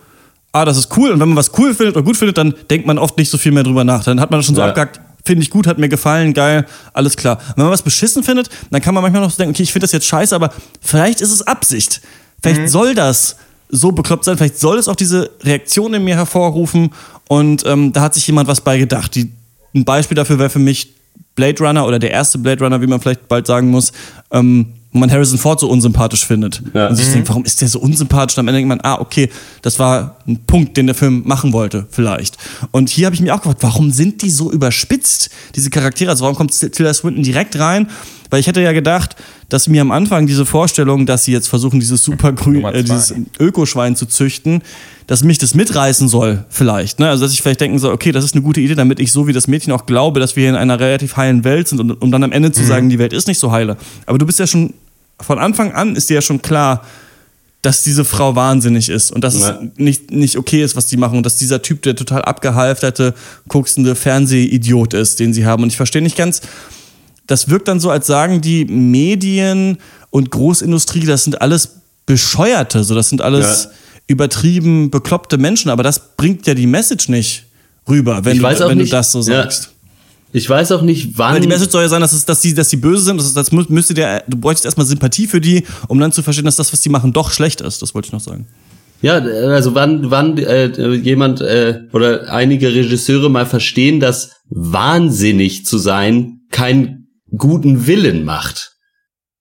ah, 0.52 0.66
das 0.66 0.78
ist 0.78 0.96
cool. 0.98 1.12
Und 1.12 1.20
wenn 1.20 1.30
man 1.30 1.38
was 1.38 1.52
cool 1.58 1.74
findet 1.74 1.96
oder 1.96 2.06
gut 2.06 2.18
findet, 2.18 2.38
dann 2.38 2.54
denkt 2.70 2.86
man 2.88 2.98
oft 2.98 3.18
nicht 3.18 3.30
so 3.30 3.38
viel 3.38 3.52
mehr 3.52 3.64
drüber 3.64 3.84
nach. 3.84 4.04
Dann 4.04 4.20
hat 4.20 4.32
man 4.32 4.40
das 4.40 4.46
schon 4.46 4.56
so 4.56 4.62
Ja. 4.62 4.68
abgehakt, 4.68 5.00
finde 5.26 5.44
ich 5.44 5.50
gut, 5.50 5.68
hat 5.68 5.78
mir 5.78 5.90
gefallen, 5.90 6.34
geil, 6.34 6.66
alles 6.94 7.16
klar. 7.16 7.40
Wenn 7.56 7.66
man 7.66 7.74
was 7.74 7.82
beschissen 7.82 8.24
findet, 8.24 8.50
dann 8.72 8.82
kann 8.82 8.94
man 8.94 9.04
manchmal 9.04 9.22
noch 9.22 9.32
so 9.32 9.38
denken, 9.38 9.54
okay, 9.54 9.64
ich 9.64 9.72
finde 9.72 9.84
das 9.86 9.92
jetzt 9.92 10.08
scheiße, 10.08 10.36
aber 10.36 10.52
vielleicht 10.82 11.22
ist 11.22 11.32
es 11.32 11.42
Absicht. 11.46 12.02
Vielleicht 12.42 12.70
soll 12.70 12.96
das 12.96 13.36
so 13.70 13.92
bekloppt 13.92 14.26
sein, 14.26 14.36
vielleicht 14.38 14.60
soll 14.60 14.78
es 14.80 14.88
auch 14.88 14.96
diese 14.96 15.30
Reaktion 15.44 15.94
in 15.94 16.04
mir 16.04 16.16
hervorrufen 16.16 16.92
und 17.30 17.66
ähm, 17.66 17.94
da 17.94 18.02
hat 18.02 18.16
sich 18.16 18.26
jemand 18.28 18.48
was 18.50 18.62
bei 18.62 18.78
gedacht. 18.78 19.14
Die, 19.16 19.32
ein 19.74 19.86
Beispiel 19.86 20.16
dafür 20.16 20.40
wäre 20.40 20.50
für 20.50 20.60
mich 20.60 20.94
Blade 21.36 21.64
Runner 21.64 21.86
oder 21.86 21.98
der 22.00 22.12
erste 22.12 22.38
Blade 22.40 22.62
Runner, 22.64 22.82
wie 22.82 22.88
man 22.88 23.00
vielleicht 23.00 23.28
bald 23.30 23.48
sagen 23.48 23.70
muss, 23.70 23.94
ähm, 24.32 24.74
wo 24.94 25.00
man 25.00 25.12
Harrison 25.12 25.38
Ford 25.38 25.60
so 25.60 25.70
unsympathisch 25.70 26.26
findet. 26.26 26.62
Ja. 26.74 26.88
Und 26.88 26.96
sich 26.96 27.08
denkt, 27.10 27.30
warum 27.30 27.46
ist 27.46 27.62
der 27.62 27.68
so 27.68 27.80
unsympathisch? 27.80 28.38
Und 28.38 28.42
am 28.42 28.48
Ende 28.50 28.60
denkt 28.60 28.70
man, 28.70 28.82
ah, 28.82 29.00
okay, 29.00 29.30
das 29.62 29.80
war 29.80 30.18
ein 30.28 30.40
Punkt, 30.46 30.76
den 30.76 30.88
der 30.88 30.96
Film 30.96 31.24
machen 31.26 31.54
wollte, 31.54 31.88
vielleicht. 31.90 32.38
Und 32.72 32.90
hier 32.90 33.06
habe 33.06 33.16
ich 33.16 33.22
mir 33.22 33.34
auch 33.34 33.40
gefragt, 33.40 33.64
warum 33.64 33.92
sind 33.92 34.22
die 34.22 34.30
so 34.30 34.52
überspitzt, 34.52 35.30
diese 35.56 35.70
Charaktere? 35.70 36.12
Also 36.12 36.24
warum 36.24 36.36
kommt 36.36 36.52
Tilda 36.52 36.94
Swinton 36.94 37.24
direkt 37.24 37.58
rein? 37.58 37.88
Weil 38.32 38.40
ich 38.40 38.48
hätte 38.48 38.62
ja 38.62 38.72
gedacht, 38.72 39.16
dass 39.50 39.68
mir 39.68 39.82
am 39.82 39.92
Anfang 39.92 40.26
diese 40.26 40.46
Vorstellung, 40.46 41.06
dass 41.06 41.26
sie 41.26 41.34
jetzt 41.34 41.50
versuchen, 41.50 41.80
dieses 41.80 42.04
supergrün, 42.04 42.64
äh, 42.66 42.82
dieses 42.84 43.14
Ökoschwein 43.40 43.96
zu 43.96 44.08
züchten, 44.08 44.64
dass 45.06 45.24
mich 45.24 45.38
das 45.38 45.54
mitreißen 45.54 46.08
soll, 46.08 46.46
vielleicht. 46.50 47.00
Ne? 47.00 47.10
Also, 47.10 47.26
dass 47.26 47.34
ich 47.34 47.42
vielleicht 47.42 47.60
denken 47.60 47.78
soll, 47.78 47.94
okay, 47.94 48.12
das 48.14 48.24
ist 48.24 48.34
eine 48.34 48.42
gute 48.42 48.62
Idee, 48.62 48.76
damit 48.76 49.00
ich 49.02 49.12
so 49.12 49.28
wie 49.28 49.34
das 49.34 49.48
Mädchen 49.48 49.74
auch 49.74 49.86
glaube, 49.86 50.20
dass 50.22 50.36
wir 50.38 50.42
hier 50.44 50.50
in 50.52 50.56
einer 50.56 50.80
relativ 50.80 51.18
heilen 51.18 51.44
Welt 51.44 51.68
sind, 51.68 51.80
und, 51.82 51.92
um 51.92 52.12
dann 52.12 52.24
am 52.24 52.32
Ende 52.32 52.52
zu 52.54 52.64
sagen, 52.64 52.90
die 52.90 52.98
Welt 52.98 53.12
ist 53.14 53.28
nicht 53.28 53.38
so 53.40 53.52
heile. 53.52 53.76
Aber 54.06 54.18
du 54.18 54.26
bist 54.26 54.40
ja 54.40 54.48
schon, 54.48 54.74
von 55.20 55.38
Anfang 55.38 55.74
an 55.74 55.96
ist 55.98 56.10
dir 56.10 56.16
ja 56.16 56.22
schon 56.22 56.42
klar, 56.42 56.86
dass 57.62 57.84
diese 57.84 58.06
Frau 58.06 58.36
wahnsinnig 58.36 58.90
ist 58.90 59.12
und 59.12 59.24
dass 59.24 59.40
Ja. 59.40 59.60
es 59.62 59.78
nicht, 59.78 60.10
nicht 60.10 60.38
okay 60.38 60.64
ist, 60.64 60.76
was 60.78 60.88
die 60.88 60.98
machen 60.98 61.18
und 61.18 61.26
dass 61.26 61.36
dieser 61.36 61.62
Typ 61.62 61.82
der 61.84 61.96
total 61.96 62.22
abgehalfterte, 62.24 63.14
koksende 63.50 63.94
Fernsehidiot 63.96 64.94
ist, 64.94 65.20
den 65.20 65.34
sie 65.34 65.46
haben. 65.46 65.62
Und 65.64 65.70
ich 65.70 65.78
verstehe 65.78 66.02
nicht 66.02 66.16
ganz, 66.16 66.42
das 67.32 67.50
wirkt 67.50 67.68
dann 67.68 67.80
so, 67.80 67.90
als 67.90 68.08
sagen 68.08 68.42
die 68.42 68.66
Medien 68.66 69.78
und 70.10 70.30
Großindustrie, 70.32 71.06
das 71.06 71.24
sind 71.24 71.42
alles 71.42 71.78
Bescheuerte, 72.06 72.84
so 72.84 72.94
das 72.96 73.10
sind 73.10 73.22
alles 73.22 73.64
Ja. 73.66 73.72
übertrieben 74.08 74.92
bekloppte 74.92 75.38
Menschen, 75.38 75.70
aber 75.72 75.84
das 75.84 76.16
bringt 76.18 76.46
ja 76.48 76.54
die 76.54 76.68
Message 76.68 77.08
nicht 77.10 77.46
rüber, 77.88 78.26
wenn, 78.26 78.36
Ich 78.36 78.42
du, 78.42 78.68
wenn 78.68 78.78
nicht, 78.78 78.92
du 78.92 78.96
das 78.98 79.12
so 79.12 79.20
ja. 79.20 79.44
sagst. 79.44 79.70
Ich 80.34 80.50
weiß 80.50 80.72
auch 80.72 80.82
nicht, 80.82 81.18
wann. 81.18 81.34
Weil 81.34 81.42
die 81.42 81.48
Message 81.48 81.72
soll 81.72 81.84
ja 81.84 81.90
sein, 81.90 82.00
dass, 82.00 82.14
es, 82.14 82.24
dass, 82.24 82.40
die, 82.40 82.54
dass 82.54 82.70
die 82.70 82.78
böse 82.78 83.04
sind. 83.04 83.18
Das, 83.18 83.28
ist, 83.28 83.36
das 83.36 83.52
mü- 83.52 83.66
müsste 83.68 83.94
der, 83.94 84.24
du 84.30 84.38
bräuchtest 84.38 84.64
erstmal 84.64 84.86
Sympathie 84.88 85.28
für 85.28 85.42
die, 85.42 85.64
um 85.90 86.00
dann 86.00 86.14
zu 86.14 86.24
verstehen, 86.24 86.46
dass 86.46 86.56
das, 86.56 86.72
was 86.72 86.80
die 86.80 86.88
machen, 86.88 87.12
doch 87.12 87.32
schlecht 87.32 87.60
ist. 87.60 87.82
Das 87.82 87.94
wollte 87.94 88.08
ich 88.08 88.14
noch 88.14 88.22
sagen. 88.22 88.48
Ja, 89.02 89.16
also 89.16 89.76
wann, 89.76 90.10
wann 90.10 90.38
äh, 90.38 90.94
jemand 90.96 91.42
äh, 91.42 91.82
oder 91.92 92.32
einige 92.32 92.74
Regisseure 92.74 93.30
mal 93.30 93.46
verstehen, 93.46 94.00
dass 94.00 94.30
wahnsinnig 94.50 95.66
zu 95.66 95.78
sein 95.78 96.42
keinen 96.50 97.01
guten 97.38 97.88
Willen 97.88 98.24
macht. 98.24 98.74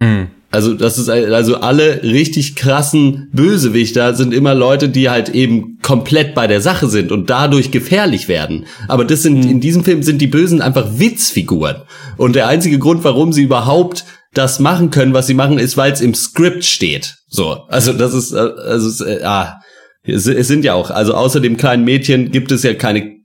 Hm. 0.00 0.28
Also 0.52 0.74
das 0.74 0.98
ist 0.98 1.08
also 1.08 1.58
alle 1.58 2.02
richtig 2.02 2.56
krassen 2.56 3.28
Bösewichter 3.32 4.16
sind 4.16 4.34
immer 4.34 4.52
Leute, 4.52 4.88
die 4.88 5.08
halt 5.08 5.28
eben 5.28 5.78
komplett 5.80 6.34
bei 6.34 6.48
der 6.48 6.60
Sache 6.60 6.88
sind 6.88 7.12
und 7.12 7.30
dadurch 7.30 7.70
gefährlich 7.70 8.26
werden. 8.26 8.66
Aber 8.88 9.04
das 9.04 9.22
sind 9.22 9.44
in 9.44 9.60
diesem 9.60 9.84
Film 9.84 10.02
sind 10.02 10.20
die 10.20 10.26
Bösen 10.26 10.60
einfach 10.60 10.98
Witzfiguren 10.98 11.82
und 12.16 12.34
der 12.34 12.48
einzige 12.48 12.80
Grund, 12.80 13.04
warum 13.04 13.32
sie 13.32 13.42
überhaupt 13.44 14.04
das 14.34 14.58
machen 14.58 14.90
können, 14.90 15.14
was 15.14 15.28
sie 15.28 15.34
machen, 15.34 15.58
ist, 15.58 15.76
weil 15.76 15.92
es 15.92 16.00
im 16.00 16.14
Skript 16.14 16.64
steht. 16.64 17.16
So, 17.28 17.62
also 17.68 17.92
das 17.92 18.12
ist 18.12 18.32
äh, 18.32 18.38
also 18.38 18.88
es, 18.88 19.00
äh, 19.00 19.22
ah, 19.22 19.60
es, 20.02 20.26
es 20.26 20.48
sind 20.48 20.64
ja 20.64 20.74
auch 20.74 20.90
also 20.90 21.14
außer 21.14 21.38
dem 21.38 21.58
kleinen 21.58 21.84
Mädchen 21.84 22.32
gibt 22.32 22.50
es 22.50 22.64
ja 22.64 22.74
keine 22.74 23.18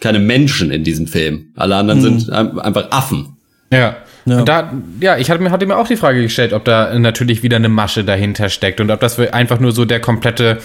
keine 0.00 0.18
Menschen 0.18 0.70
in 0.70 0.82
diesem 0.82 1.06
Film. 1.06 1.52
Alle 1.56 1.76
anderen 1.76 2.00
sind 2.00 2.30
ein- 2.30 2.58
einfach 2.58 2.90
Affen. 2.90 3.36
Ja. 3.70 3.98
Ja. 4.24 4.38
Und 4.38 4.48
da, 4.48 4.72
ja, 5.00 5.16
ich 5.16 5.30
hatte 5.30 5.42
mir, 5.42 5.50
hatte 5.50 5.66
mir 5.66 5.76
auch 5.76 5.88
die 5.88 5.96
Frage 5.96 6.22
gestellt, 6.22 6.52
ob 6.52 6.64
da 6.64 6.98
natürlich 6.98 7.42
wieder 7.42 7.56
eine 7.56 7.68
Masche 7.68 8.04
dahinter 8.04 8.48
steckt 8.48 8.80
und 8.80 8.90
ob 8.90 9.00
das 9.00 9.18
einfach 9.18 9.60
nur 9.60 9.72
so 9.72 9.84
der 9.84 10.00
komplette 10.00 10.58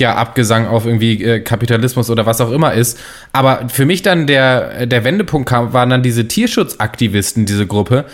ja, 0.00 0.14
Abgesang 0.14 0.66
auf 0.66 0.86
irgendwie 0.86 1.22
äh, 1.22 1.40
Kapitalismus 1.40 2.10
oder 2.10 2.26
was 2.26 2.40
auch 2.40 2.50
immer 2.50 2.72
ist. 2.72 2.98
Aber 3.32 3.68
für 3.68 3.84
mich 3.84 4.02
dann 4.02 4.26
der, 4.26 4.86
der 4.86 5.04
Wendepunkt 5.04 5.48
kam, 5.48 5.72
waren 5.72 5.90
dann 5.90 6.02
diese 6.02 6.26
Tierschutzaktivisten, 6.26 7.46
diese 7.46 7.66
Gruppe, 7.66 8.06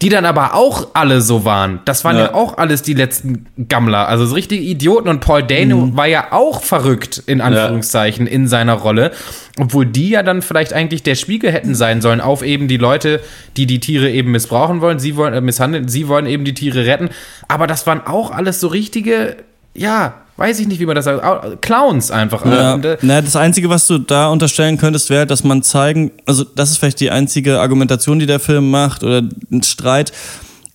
die 0.00 0.08
dann 0.10 0.24
aber 0.24 0.54
auch 0.54 0.88
alle 0.94 1.20
so 1.20 1.44
waren. 1.44 1.80
Das 1.84 2.04
waren 2.04 2.16
ja, 2.16 2.26
Ja. 2.26 2.34
auch 2.34 2.56
alles 2.56 2.82
die 2.82 2.94
letzten 2.94 3.46
Gammler, 3.68 4.06
also 4.08 4.26
so 4.26 4.34
richtige 4.36 4.62
Idioten. 4.62 5.08
Und 5.08 5.20
Paul 5.20 5.42
Dano 5.42 5.96
war 5.96 6.06
ja 6.06 6.28
auch 6.32 6.62
verrückt, 6.62 7.20
in 7.26 7.40
Anführungszeichen, 7.40 8.28
in 8.28 8.46
seiner 8.46 8.74
Rolle. 8.74 9.10
Obwohl 9.58 9.86
die 9.86 10.10
ja 10.10 10.22
dann 10.22 10.40
vielleicht 10.40 10.72
eigentlich 10.72 11.02
der 11.02 11.16
Spiegel 11.16 11.50
hätten 11.50 11.74
sein 11.74 12.00
sollen 12.00 12.20
auf 12.20 12.42
eben 12.44 12.68
die 12.68 12.76
Leute, 12.76 13.20
die 13.56 13.66
die 13.66 13.80
Tiere 13.80 14.08
eben 14.08 14.30
missbrauchen 14.30 14.80
wollen. 14.80 15.00
Sie 15.00 15.16
wollen 15.16 15.34
äh, 15.34 15.40
misshandeln, 15.40 15.88
sie 15.88 16.06
wollen 16.06 16.26
eben 16.26 16.44
die 16.44 16.54
Tiere 16.54 16.86
retten. 16.86 17.08
Aber 17.48 17.66
das 17.66 17.84
waren 17.88 18.06
auch 18.06 18.30
alles 18.30 18.60
so 18.60 18.68
richtige, 18.68 19.36
ja, 19.78 20.14
weiß 20.36 20.60
ich 20.60 20.68
nicht, 20.68 20.80
wie 20.80 20.86
man 20.86 20.94
das 20.94 21.04
sagt, 21.04 21.62
Clowns 21.62 22.10
einfach. 22.10 22.44
Ja, 22.46 22.74
Und, 22.74 22.84
äh, 22.84 22.96
na, 23.02 23.20
das 23.20 23.36
Einzige, 23.36 23.68
was 23.68 23.86
du 23.86 23.98
da 23.98 24.28
unterstellen 24.28 24.78
könntest, 24.78 25.10
wäre, 25.10 25.26
dass 25.26 25.44
man 25.44 25.62
zeigen, 25.62 26.12
also 26.26 26.44
das 26.44 26.70
ist 26.70 26.78
vielleicht 26.78 27.00
die 27.00 27.10
einzige 27.10 27.60
Argumentation, 27.60 28.18
die 28.18 28.26
der 28.26 28.40
Film 28.40 28.70
macht 28.70 29.02
oder 29.02 29.22
ein 29.50 29.62
Streit. 29.62 30.12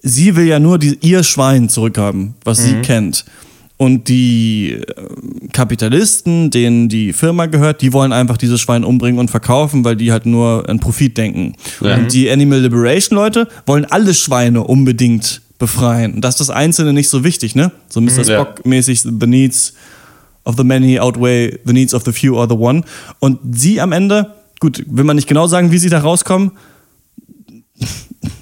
Sie 0.02 0.36
will 0.36 0.46
ja 0.46 0.60
nur 0.60 0.80
die, 0.80 0.98
ihr 1.02 1.24
Schwein 1.24 1.70
zurückhaben, 1.70 2.36
was 2.44 2.58
sie 2.58 2.76
kennt. 2.82 3.24
Und 3.78 4.08
die 4.08 4.74
äh, 4.74 5.48
Kapitalisten, 5.52 6.52
denen 6.52 6.90
die 6.90 7.12
Firma 7.14 7.48
gehört, 7.48 7.82
die 7.82 7.92
wollen 7.92 8.14
einfach 8.14 8.38
dieses 8.38 8.62
Schwein 8.62 8.84
umbringen 8.84 9.20
und 9.20 9.32
verkaufen, 9.32 9.84
weil 9.84 9.96
die 9.96 10.12
halt 10.12 10.26
nur 10.26 10.70
an 10.70 10.80
Profit 10.80 11.18
denken. 11.18 11.56
Und 11.96 12.14
die 12.14 12.30
Animal 12.30 12.60
Liberation 12.60 13.16
Leute 13.18 13.48
wollen 13.66 13.86
alle 13.86 14.14
Schweine 14.14 14.64
unbedingt 14.64 15.42
befreien. 15.64 16.16
Und 16.16 16.22
das 16.22 16.36
ist 16.36 16.42
das 16.42 16.50
Einzelne 16.50 16.92
nicht 16.92 17.08
so 17.08 17.24
wichtig, 17.24 17.56
ne? 17.56 17.72
So 17.88 18.02
Mr. 18.02 18.24
Ja. 18.24 18.42
Spock-mäßig, 18.42 19.02
the 19.02 19.28
needs 19.28 19.74
of 20.44 20.56
the 20.58 20.64
many 20.66 21.00
outweigh 21.00 21.58
the 21.66 21.72
needs 21.72 21.94
of 21.94 22.04
the 22.04 22.12
few 22.12 22.36
or 22.36 22.48
the 22.50 22.56
one. 22.56 22.84
Und 23.20 23.40
sie 23.52 23.80
am 23.80 23.94
Ende, 23.94 24.34
gut, 24.60 24.84
will 24.88 25.06
man 25.06 25.16
nicht 25.16 25.28
genau 25.30 25.48
sagen, 25.48 25.72
wie 25.72 25.78
sie 25.78 25.90
da 25.90 26.00
rauskommen, 26.00 26.52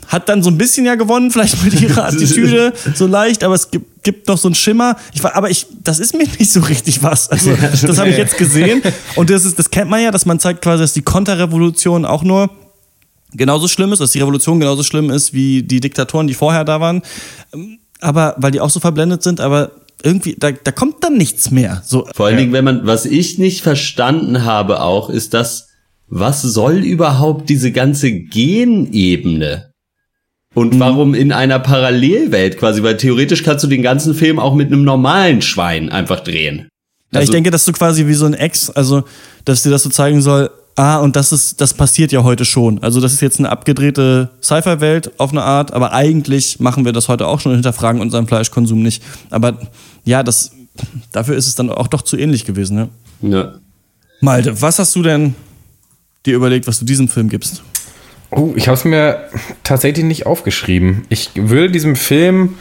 hat 0.08 0.30
dann 0.30 0.42
so 0.42 0.50
ein 0.50 0.58
bisschen 0.58 0.86
ja 0.86 0.96
gewonnen, 0.96 1.30
vielleicht 1.30 1.64
mit 1.64 1.80
ihrer 1.80 2.06
Attitüde 2.08 2.74
so 2.96 3.06
leicht, 3.06 3.44
aber 3.44 3.54
es 3.54 3.70
gibt, 3.70 4.04
gibt 4.04 4.28
noch 4.28 4.38
so 4.40 4.48
einen 4.48 4.56
Schimmer. 4.56 4.98
Ich 5.14 5.24
war, 5.24 5.36
aber 5.36 5.52
ich, 5.52 5.68
das 5.84 6.00
ist 6.00 6.14
mir 6.16 6.26
nicht 6.40 6.52
so 6.52 6.62
richtig 6.62 7.04
was. 7.04 7.30
Also, 7.30 7.56
das 7.56 8.00
habe 8.00 8.10
ich 8.10 8.18
jetzt 8.18 8.38
gesehen. 8.38 8.82
Und 9.16 9.30
das 9.30 9.46
ist, 9.46 9.60
das 9.60 9.70
kennt 9.70 9.92
man 9.92 10.02
ja, 10.02 10.10
dass 10.10 10.26
man 10.26 10.40
zeigt 10.40 10.64
quasi, 10.64 10.82
dass 10.82 10.94
die 10.94 11.04
Konterrevolution 11.04 12.04
auch 12.06 12.24
nur 12.24 12.50
genauso 13.34 13.68
schlimm 13.68 13.92
ist, 13.94 14.00
dass 14.00 14.12
die 14.12 14.20
Revolution 14.20 14.60
genauso 14.60 14.84
schlimm 14.84 15.10
ist 15.10 15.34
wie 15.34 15.64
die 15.64 15.80
Diktatoren, 15.80 16.28
die 16.28 16.34
vorher 16.34 16.64
da 16.66 16.80
waren. 16.80 17.02
Ähm, 17.54 17.80
Aber, 18.00 18.36
weil 18.38 18.52
die 18.52 18.60
auch 18.60 18.70
so 18.72 18.80
verblendet 18.80 19.22
sind, 19.24 19.40
aber 19.40 19.72
irgendwie, 20.04 20.36
da, 20.38 20.52
da 20.52 20.72
kommt 20.72 21.04
dann 21.04 21.18
nichts 21.18 21.52
mehr. 21.52 21.84
So, 21.86 22.08
Vor 22.16 22.26
allen 22.26 22.38
Dingen, 22.38 22.54
wenn 22.54 22.64
man, 22.66 22.88
was 22.88 23.06
ich 23.06 23.38
nicht 23.38 23.62
verstanden 23.62 24.44
habe 24.44 24.82
auch, 24.82 25.10
ist 25.12 25.34
das, 25.36 25.68
was 26.08 26.42
soll 26.42 26.78
überhaupt 26.78 27.48
diese 27.50 27.72
ganze 27.72 28.12
Genebene? 28.12 29.72
Und 30.54 30.80
warum 30.80 31.14
in 31.14 31.32
einer 31.32 31.60
Parallelwelt 31.60 32.58
quasi? 32.58 32.84
Weil 32.84 32.98
theoretisch 32.98 33.44
kannst 33.44 33.64
du 33.64 33.68
den 33.70 33.82
ganzen 33.84 34.14
Film 34.14 34.38
auch 34.38 34.54
mit 34.54 34.68
einem 34.68 34.84
normalen 34.84 35.42
Schwein 35.42 35.90
einfach 35.90 36.20
drehen. 36.20 36.68
Ja, 37.14 37.20
ich 37.20 37.28
Also- 37.28 37.32
denke, 37.34 37.52
dass 37.52 37.64
du 37.66 37.72
quasi 37.72 38.08
wie 38.08 38.14
so 38.14 38.26
ein 38.26 38.34
Ex, 38.34 38.70
also 38.70 39.04
dass 39.46 39.64
dir 39.64 39.70
das 39.70 39.84
so 39.84 39.90
zeigen 39.90 40.22
soll, 40.22 40.50
ah, 40.82 40.98
und 40.98 41.16
das 41.16 41.32
ist, 41.32 41.62
das 41.62 41.76
passiert 41.76 42.12
ja 42.12 42.24
heute 42.24 42.44
schon. 42.44 42.82
Also 42.82 43.00
das 43.00 43.14
ist 43.14 43.22
jetzt 43.22 43.38
eine 43.38 43.50
abgedrehte 43.50 44.32
Sci-Fi-Welt 44.42 45.20
auf 45.20 45.30
eine 45.32 45.44
Art, 45.44 45.74
aber 45.74 45.94
eigentlich 45.94 46.60
machen 46.60 46.86
wir 46.86 46.92
das 46.92 47.08
heute 47.08 47.28
auch 47.28 47.40
schon 47.40 47.52
und 47.52 47.58
hinterfragen 47.58 48.02
unseren 48.02 48.26
Fleischkonsum 48.28 48.82
nicht. 48.82 49.04
Aber 49.30 49.60
ja, 50.06 50.24
das, 50.24 50.52
dafür 51.12 51.36
ist 51.36 51.46
es 51.46 51.54
dann 51.54 51.70
auch 51.70 51.88
doch 51.88 52.02
zu 52.02 52.18
ähnlich 52.18 52.46
gewesen, 52.46 52.76
ne? 52.76 52.90
Ja. 53.22 53.54
Malte, 54.22 54.60
was 54.60 54.80
hast 54.80 54.96
du 54.96 55.04
denn 55.04 55.36
dir 56.26 56.36
überlegt, 56.36 56.66
was 56.66 56.80
du 56.80 56.86
diesem 56.86 57.08
Film 57.08 57.30
gibst? 57.30 57.62
Oh, 58.32 58.54
ich 58.56 58.68
habe 58.68 58.76
es 58.76 58.84
mir 58.84 59.30
tatsächlich 59.64 60.06
nicht 60.06 60.26
aufgeschrieben. 60.26 61.06
Ich 61.10 61.30
würde 61.36 61.70
diesem 61.70 61.96
Film, 61.96 62.56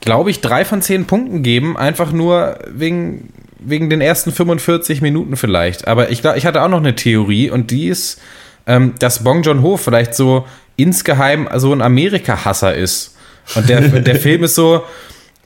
glaube 0.00 0.30
ich, 0.30 0.40
drei 0.40 0.64
von 0.64 0.82
zehn 0.82 1.06
Punkten 1.06 1.42
geben, 1.42 1.76
einfach 1.76 2.12
nur 2.12 2.58
wegen, 2.68 3.30
wegen 3.66 3.90
den 3.90 4.00
ersten 4.00 4.32
45 4.32 5.00
Minuten 5.00 5.36
vielleicht. 5.36 5.86
Aber 5.86 6.10
ich, 6.10 6.24
ich 6.24 6.46
hatte 6.46 6.62
auch 6.62 6.68
noch 6.68 6.78
eine 6.78 6.94
Theorie 6.94 7.50
und 7.50 7.70
die 7.70 7.88
ist, 7.88 8.20
ähm, 8.66 8.94
dass 8.98 9.24
Bong 9.24 9.42
Joon-ho 9.42 9.76
vielleicht 9.76 10.14
so 10.14 10.46
insgeheim 10.76 11.48
so 11.56 11.72
ein 11.72 11.82
Amerika-Hasser 11.82 12.74
ist. 12.74 13.16
Und 13.54 13.68
der, 13.68 13.80
der 14.00 14.16
Film 14.16 14.44
ist 14.44 14.54
so 14.54 14.82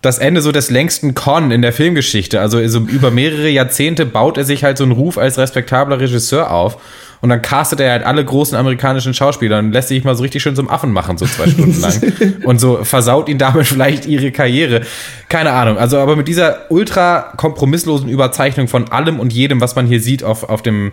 das 0.03 0.19
Ende 0.19 0.41
so 0.41 0.53
des 0.53 0.71
längsten 0.71 1.15
Con 1.15 1.51
in 1.51 1.63
der 1.63 1.73
Filmgeschichte. 1.73 2.41
Also 2.41 2.67
so 2.69 2.81
über 2.81 3.11
mehrere 3.11 3.49
Jahrzehnte 3.49 4.07
baut 4.07 4.39
er 4.39 4.45
sich 4.45 4.65
halt 4.65 4.79
so 4.79 4.85
einen 4.85 4.93
Ruf 4.93 5.19
als 5.19 5.39
respektabler 5.39 5.99
Regisseur 6.01 6.51
auf. 6.53 6.79
Und 7.21 7.31
dann 7.31 7.43
castet 7.43 7.81
er 7.81 7.93
halt 7.93 8.05
alle 8.05 8.25
großen 8.25 8.57
amerikanischen 8.57 9.13
Schauspieler 9.15 9.59
und 9.59 9.73
lässt 9.73 9.89
sich 9.89 10.05
mal 10.05 10.15
so 10.15 10.23
richtig 10.23 10.43
schön 10.43 10.55
zum 10.55 10.69
Affen 10.69 10.93
machen, 10.93 11.19
so 11.19 11.27
zwei 11.27 11.49
Stunden 11.49 11.81
lang. 11.81 12.01
Und 12.45 12.61
so 12.61 12.85
versaut 12.85 13.29
ihn 13.29 13.39
damit 13.39 13.67
vielleicht 13.67 14.07
ihre 14.07 14.31
Karriere. 14.31 14.83
Keine 15.29 15.53
Ahnung. 15.53 15.79
Also, 15.79 15.99
aber 15.99 16.17
mit 16.17 16.29
dieser 16.29 16.71
ultra 16.71 17.33
kompromisslosen 17.37 18.09
Überzeichnung 18.09 18.69
von 18.69 18.91
allem 18.91 19.21
und 19.21 19.33
jedem, 19.33 19.61
was 19.61 19.75
man 19.75 19.87
hier 19.87 20.01
sieht 20.01 20.23
auf, 20.23 20.49
auf, 20.49 20.63
dem, 20.63 20.93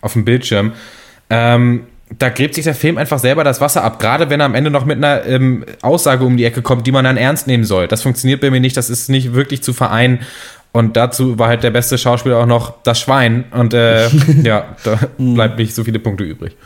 auf 0.00 0.12
dem 0.12 0.24
Bildschirm, 0.24 0.72
ähm, 1.30 1.86
da 2.18 2.28
gräbt 2.28 2.54
sich 2.54 2.64
der 2.64 2.74
Film 2.74 2.98
einfach 2.98 3.18
selber 3.18 3.44
das 3.44 3.60
Wasser 3.60 3.82
ab, 3.82 3.98
gerade 3.98 4.30
wenn 4.30 4.40
er 4.40 4.46
am 4.46 4.54
Ende 4.54 4.70
noch 4.70 4.84
mit 4.84 4.98
einer 4.98 5.24
ähm, 5.26 5.64
Aussage 5.82 6.24
um 6.24 6.36
die 6.36 6.44
Ecke 6.44 6.62
kommt, 6.62 6.86
die 6.86 6.92
man 6.92 7.04
dann 7.04 7.16
ernst 7.16 7.46
nehmen 7.46 7.64
soll. 7.64 7.88
Das 7.88 8.02
funktioniert 8.02 8.40
bei 8.40 8.50
mir 8.50 8.60
nicht, 8.60 8.76
das 8.76 8.90
ist 8.90 9.08
nicht 9.08 9.34
wirklich 9.34 9.62
zu 9.62 9.72
vereinen. 9.72 10.20
Und 10.74 10.96
dazu 10.96 11.38
war 11.38 11.46
halt 11.46 11.62
der 11.62 11.70
beste 11.70 11.96
Schauspieler 11.96 12.38
auch 12.38 12.46
noch 12.46 12.82
das 12.82 12.98
Schwein. 12.98 13.44
Und 13.52 13.74
äh, 13.74 14.08
ja, 14.42 14.74
da 14.82 14.98
bleibt 15.16 15.56
nicht 15.56 15.72
so 15.72 15.84
viele 15.84 16.00
Punkte 16.00 16.24
übrig. 16.24 16.56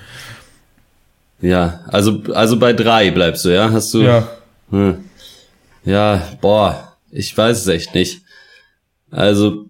Ja, 1.43 1.81
also, 1.89 2.23
also 2.33 2.59
bei 2.59 2.73
drei 2.73 3.11
bleibst 3.11 3.45
du, 3.45 3.51
ja? 3.51 3.71
Hast 3.71 3.93
du. 3.93 4.01
Ja. 4.01 4.27
Hm. 4.71 5.05
Ja, 5.85 6.23
boah, 6.41 6.97
ich 7.11 7.37
weiß 7.37 7.59
es 7.61 7.67
echt 7.67 7.95
nicht. 7.95 8.23
Also, 9.11 9.67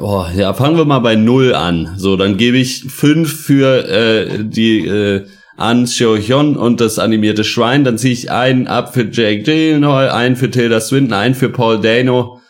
oh, 0.00 0.24
ja, 0.34 0.54
fangen 0.54 0.78
wir 0.78 0.86
mal 0.86 1.00
bei 1.00 1.14
null 1.14 1.54
an. 1.54 1.92
So, 1.98 2.16
dann 2.16 2.38
gebe 2.38 2.56
ich 2.56 2.84
fünf 2.84 3.44
für 3.44 3.86
äh, 3.86 4.44
die 4.44 4.86
äh, 4.86 5.26
An 5.58 5.84
Seo-hyun 5.84 6.56
und 6.56 6.80
das 6.80 6.98
animierte 6.98 7.44
Schwein. 7.44 7.84
Dann 7.84 7.98
ziehe 7.98 8.14
ich 8.14 8.30
einen 8.30 8.66
ab 8.66 8.94
für 8.94 9.04
Jake 9.10 9.42
Gyllenhaal, 9.42 10.08
einen 10.08 10.36
für 10.36 10.50
Tilda 10.50 10.80
Swinton, 10.80 11.12
einen 11.12 11.34
für 11.34 11.50
Paul 11.50 11.82
Dano. 11.82 12.40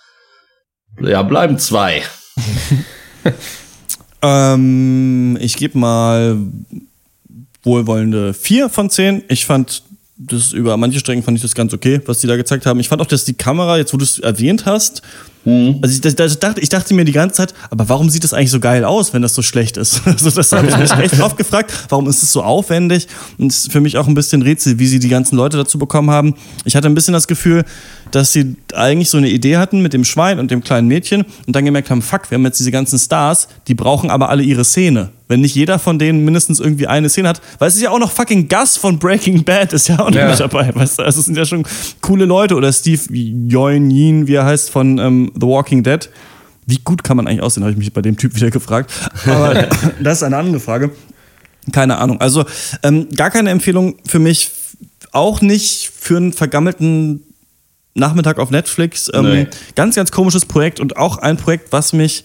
Ja, 1.01 1.23
bleiben 1.23 1.59
zwei. 1.59 2.03
Ähm, 4.25 5.37
ich 5.39 5.57
gebe 5.57 5.77
mal 5.77 6.39
wohlwollende 7.63 8.33
4 8.33 8.71
von 8.71 8.89
10. 8.89 9.25
Ich 9.29 9.45
fand 9.45 9.83
das 10.17 10.53
über 10.53 10.77
manche 10.77 10.99
Strecken 11.01 11.23
fand 11.23 11.37
ich 11.37 11.43
das 11.43 11.55
ganz 11.55 11.75
okay, 11.75 12.01
was 12.07 12.21
die 12.21 12.27
da 12.27 12.37
gezeigt 12.37 12.65
haben. 12.65 12.81
Ich 12.81 12.89
fand 12.89 13.03
auch, 13.03 13.07
dass 13.07 13.25
die 13.25 13.35
Kamera, 13.35 13.77
jetzt 13.77 13.93
wo 13.93 13.99
du 13.99 14.05
es 14.05 14.19
erwähnt 14.19 14.65
hast, 14.65 15.03
also 15.47 15.95
ich, 15.95 16.01
das, 16.01 16.15
das 16.17 16.39
dachte, 16.39 16.61
ich 16.61 16.69
dachte 16.71 16.95
mir 16.95 17.05
die 17.05 17.13
ganze 17.13 17.37
Zeit, 17.37 17.55
aber 17.71 17.89
warum 17.89 18.09
sieht 18.09 18.25
das 18.25 18.33
eigentlich 18.33 18.51
so 18.51 18.61
geil 18.61 18.85
aus, 18.85 19.13
wenn 19.13 19.23
das 19.23 19.35
so 19.35 19.43
schlecht 19.43 19.77
ist? 19.77 20.01
Also 20.07 20.31
das 20.31 20.53
habe 20.53 20.67
ich 20.69 20.77
mich 20.77 20.91
echt 20.99 21.21
oft 21.21 21.37
gefragt, 21.37 21.73
warum 21.91 22.09
ist 22.09 22.23
es 22.23 22.33
so 22.33 22.43
aufwendig? 22.43 23.09
Und 23.39 23.51
es 23.53 23.59
ist 23.65 23.73
für 23.73 23.81
mich 23.81 23.99
auch 23.99 24.07
ein 24.07 24.15
bisschen 24.15 24.43
Rätsel, 24.43 24.79
wie 24.79 24.87
sie 24.87 24.99
die 24.99 25.09
ganzen 25.09 25.37
Leute 25.37 25.57
dazu 25.57 25.79
bekommen 25.79 26.11
haben. 26.11 26.35
Ich 26.65 26.77
hatte 26.77 26.89
ein 26.89 26.95
bisschen 26.95 27.13
das 27.15 27.27
Gefühl, 27.29 27.65
dass 28.11 28.33
sie 28.33 28.57
eigentlich 28.75 29.11
so 29.11 29.19
eine 29.19 29.29
Idee 29.29 29.57
hatten 29.57 29.83
mit 29.83 29.93
dem 29.93 30.05
Schwein 30.05 30.39
und 30.39 30.51
dem 30.51 30.63
kleinen 30.63 30.89
Mädchen 30.89 31.25
und 31.47 31.55
dann 31.57 31.65
gemerkt 31.65 31.91
haben, 31.91 32.01
fuck, 32.01 32.31
wir 32.31 32.37
haben 32.37 32.45
jetzt 32.45 32.59
diese 32.61 32.71
ganzen 32.71 32.99
Stars, 32.99 33.49
die 33.69 33.75
brauchen 33.75 34.11
aber 34.11 34.29
alle 34.31 34.43
ihre 34.43 34.65
Szene. 34.65 35.11
Wenn 35.27 35.41
nicht 35.41 35.55
jeder 35.55 35.79
von 35.79 35.99
denen 35.99 36.23
mindestens 36.25 36.61
irgendwie 36.61 36.87
eine 36.87 37.09
Szene 37.09 37.31
hat, 37.31 37.41
weil 37.59 37.69
es 37.69 37.77
ist 37.77 37.83
ja 37.83 37.91
auch 37.91 37.99
noch 37.99 38.13
fucking 38.13 38.47
Gus 38.49 38.77
von 38.77 38.99
Breaking 38.99 39.43
Bad 39.43 39.73
ist 39.73 39.89
ja 39.89 39.99
auch 39.99 40.11
noch 40.11 40.17
Ja. 40.17 40.29
nicht 40.29 40.39
dabei, 40.41 40.71
weißt 40.75 40.99
du? 40.99 41.03
Also 41.03 41.21
es 41.21 41.27
sind 41.27 41.37
ja 41.37 41.47
schon 41.47 41.67
coole 42.03 42.27
Leute 42.27 42.55
oder 42.55 42.71
Steve 42.73 43.01
Yeun 43.11 43.91
Yin, 43.91 44.27
wie 44.27 44.35
er 44.35 44.45
heißt, 44.45 44.71
von 44.71 44.99
ähm, 44.99 45.33
The 45.35 45.47
Walking 45.47 45.83
Dead. 45.83 46.09
Wie 46.67 46.79
gut 46.79 47.05
kann 47.05 47.17
man 47.17 47.27
eigentlich 47.27 47.43
aussehen, 47.43 47.63
habe 47.63 47.73
ich 47.73 47.79
mich 47.79 47.93
bei 47.93 48.01
dem 48.03 48.17
Typ 48.17 48.35
wieder 48.35 48.51
gefragt. 48.51 48.91
Aber 49.27 49.55
das 50.01 50.19
ist 50.19 50.23
eine 50.23 50.37
andere 50.37 50.61
Frage. 50.61 50.91
Keine 51.73 51.99
Ahnung. 51.99 52.21
Also 52.21 52.45
ähm, 52.83 53.09
gar 53.15 53.31
keine 53.31 53.51
Empfehlung 53.51 53.97
für 54.07 54.19
mich, 54.19 54.51
auch 55.13 55.41
nicht 55.41 55.91
für 55.95 56.17
einen 56.17 56.33
vergammelten 56.33 57.23
Nachmittag 57.95 58.39
auf 58.39 58.51
Netflix. 58.51 59.11
Ähm, 59.15 59.25
Nee. 59.25 59.47
Ganz, 59.77 59.95
ganz 59.95 60.11
komisches 60.11 60.45
Projekt 60.47 60.81
und 60.81 60.97
auch 60.97 61.19
ein 61.19 61.37
Projekt, 61.37 61.71
was 61.73 61.93
mich 61.93 62.25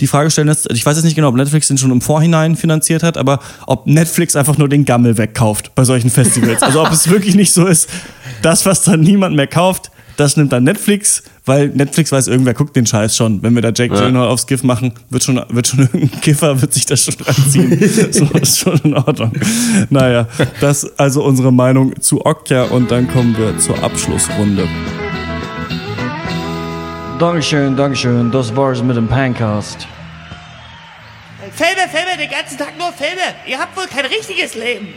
die 0.00 0.06
Frage 0.06 0.30
stellen 0.30 0.48
lässt. 0.48 0.70
Ich 0.72 0.84
weiß 0.84 0.96
jetzt 0.96 1.04
nicht 1.04 1.14
genau, 1.14 1.28
ob 1.28 1.36
Netflix 1.36 1.68
den 1.68 1.76
schon 1.78 1.90
im 1.90 2.00
Vorhinein 2.00 2.56
finanziert 2.56 3.02
hat, 3.02 3.18
aber 3.18 3.40
ob 3.66 3.86
Netflix 3.86 4.34
einfach 4.34 4.56
nur 4.56 4.68
den 4.68 4.84
Gammel 4.84 5.18
wegkauft 5.18 5.74
bei 5.74 5.84
solchen 5.84 6.10
Festivals. 6.10 6.62
Also 6.62 6.80
ob 6.82 6.90
es 6.90 7.10
wirklich 7.10 7.34
nicht 7.34 7.52
so 7.52 7.66
ist, 7.66 7.88
das, 8.42 8.64
was 8.64 8.82
dann 8.84 9.00
niemand 9.00 9.36
mehr 9.36 9.46
kauft, 9.46 9.90
das 10.20 10.36
nimmt 10.36 10.52
dann 10.52 10.64
Netflix, 10.64 11.22
weil 11.46 11.68
Netflix 11.68 12.12
weiß, 12.12 12.28
irgendwer 12.28 12.52
guckt 12.52 12.76
den 12.76 12.84
Scheiß 12.84 13.16
schon. 13.16 13.42
Wenn 13.42 13.54
wir 13.54 13.62
da 13.62 13.70
Jack 13.74 13.90
Gyllenhaal 13.90 14.28
aufs 14.28 14.46
GIF 14.46 14.62
machen, 14.62 14.92
wird 15.08 15.24
schon, 15.24 15.42
wird 15.48 15.66
schon 15.66 15.78
irgendein 15.92 16.20
Kiffer, 16.20 16.60
wird 16.60 16.74
sich 16.74 16.84
das 16.84 17.04
schon 17.04 17.14
reinziehen. 17.18 17.78
so 18.12 18.26
ist 18.38 18.58
schon 18.58 18.78
in 18.84 18.94
Ordnung. 18.94 19.32
Naja, 19.88 20.28
das 20.60 20.84
ist 20.84 21.00
also 21.00 21.24
unsere 21.24 21.50
Meinung 21.50 21.98
zu 22.02 22.24
Okja 22.24 22.64
und 22.64 22.90
dann 22.90 23.08
kommen 23.08 23.34
wir 23.38 23.56
zur 23.58 23.82
Abschlussrunde. 23.82 24.68
Dankeschön, 27.18 27.74
Dankeschön. 27.74 28.30
Das 28.30 28.54
war's 28.54 28.82
mit 28.82 28.96
dem 28.96 29.08
Pancast. 29.08 29.86
Filme, 31.52 31.88
Filme, 31.90 32.18
den 32.18 32.30
ganzen 32.30 32.58
Tag 32.58 32.78
nur 32.78 32.92
Filme. 32.92 33.22
Ihr 33.46 33.58
habt 33.58 33.74
wohl 33.74 33.86
kein 33.86 34.04
richtiges 34.04 34.54
Leben. 34.54 34.88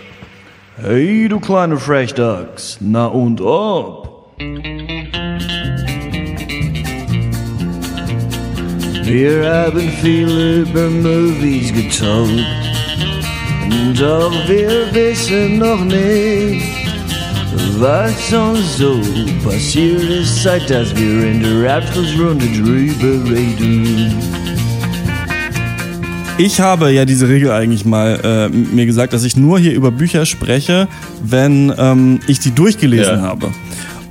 Hey, 0.82 1.30
du 1.30 1.40
kleine 1.40 1.78
Frechdachs. 1.78 2.78
Na 2.82 3.06
und 3.06 3.40
ob? 3.40 4.13
Wir 9.06 9.52
haben 9.54 9.90
viel 10.02 10.66
über 10.68 10.90
Movies 10.90 11.72
getalkt. 11.74 12.46
Doch 14.00 14.32
wir 14.48 14.70
wissen 14.94 15.60
noch 15.60 15.84
nicht, 15.84 16.64
was 17.78 18.34
uns 18.34 18.78
so 18.78 19.00
passiert 19.44 20.02
ist, 20.04 20.42
seit 20.44 20.70
dass 20.70 20.96
wir 20.96 21.24
in 21.32 21.44
der 21.44 21.78
Abschlussrunde 21.78 22.46
drüber 22.48 23.30
reden. 23.32 24.16
Ich 26.40 26.60
habe 26.60 26.92
ja 26.92 27.06
diese 27.06 27.30
Regel 27.30 27.52
eigentlich 27.52 27.86
mal 27.86 28.20
äh, 28.24 28.50
mir 28.50 28.88
gesagt, 28.88 29.14
dass 29.14 29.24
ich 29.24 29.38
nur 29.38 29.60
hier 29.60 29.74
über 29.74 29.92
Bücher 29.92 30.26
spreche, 30.26 30.88
wenn 31.24 31.72
ähm, 31.78 32.20
ich 32.28 32.40
die 32.40 32.50
durchgelesen 32.52 33.18
Ja. 33.18 33.22
habe. 33.22 33.52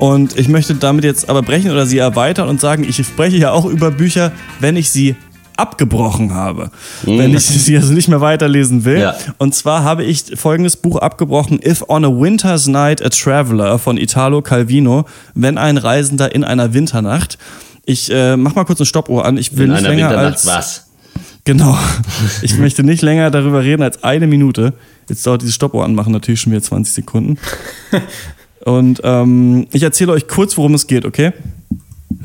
Und 0.02 0.36
ich 0.36 0.48
möchte 0.48 0.74
damit 0.74 1.04
jetzt 1.04 1.30
aber 1.30 1.42
brechen 1.42 1.70
oder 1.70 1.86
sie 1.86 1.98
erweitern 1.98 2.48
und 2.48 2.60
sagen, 2.60 2.82
ich 2.82 2.96
spreche 3.06 3.36
ja 3.36 3.52
auch 3.52 3.64
über 3.64 3.92
Bücher, 3.92 4.32
wenn 4.58 4.74
ich 4.74 4.90
sie 4.90 5.14
abgebrochen 5.56 6.34
habe, 6.34 6.72
wenn 7.04 7.36
ich 7.36 7.44
sie 7.44 7.76
also 7.76 7.92
nicht 7.92 8.08
mehr 8.08 8.20
weiterlesen 8.20 8.84
will. 8.84 8.98
Ja. 8.98 9.14
Und 9.38 9.54
zwar 9.54 9.84
habe 9.84 10.02
ich 10.02 10.24
folgendes 10.34 10.74
Buch 10.74 10.96
abgebrochen, 10.96 11.60
If 11.64 11.84
on 11.86 12.04
a 12.04 12.08
Winter's 12.08 12.66
Night 12.66 13.00
a 13.00 13.10
Traveler 13.10 13.78
von 13.78 13.96
Italo 13.96 14.42
Calvino, 14.42 15.04
wenn 15.34 15.56
ein 15.56 15.76
Reisender 15.76 16.34
in 16.34 16.42
einer 16.42 16.74
Winternacht. 16.74 17.38
Ich 17.84 18.10
äh, 18.10 18.36
mach 18.36 18.56
mal 18.56 18.64
kurz 18.64 18.80
eine 18.80 18.86
Stoppuhr 18.86 19.24
an. 19.24 19.36
Ich 19.36 19.56
will 19.56 19.66
In 19.66 19.70
nicht 19.70 19.84
einer 19.84 19.90
länger 19.90 20.10
Winternacht 20.10 20.32
als 20.32 20.46
was? 20.46 20.86
Genau. 21.44 21.78
Ich 22.42 22.58
möchte 22.58 22.82
nicht 22.82 23.02
länger 23.02 23.30
darüber 23.30 23.62
reden 23.62 23.84
als 23.84 24.02
eine 24.02 24.26
Minute. 24.26 24.72
Jetzt 25.08 25.24
dauert 25.24 25.42
dieses 25.42 25.54
Stoppuhr 25.54 25.84
anmachen 25.84 26.12
natürlich 26.12 26.40
schon 26.40 26.50
wieder 26.50 26.62
20 26.62 26.92
Sekunden. 26.92 27.38
Und 28.64 29.00
ähm, 29.04 29.66
ich 29.72 29.82
erzähle 29.82 30.12
euch 30.12 30.28
kurz, 30.28 30.56
worum 30.56 30.74
es 30.74 30.86
geht, 30.86 31.04
okay? 31.04 31.32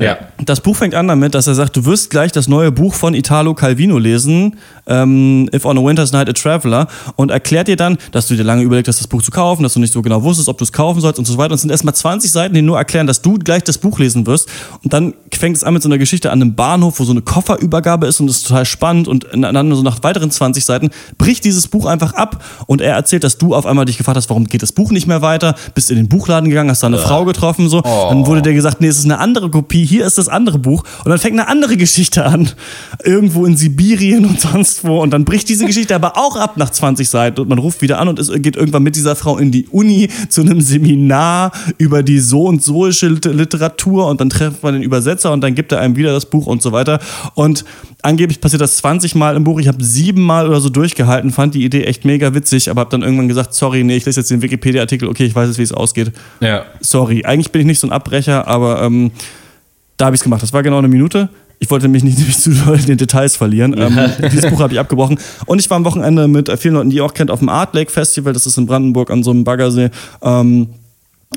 Ja. 0.00 0.18
Das 0.44 0.60
Buch 0.60 0.76
fängt 0.76 0.94
an 0.94 1.08
damit, 1.08 1.34
dass 1.34 1.46
er 1.46 1.54
sagt, 1.54 1.76
du 1.76 1.84
wirst 1.84 2.10
gleich 2.10 2.32
das 2.32 2.48
neue 2.48 2.72
Buch 2.72 2.94
von 2.94 3.14
Italo 3.14 3.54
Calvino 3.54 3.98
lesen, 3.98 4.56
ähm, 4.86 5.48
If 5.54 5.64
on 5.64 5.78
a 5.78 5.82
Winter's 5.82 6.12
Night 6.12 6.28
a 6.28 6.32
Traveler, 6.32 6.88
und 7.16 7.30
erklärt 7.30 7.68
dir 7.68 7.76
dann, 7.76 7.98
dass 8.12 8.28
du 8.28 8.36
dir 8.36 8.44
lange 8.44 8.62
überlegt 8.62 8.88
hast, 8.88 9.00
das 9.00 9.06
Buch 9.06 9.22
zu 9.22 9.30
kaufen, 9.30 9.62
dass 9.62 9.74
du 9.74 9.80
nicht 9.80 9.92
so 9.92 10.02
genau 10.02 10.22
wusstest, 10.22 10.48
ob 10.48 10.58
du 10.58 10.64
es 10.64 10.72
kaufen 10.72 11.00
sollst 11.00 11.18
und 11.18 11.24
so 11.24 11.36
weiter. 11.38 11.50
Und 11.50 11.56
es 11.56 11.62
sind 11.62 11.70
erstmal 11.70 11.94
20 11.94 12.30
Seiten, 12.30 12.54
die 12.54 12.62
nur 12.62 12.78
erklären, 12.78 13.06
dass 13.06 13.22
du 13.22 13.38
gleich 13.38 13.64
das 13.64 13.78
Buch 13.78 13.98
lesen 13.98 14.26
wirst. 14.26 14.48
Und 14.82 14.92
dann 14.92 15.14
fängt 15.34 15.56
es 15.56 15.64
an 15.64 15.74
mit 15.74 15.82
so 15.82 15.88
einer 15.88 15.98
Geschichte 15.98 16.30
an 16.30 16.42
einem 16.42 16.54
Bahnhof, 16.54 17.00
wo 17.00 17.04
so 17.04 17.12
eine 17.12 17.22
Kofferübergabe 17.22 18.06
ist 18.06 18.20
und 18.20 18.26
das 18.26 18.38
ist 18.38 18.48
total 18.48 18.64
spannend. 18.64 19.08
Und 19.08 19.26
dann 19.32 19.74
so 19.74 19.82
nach 19.82 20.02
weiteren 20.02 20.30
20 20.30 20.64
Seiten 20.64 20.90
bricht 21.16 21.44
dieses 21.44 21.68
Buch 21.68 21.86
einfach 21.86 22.14
ab 22.14 22.44
und 22.66 22.80
er 22.80 22.94
erzählt, 22.94 23.24
dass 23.24 23.38
du 23.38 23.54
auf 23.54 23.66
einmal 23.66 23.84
dich 23.84 23.98
gefragt 23.98 24.16
hast, 24.16 24.28
warum 24.30 24.46
geht 24.46 24.62
das 24.62 24.72
Buch 24.72 24.90
nicht 24.90 25.06
mehr 25.06 25.22
weiter, 25.22 25.54
bist 25.74 25.90
in 25.90 25.96
den 25.96 26.08
Buchladen 26.08 26.48
gegangen, 26.48 26.70
hast 26.70 26.82
da 26.82 26.86
eine 26.86 26.98
Frau 26.98 27.24
getroffen, 27.24 27.68
so. 27.68 27.80
Dann 27.80 28.26
wurde 28.26 28.42
dir 28.42 28.54
gesagt, 28.54 28.80
nee, 28.80 28.88
es 28.88 28.98
ist 28.98 29.04
eine 29.04 29.18
andere 29.18 29.50
Kopie, 29.50 29.84
hier 29.88 30.04
ist 30.06 30.18
das 30.18 30.28
andere 30.28 30.58
Buch. 30.58 30.84
Und 31.04 31.10
dann 31.10 31.18
fängt 31.18 31.38
eine 31.38 31.48
andere 31.48 31.76
Geschichte 31.76 32.24
an. 32.24 32.50
Irgendwo 33.04 33.46
in 33.46 33.56
Sibirien 33.56 34.24
und 34.24 34.40
sonst 34.40 34.84
wo. 34.84 35.00
Und 35.02 35.10
dann 35.10 35.24
bricht 35.24 35.48
diese 35.48 35.64
Geschichte 35.66 35.94
aber 35.94 36.16
auch 36.16 36.36
ab 36.36 36.56
nach 36.56 36.70
20 36.70 37.08
Seiten. 37.08 37.40
Und 37.40 37.48
man 37.48 37.58
ruft 37.58 37.82
wieder 37.82 37.98
an 37.98 38.08
und 38.08 38.18
es 38.18 38.30
geht 38.42 38.56
irgendwann 38.56 38.82
mit 38.82 38.96
dieser 38.96 39.16
Frau 39.16 39.38
in 39.38 39.50
die 39.50 39.66
Uni 39.68 40.08
zu 40.28 40.42
einem 40.42 40.60
Seminar 40.60 41.52
über 41.78 42.02
die 42.02 42.18
so 42.20 42.44
und 42.44 42.62
soische 42.62 43.08
Lit- 43.08 43.24
Literatur. 43.24 44.06
Und 44.08 44.20
dann 44.20 44.30
trifft 44.30 44.62
man 44.62 44.74
den 44.74 44.82
Übersetzer 44.82 45.32
und 45.32 45.40
dann 45.40 45.54
gibt 45.54 45.72
er 45.72 45.80
einem 45.80 45.96
wieder 45.96 46.12
das 46.12 46.26
Buch 46.26 46.46
und 46.46 46.62
so 46.62 46.72
weiter. 46.72 46.98
Und 47.34 47.64
angeblich 48.02 48.40
passiert 48.40 48.60
das 48.62 48.76
20 48.78 49.14
Mal 49.14 49.36
im 49.36 49.44
Buch. 49.44 49.58
Ich 49.60 49.68
habe 49.68 49.82
sieben 49.82 50.22
Mal 50.22 50.48
oder 50.48 50.60
so 50.60 50.68
durchgehalten, 50.68 51.30
fand 51.32 51.54
die 51.54 51.64
Idee 51.64 51.84
echt 51.84 52.04
mega 52.04 52.34
witzig, 52.34 52.70
aber 52.70 52.80
habe 52.82 52.90
dann 52.90 53.02
irgendwann 53.02 53.28
gesagt, 53.28 53.54
sorry, 53.54 53.84
nee, 53.84 53.96
ich 53.96 54.04
lese 54.04 54.20
jetzt 54.20 54.30
den 54.30 54.42
Wikipedia-Artikel, 54.42 55.08
okay, 55.08 55.24
ich 55.24 55.34
weiß 55.34 55.48
jetzt, 55.48 55.58
wie 55.58 55.62
es 55.62 55.72
ausgeht. 55.72 56.12
Ja. 56.40 56.64
Sorry, 56.80 57.24
eigentlich 57.24 57.50
bin 57.52 57.60
ich 57.62 57.66
nicht 57.66 57.78
so 57.80 57.86
ein 57.86 57.92
Abbrecher, 57.92 58.46
aber 58.46 58.82
ähm, 58.82 59.10
da 59.98 60.06
habe 60.06 60.16
ich 60.16 60.20
es 60.20 60.24
gemacht. 60.24 60.42
Das 60.42 60.54
war 60.54 60.62
genau 60.62 60.78
eine 60.78 60.88
Minute. 60.88 61.28
Ich 61.58 61.70
wollte 61.70 61.88
mich 61.88 62.04
nicht, 62.04 62.18
nicht 62.18 62.40
zu 62.40 62.50
doll 62.50 62.78
in 62.78 62.86
den 62.86 62.98
Details 62.98 63.36
verlieren. 63.36 63.74
Ähm, 63.76 63.98
dieses 64.32 64.50
Buch 64.50 64.60
habe 64.60 64.72
ich 64.72 64.80
abgebrochen. 64.80 65.18
Und 65.44 65.60
ich 65.60 65.68
war 65.68 65.76
am 65.76 65.84
Wochenende 65.84 66.28
mit 66.28 66.50
vielen 66.58 66.74
Leuten, 66.74 66.90
die 66.90 66.96
ihr 66.96 67.04
auch 67.04 67.14
kennt, 67.14 67.30
auf 67.30 67.40
dem 67.40 67.48
Art 67.48 67.74
Lake 67.74 67.90
Festival. 67.90 68.32
Das 68.32 68.46
ist 68.46 68.56
in 68.56 68.66
Brandenburg 68.66 69.10
an 69.10 69.22
so 69.22 69.30
einem 69.30 69.44
Baggersee. 69.44 69.90
Ähm, 70.22 70.68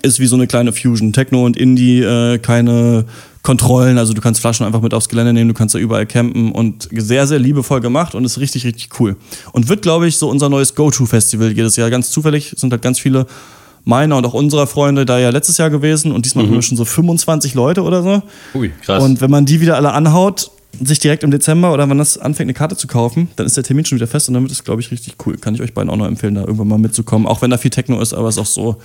ist 0.03 0.19
wie 0.19 0.25
so 0.25 0.35
eine 0.35 0.47
kleine 0.47 0.71
Fusion. 0.71 1.11
Techno 1.11 1.45
und 1.45 1.57
Indie, 1.57 2.01
äh, 2.01 2.37
keine 2.37 3.05
Kontrollen. 3.43 3.97
Also 3.97 4.13
du 4.13 4.21
kannst 4.21 4.39
Flaschen 4.39 4.65
einfach 4.65 4.81
mit 4.81 4.93
aufs 4.93 5.09
Gelände 5.09 5.33
nehmen, 5.33 5.49
du 5.49 5.53
kannst 5.53 5.75
da 5.75 5.79
überall 5.79 6.05
campen 6.05 6.51
und 6.51 6.87
sehr, 6.91 7.27
sehr 7.27 7.39
liebevoll 7.39 7.81
gemacht 7.81 8.15
und 8.15 8.23
ist 8.23 8.39
richtig, 8.39 8.65
richtig 8.65 8.99
cool. 8.99 9.17
Und 9.51 9.67
wird, 9.67 9.81
glaube 9.81 10.07
ich, 10.07 10.17
so 10.17 10.29
unser 10.29 10.47
neues 10.47 10.75
Go-To-Festival 10.75 11.51
jedes 11.51 11.75
Jahr. 11.75 11.89
Ganz 11.89 12.11
zufällig 12.11 12.53
sind 12.55 12.71
halt 12.71 12.81
ganz 12.81 12.99
viele 12.99 13.25
meiner 13.83 14.17
und 14.17 14.25
auch 14.25 14.33
unserer 14.33 14.67
Freunde 14.67 15.05
da 15.05 15.19
ja 15.19 15.29
letztes 15.29 15.57
Jahr 15.57 15.69
gewesen 15.69 16.11
und 16.11 16.25
diesmal 16.25 16.45
haben 16.45 16.53
wir 16.53 16.61
schon 16.61 16.77
so 16.77 16.85
25 16.85 17.53
Leute 17.53 17.83
oder 17.83 18.03
so. 18.03 18.21
Ui. 18.53 18.71
Krass. 18.83 19.03
Und 19.03 19.21
wenn 19.21 19.31
man 19.31 19.45
die 19.45 19.61
wieder 19.61 19.75
alle 19.75 19.91
anhaut, 19.93 20.51
sich 20.79 20.99
direkt 20.99 21.23
im 21.23 21.31
Dezember 21.31 21.73
oder 21.73 21.89
wenn 21.89 21.97
das 21.97 22.17
anfängt, 22.17 22.45
eine 22.45 22.53
Karte 22.53 22.75
zu 22.75 22.87
kaufen, 22.87 23.29
dann 23.35 23.45
ist 23.45 23.57
der 23.57 23.63
Termin 23.63 23.85
schon 23.85 23.97
wieder 23.97 24.07
fest 24.07 24.27
und 24.27 24.35
dann 24.35 24.43
wird 24.43 24.51
es, 24.51 24.63
glaube 24.63 24.81
ich, 24.81 24.91
richtig 24.91 25.15
cool. 25.25 25.37
Kann 25.37 25.55
ich 25.55 25.61
euch 25.61 25.73
beiden 25.73 25.89
auch 25.89 25.97
noch 25.97 26.07
empfehlen, 26.07 26.35
da 26.35 26.41
irgendwann 26.41 26.67
mal 26.67 26.77
mitzukommen. 26.77 27.27
Auch 27.27 27.41
wenn 27.41 27.51
da 27.51 27.57
viel 27.57 27.71
Techno 27.71 27.99
ist, 27.99 28.13
aber 28.13 28.29
es 28.29 28.35
ist 28.35 28.41
auch 28.41 28.45
so 28.45 28.75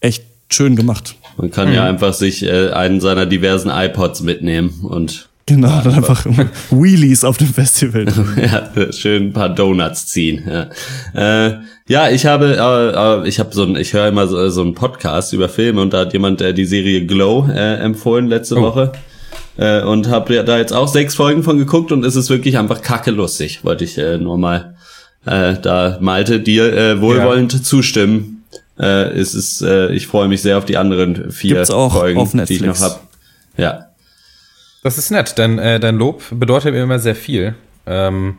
echt 0.00 0.24
schön 0.50 0.76
gemacht. 0.76 1.16
Man 1.36 1.50
kann 1.50 1.72
ja 1.72 1.84
einfach 1.84 2.14
sich 2.14 2.42
äh, 2.44 2.70
einen 2.70 3.00
seiner 3.00 3.26
diversen 3.26 3.70
iPods 3.70 4.22
mitnehmen 4.22 4.80
und 4.82 5.28
Genau, 5.46 5.80
dann 5.82 5.94
einfach 5.94 6.24
Wheelies 6.70 7.22
auf 7.22 7.36
dem 7.36 7.52
Festival. 7.52 8.06
ja, 8.36 8.92
schön 8.92 9.24
ein 9.24 9.32
paar 9.32 9.50
Donuts 9.50 10.06
ziehen. 10.06 10.42
Ja, 10.48 11.48
äh, 11.48 11.58
ja 11.86 12.08
ich 12.08 12.24
habe, 12.24 12.56
äh, 12.56 13.26
äh, 13.26 13.28
ich 13.28 13.38
habe 13.40 13.54
so 13.54 13.64
ein, 13.64 13.76
ich 13.76 13.92
höre 13.92 14.08
immer 14.08 14.26
so, 14.26 14.48
so 14.48 14.62
einen 14.62 14.74
Podcast 14.74 15.34
über 15.34 15.50
Filme 15.50 15.82
und 15.82 15.92
da 15.92 16.00
hat 16.00 16.14
jemand 16.14 16.40
äh, 16.40 16.54
die 16.54 16.64
Serie 16.64 17.04
Glow 17.04 17.46
äh, 17.50 17.76
empfohlen 17.76 18.28
letzte 18.28 18.56
Woche 18.56 18.92
äh, 19.58 19.82
und 19.82 20.08
habe 20.08 20.42
da 20.44 20.56
jetzt 20.56 20.72
auch 20.72 20.88
sechs 20.88 21.14
Folgen 21.14 21.42
von 21.42 21.58
geguckt 21.58 21.92
und 21.92 22.04
es 22.04 22.16
ist 22.16 22.30
wirklich 22.30 22.56
einfach 22.56 22.80
kacke 22.80 23.10
lustig. 23.10 23.64
Wollte 23.64 23.84
ich 23.84 23.98
äh, 23.98 24.16
nur 24.16 24.38
mal 24.38 24.76
äh, 25.26 25.54
da 25.60 25.98
Malte 26.00 26.40
dir 26.40 26.72
äh, 26.72 27.00
wohlwollend 27.00 27.64
zustimmen. 27.64 28.44
Äh, 28.78 29.10
es 29.18 29.34
ist, 29.34 29.62
äh, 29.62 29.92
ich 29.92 30.06
freue 30.06 30.28
mich 30.28 30.42
sehr 30.42 30.58
auf 30.58 30.64
die 30.64 30.76
anderen 30.76 31.30
vier 31.30 31.56
Gibt's 31.56 31.70
auch 31.70 31.92
Folgen, 31.92 32.18
auf 32.18 32.32
die 32.32 32.54
ich 32.54 32.62
noch 32.62 32.80
hab. 32.80 33.06
Ja, 33.56 33.90
Das 34.84 34.98
ist 34.98 35.10
nett, 35.10 35.38
denn 35.38 35.58
äh, 35.58 35.80
dein 35.80 35.96
Lob 35.96 36.22
bedeutet 36.30 36.74
mir 36.74 36.82
immer 36.82 36.98
sehr 36.98 37.16
viel. 37.16 37.54
Ähm, 37.86 38.36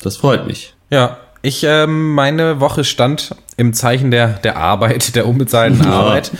das 0.00 0.16
freut 0.16 0.46
mich. 0.46 0.74
ja, 0.90 1.18
ich, 1.42 1.64
ähm, 1.64 2.14
meine 2.14 2.60
Woche 2.60 2.84
stand 2.84 3.34
im 3.56 3.72
Zeichen 3.72 4.10
der, 4.10 4.28
der 4.28 4.56
Arbeit, 4.56 5.14
der 5.16 5.26
unbezahlten 5.26 5.82
Arbeit. 5.86 6.30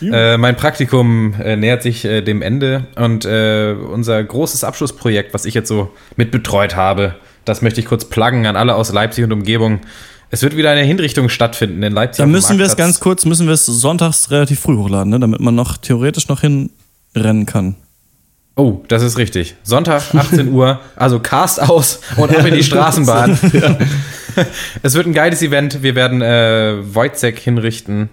Äh, 0.00 0.36
mein 0.36 0.56
Praktikum 0.56 1.34
äh, 1.34 1.56
nähert 1.56 1.82
sich 1.82 2.04
äh, 2.04 2.22
dem 2.22 2.42
Ende 2.42 2.86
und 2.96 3.24
äh, 3.24 3.72
unser 3.72 4.22
großes 4.22 4.62
Abschlussprojekt, 4.64 5.34
was 5.34 5.44
ich 5.44 5.54
jetzt 5.54 5.68
so 5.68 5.90
mit 6.16 6.30
betreut 6.30 6.76
habe, 6.76 7.16
das 7.44 7.60
möchte 7.60 7.80
ich 7.80 7.86
kurz 7.86 8.04
pluggen 8.04 8.46
an 8.46 8.56
alle 8.56 8.76
aus 8.76 8.92
Leipzig 8.92 9.24
und 9.24 9.32
Umgebung. 9.32 9.80
Es 10.30 10.42
wird 10.42 10.56
wieder 10.56 10.70
eine 10.70 10.82
Hinrichtung 10.82 11.28
stattfinden 11.28 11.82
in 11.82 11.92
Leipzig. 11.92 12.22
Da 12.22 12.26
müssen 12.26 12.58
wir 12.58 12.66
es 12.66 12.76
ganz 12.76 13.00
kurz, 13.00 13.24
müssen 13.24 13.46
wir 13.46 13.54
es 13.54 13.66
sonntags 13.66 14.30
relativ 14.30 14.60
früh 14.60 14.76
hochladen, 14.76 15.10
ne? 15.10 15.18
damit 15.18 15.40
man 15.40 15.56
noch 15.56 15.76
theoretisch 15.76 16.28
noch 16.28 16.42
hinrennen 16.42 17.46
kann. 17.46 17.76
Oh, 18.58 18.82
das 18.88 19.02
ist 19.04 19.18
richtig. 19.18 19.54
Sonntag, 19.62 20.02
18 20.14 20.48
Uhr, 20.52 20.80
also 20.96 21.20
Cast 21.20 21.62
aus 21.62 22.00
und 22.16 22.36
ab 22.36 22.44
in 22.44 22.54
die 22.54 22.62
Straßenbahn. 22.64 23.38
es 24.82 24.94
wird 24.94 25.06
ein 25.06 25.12
geiles 25.14 25.42
Event. 25.42 25.82
Wir 25.84 25.94
werden 25.94 26.20
äh, 26.22 26.74
Wojcek 26.92 27.38
hinrichten, 27.38 28.08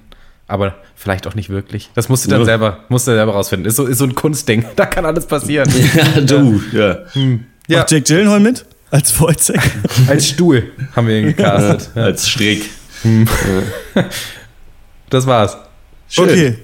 aber 0.47 0.75
vielleicht 0.95 1.25
auch 1.25 1.33
nicht 1.33 1.49
wirklich. 1.49 1.89
Das 1.95 2.09
musst 2.09 2.25
du 2.25 2.29
dann 2.29 2.41
Ja. 2.41 2.45
selber, 2.45 2.77
musst 2.89 3.07
du 3.07 3.11
selber 3.13 3.31
rausfinden. 3.33 3.67
Ist 3.67 3.75
so, 3.77 3.85
ist 3.87 3.97
so 3.97 4.05
ein 4.05 4.13
Kunstding. 4.13 4.63
Da 4.75 4.85
kann 4.85 5.03
alles 5.03 5.25
passieren. 5.25 5.67
Ja, 5.95 6.21
du, 6.21 6.61
ja. 6.71 6.97
Ja, 7.67 7.79
Macht 7.79 7.91
Jake 7.91 8.03
Gyllenhaal 8.03 8.39
mit? 8.39 8.65
Als 8.91 9.19
Wojciech? 9.19 9.59
als 10.07 10.27
Stuhl 10.29 10.71
haben 10.95 11.07
wir 11.07 11.17
ihn 11.21 11.25
gecastet. 11.35 11.89
Ja. 11.95 12.03
Als 12.03 12.29
Strick. 12.29 12.69
Das 15.09 15.25
war's. 15.25 15.57
Schön. 16.07 16.25
Okay, 16.29 16.55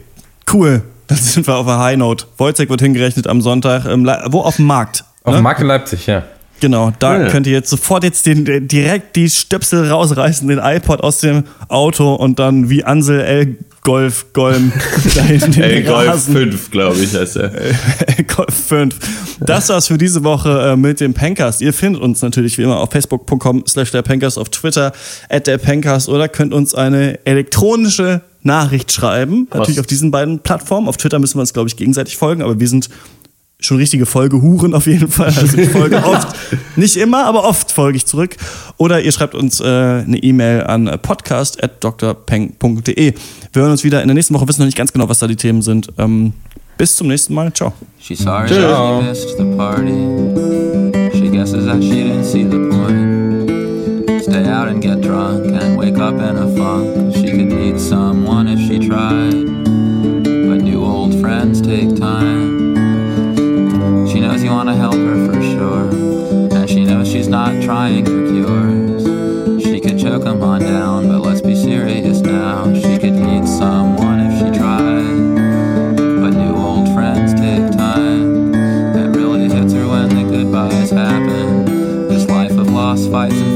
cool. 0.53 0.81
Dann 1.11 1.17
sind 1.21 1.45
wir 1.47 1.55
auf 1.57 1.65
der 1.65 1.77
High 1.79 1.97
Note. 1.97 2.25
Wojciech 2.37 2.69
wird 2.69 2.81
hingerechnet 2.81 3.27
am 3.27 3.41
Sonntag. 3.41 3.85
Im 3.85 4.05
Le 4.05 4.23
wo? 4.29 4.41
Auf 4.41 4.55
dem 4.55 4.65
Markt. 4.65 5.03
Auf 5.23 5.33
ne? 5.33 5.39
dem 5.39 5.43
Markt 5.43 5.59
in 5.59 5.67
Leipzig, 5.67 6.07
ja. 6.07 6.23
Genau, 6.61 6.91
da 6.99 7.19
Ja. 7.19 7.27
könnt 7.27 7.47
ihr 7.47 7.53
jetzt 7.53 7.69
sofort 7.71 8.03
jetzt 8.03 8.25
den, 8.27 8.67
direkt 8.67 9.15
die 9.15 9.29
Stöpsel 9.29 9.89
rausreißen, 9.89 10.47
den 10.47 10.59
iPod 10.59 11.01
aus 11.01 11.17
dem 11.17 11.43
Auto 11.67 12.13
und 12.13 12.37
dann 12.39 12.69
wie 12.69 12.83
Ansel 12.83 13.19
L. 13.21 13.57
Golf 13.83 14.31
Golm 14.33 14.71
dahin 15.15 15.51
den 15.53 15.63
Ey, 15.63 15.81
Golf 15.81 16.07
Rasen. 16.07 16.33
5, 16.35 16.69
glaube 16.69 16.97
ich, 16.99 17.15
heißt 17.15 17.37
er. 17.37 17.51
Golf 18.27 18.53
5. 18.67 18.95
Das 19.39 19.69
war's 19.69 19.87
für 19.87 19.97
diese 19.97 20.23
Woche 20.23 20.73
äh, 20.73 20.75
mit 20.77 20.99
dem 20.99 21.15
Pencast. 21.15 21.61
Ihr 21.61 21.73
findet 21.73 21.99
uns 22.03 22.21
natürlich 22.21 22.59
wie 22.59 22.61
immer 22.61 22.77
auf 22.77 22.91
facebook.com 22.91 23.63
slash 23.67 23.89
der 23.89 24.03
Pencast, 24.03 24.37
auf 24.37 24.49
Twitter 24.49 24.91
at 25.29 25.47
der 25.47 25.57
Pencast 25.57 26.09
oder 26.09 26.27
könnt 26.29 26.53
uns 26.53 26.75
eine 26.75 27.17
elektronische 27.25 28.21
Nachricht 28.43 28.91
schreiben. 28.91 29.47
Natürlich 29.53 29.79
auf 29.79 29.87
diesen 29.87 30.11
beiden 30.11 30.39
Plattformen. 30.39 30.87
Auf 30.87 30.97
Twitter 30.97 31.19
müssen 31.19 31.37
wir 31.37 31.41
uns, 31.41 31.53
glaube 31.53 31.69
ich, 31.69 31.75
gegenseitig 31.75 32.17
folgen, 32.17 32.41
aber 32.41 32.59
wir 32.59 32.67
sind 32.67 32.89
schon 33.61 33.77
richtige 33.77 34.05
Folgehuren 34.07 34.73
auf 34.73 34.87
jeden 34.87 35.07
Fall. 35.07 35.31
Also 35.37 35.57
ich 35.57 35.69
folge 35.69 35.97
oft, 36.05 36.35
nicht 36.75 36.97
immer, 36.97 37.25
aber 37.25 37.43
oft 37.43 37.71
folge 37.71 37.97
ich 37.97 38.07
zurück. 38.07 38.35
Oder 38.77 39.01
ihr 39.01 39.11
schreibt 39.11 39.35
uns 39.35 39.59
äh, 39.59 39.65
eine 39.65 40.17
E-Mail 40.17 40.63
an 40.63 40.85
podcast.drpeng.de. 41.01 43.13
Wir 43.53 43.61
hören 43.61 43.71
uns 43.71 43.83
wieder 43.83 44.01
in 44.01 44.07
der 44.07 44.15
nächsten 44.15 44.33
Woche, 44.33 44.47
wissen 44.47 44.61
noch 44.61 44.65
nicht 44.65 44.77
ganz 44.77 44.91
genau, 44.91 45.07
was 45.07 45.19
da 45.19 45.27
die 45.27 45.35
Themen 45.35 45.61
sind. 45.61 45.89
Ähm, 45.99 46.33
bis 46.77 46.95
zum 46.95 47.07
nächsten 47.07 47.35
Mal. 47.35 47.53
Ciao. 47.53 47.73
She's 47.99 48.17
sorry 48.19 48.49
that 48.49 49.03
she 49.03 49.07
missed 49.07 49.37
the 49.37 49.43
party. 49.55 49.91
She 51.13 51.29
guesses 51.29 51.65
that 51.65 51.83
she 51.83 51.91
didn't 51.91 52.23
see 52.23 52.43
the 52.43 52.57
point. 52.69 53.10
out 54.51 54.67
and 54.67 54.81
get 54.81 54.99
drunk 54.99 55.45
and 55.45 55.77
wake 55.77 55.97
up 55.97 56.15
in 56.15 56.35
a 56.37 56.55
funk. 56.55 57.15
She 57.15 57.31
could 57.31 57.51
meet 57.51 57.79
someone 57.79 58.47
if 58.49 58.59
she 58.59 58.85
tried, 58.85 59.45
but 60.23 60.59
new 60.61 60.83
old 60.83 61.19
friends 61.21 61.61
take 61.61 61.95
time. 61.95 62.75
She 64.07 64.19
knows 64.19 64.43
you 64.43 64.51
want 64.51 64.67
to 64.67 64.75
help 64.75 64.95
her 64.95 65.25
for 65.25 65.41
sure, 65.41 65.89
and 66.53 66.69
she 66.69 66.83
knows 66.83 67.09
she's 67.09 67.29
not 67.29 67.63
trying 67.63 68.03
for 68.05 68.27
cures. 68.27 69.63
She 69.63 69.79
could 69.79 69.97
choke 69.97 70.25
him 70.25 70.43
on 70.43 70.59
down, 70.59 71.07
but 71.07 71.19
let's 71.19 71.41
be 71.41 71.55
serious 71.55 72.19
now. 72.19 72.73
She 72.73 72.97
could 72.99 73.13
meet 73.13 73.47
someone 73.47 74.19
if 74.19 74.33
she 74.39 74.59
tried. 74.59 75.15
but 76.21 76.31
new 76.31 76.55
old 76.55 76.93
friends 76.93 77.33
take 77.39 77.71
fights 83.11 83.50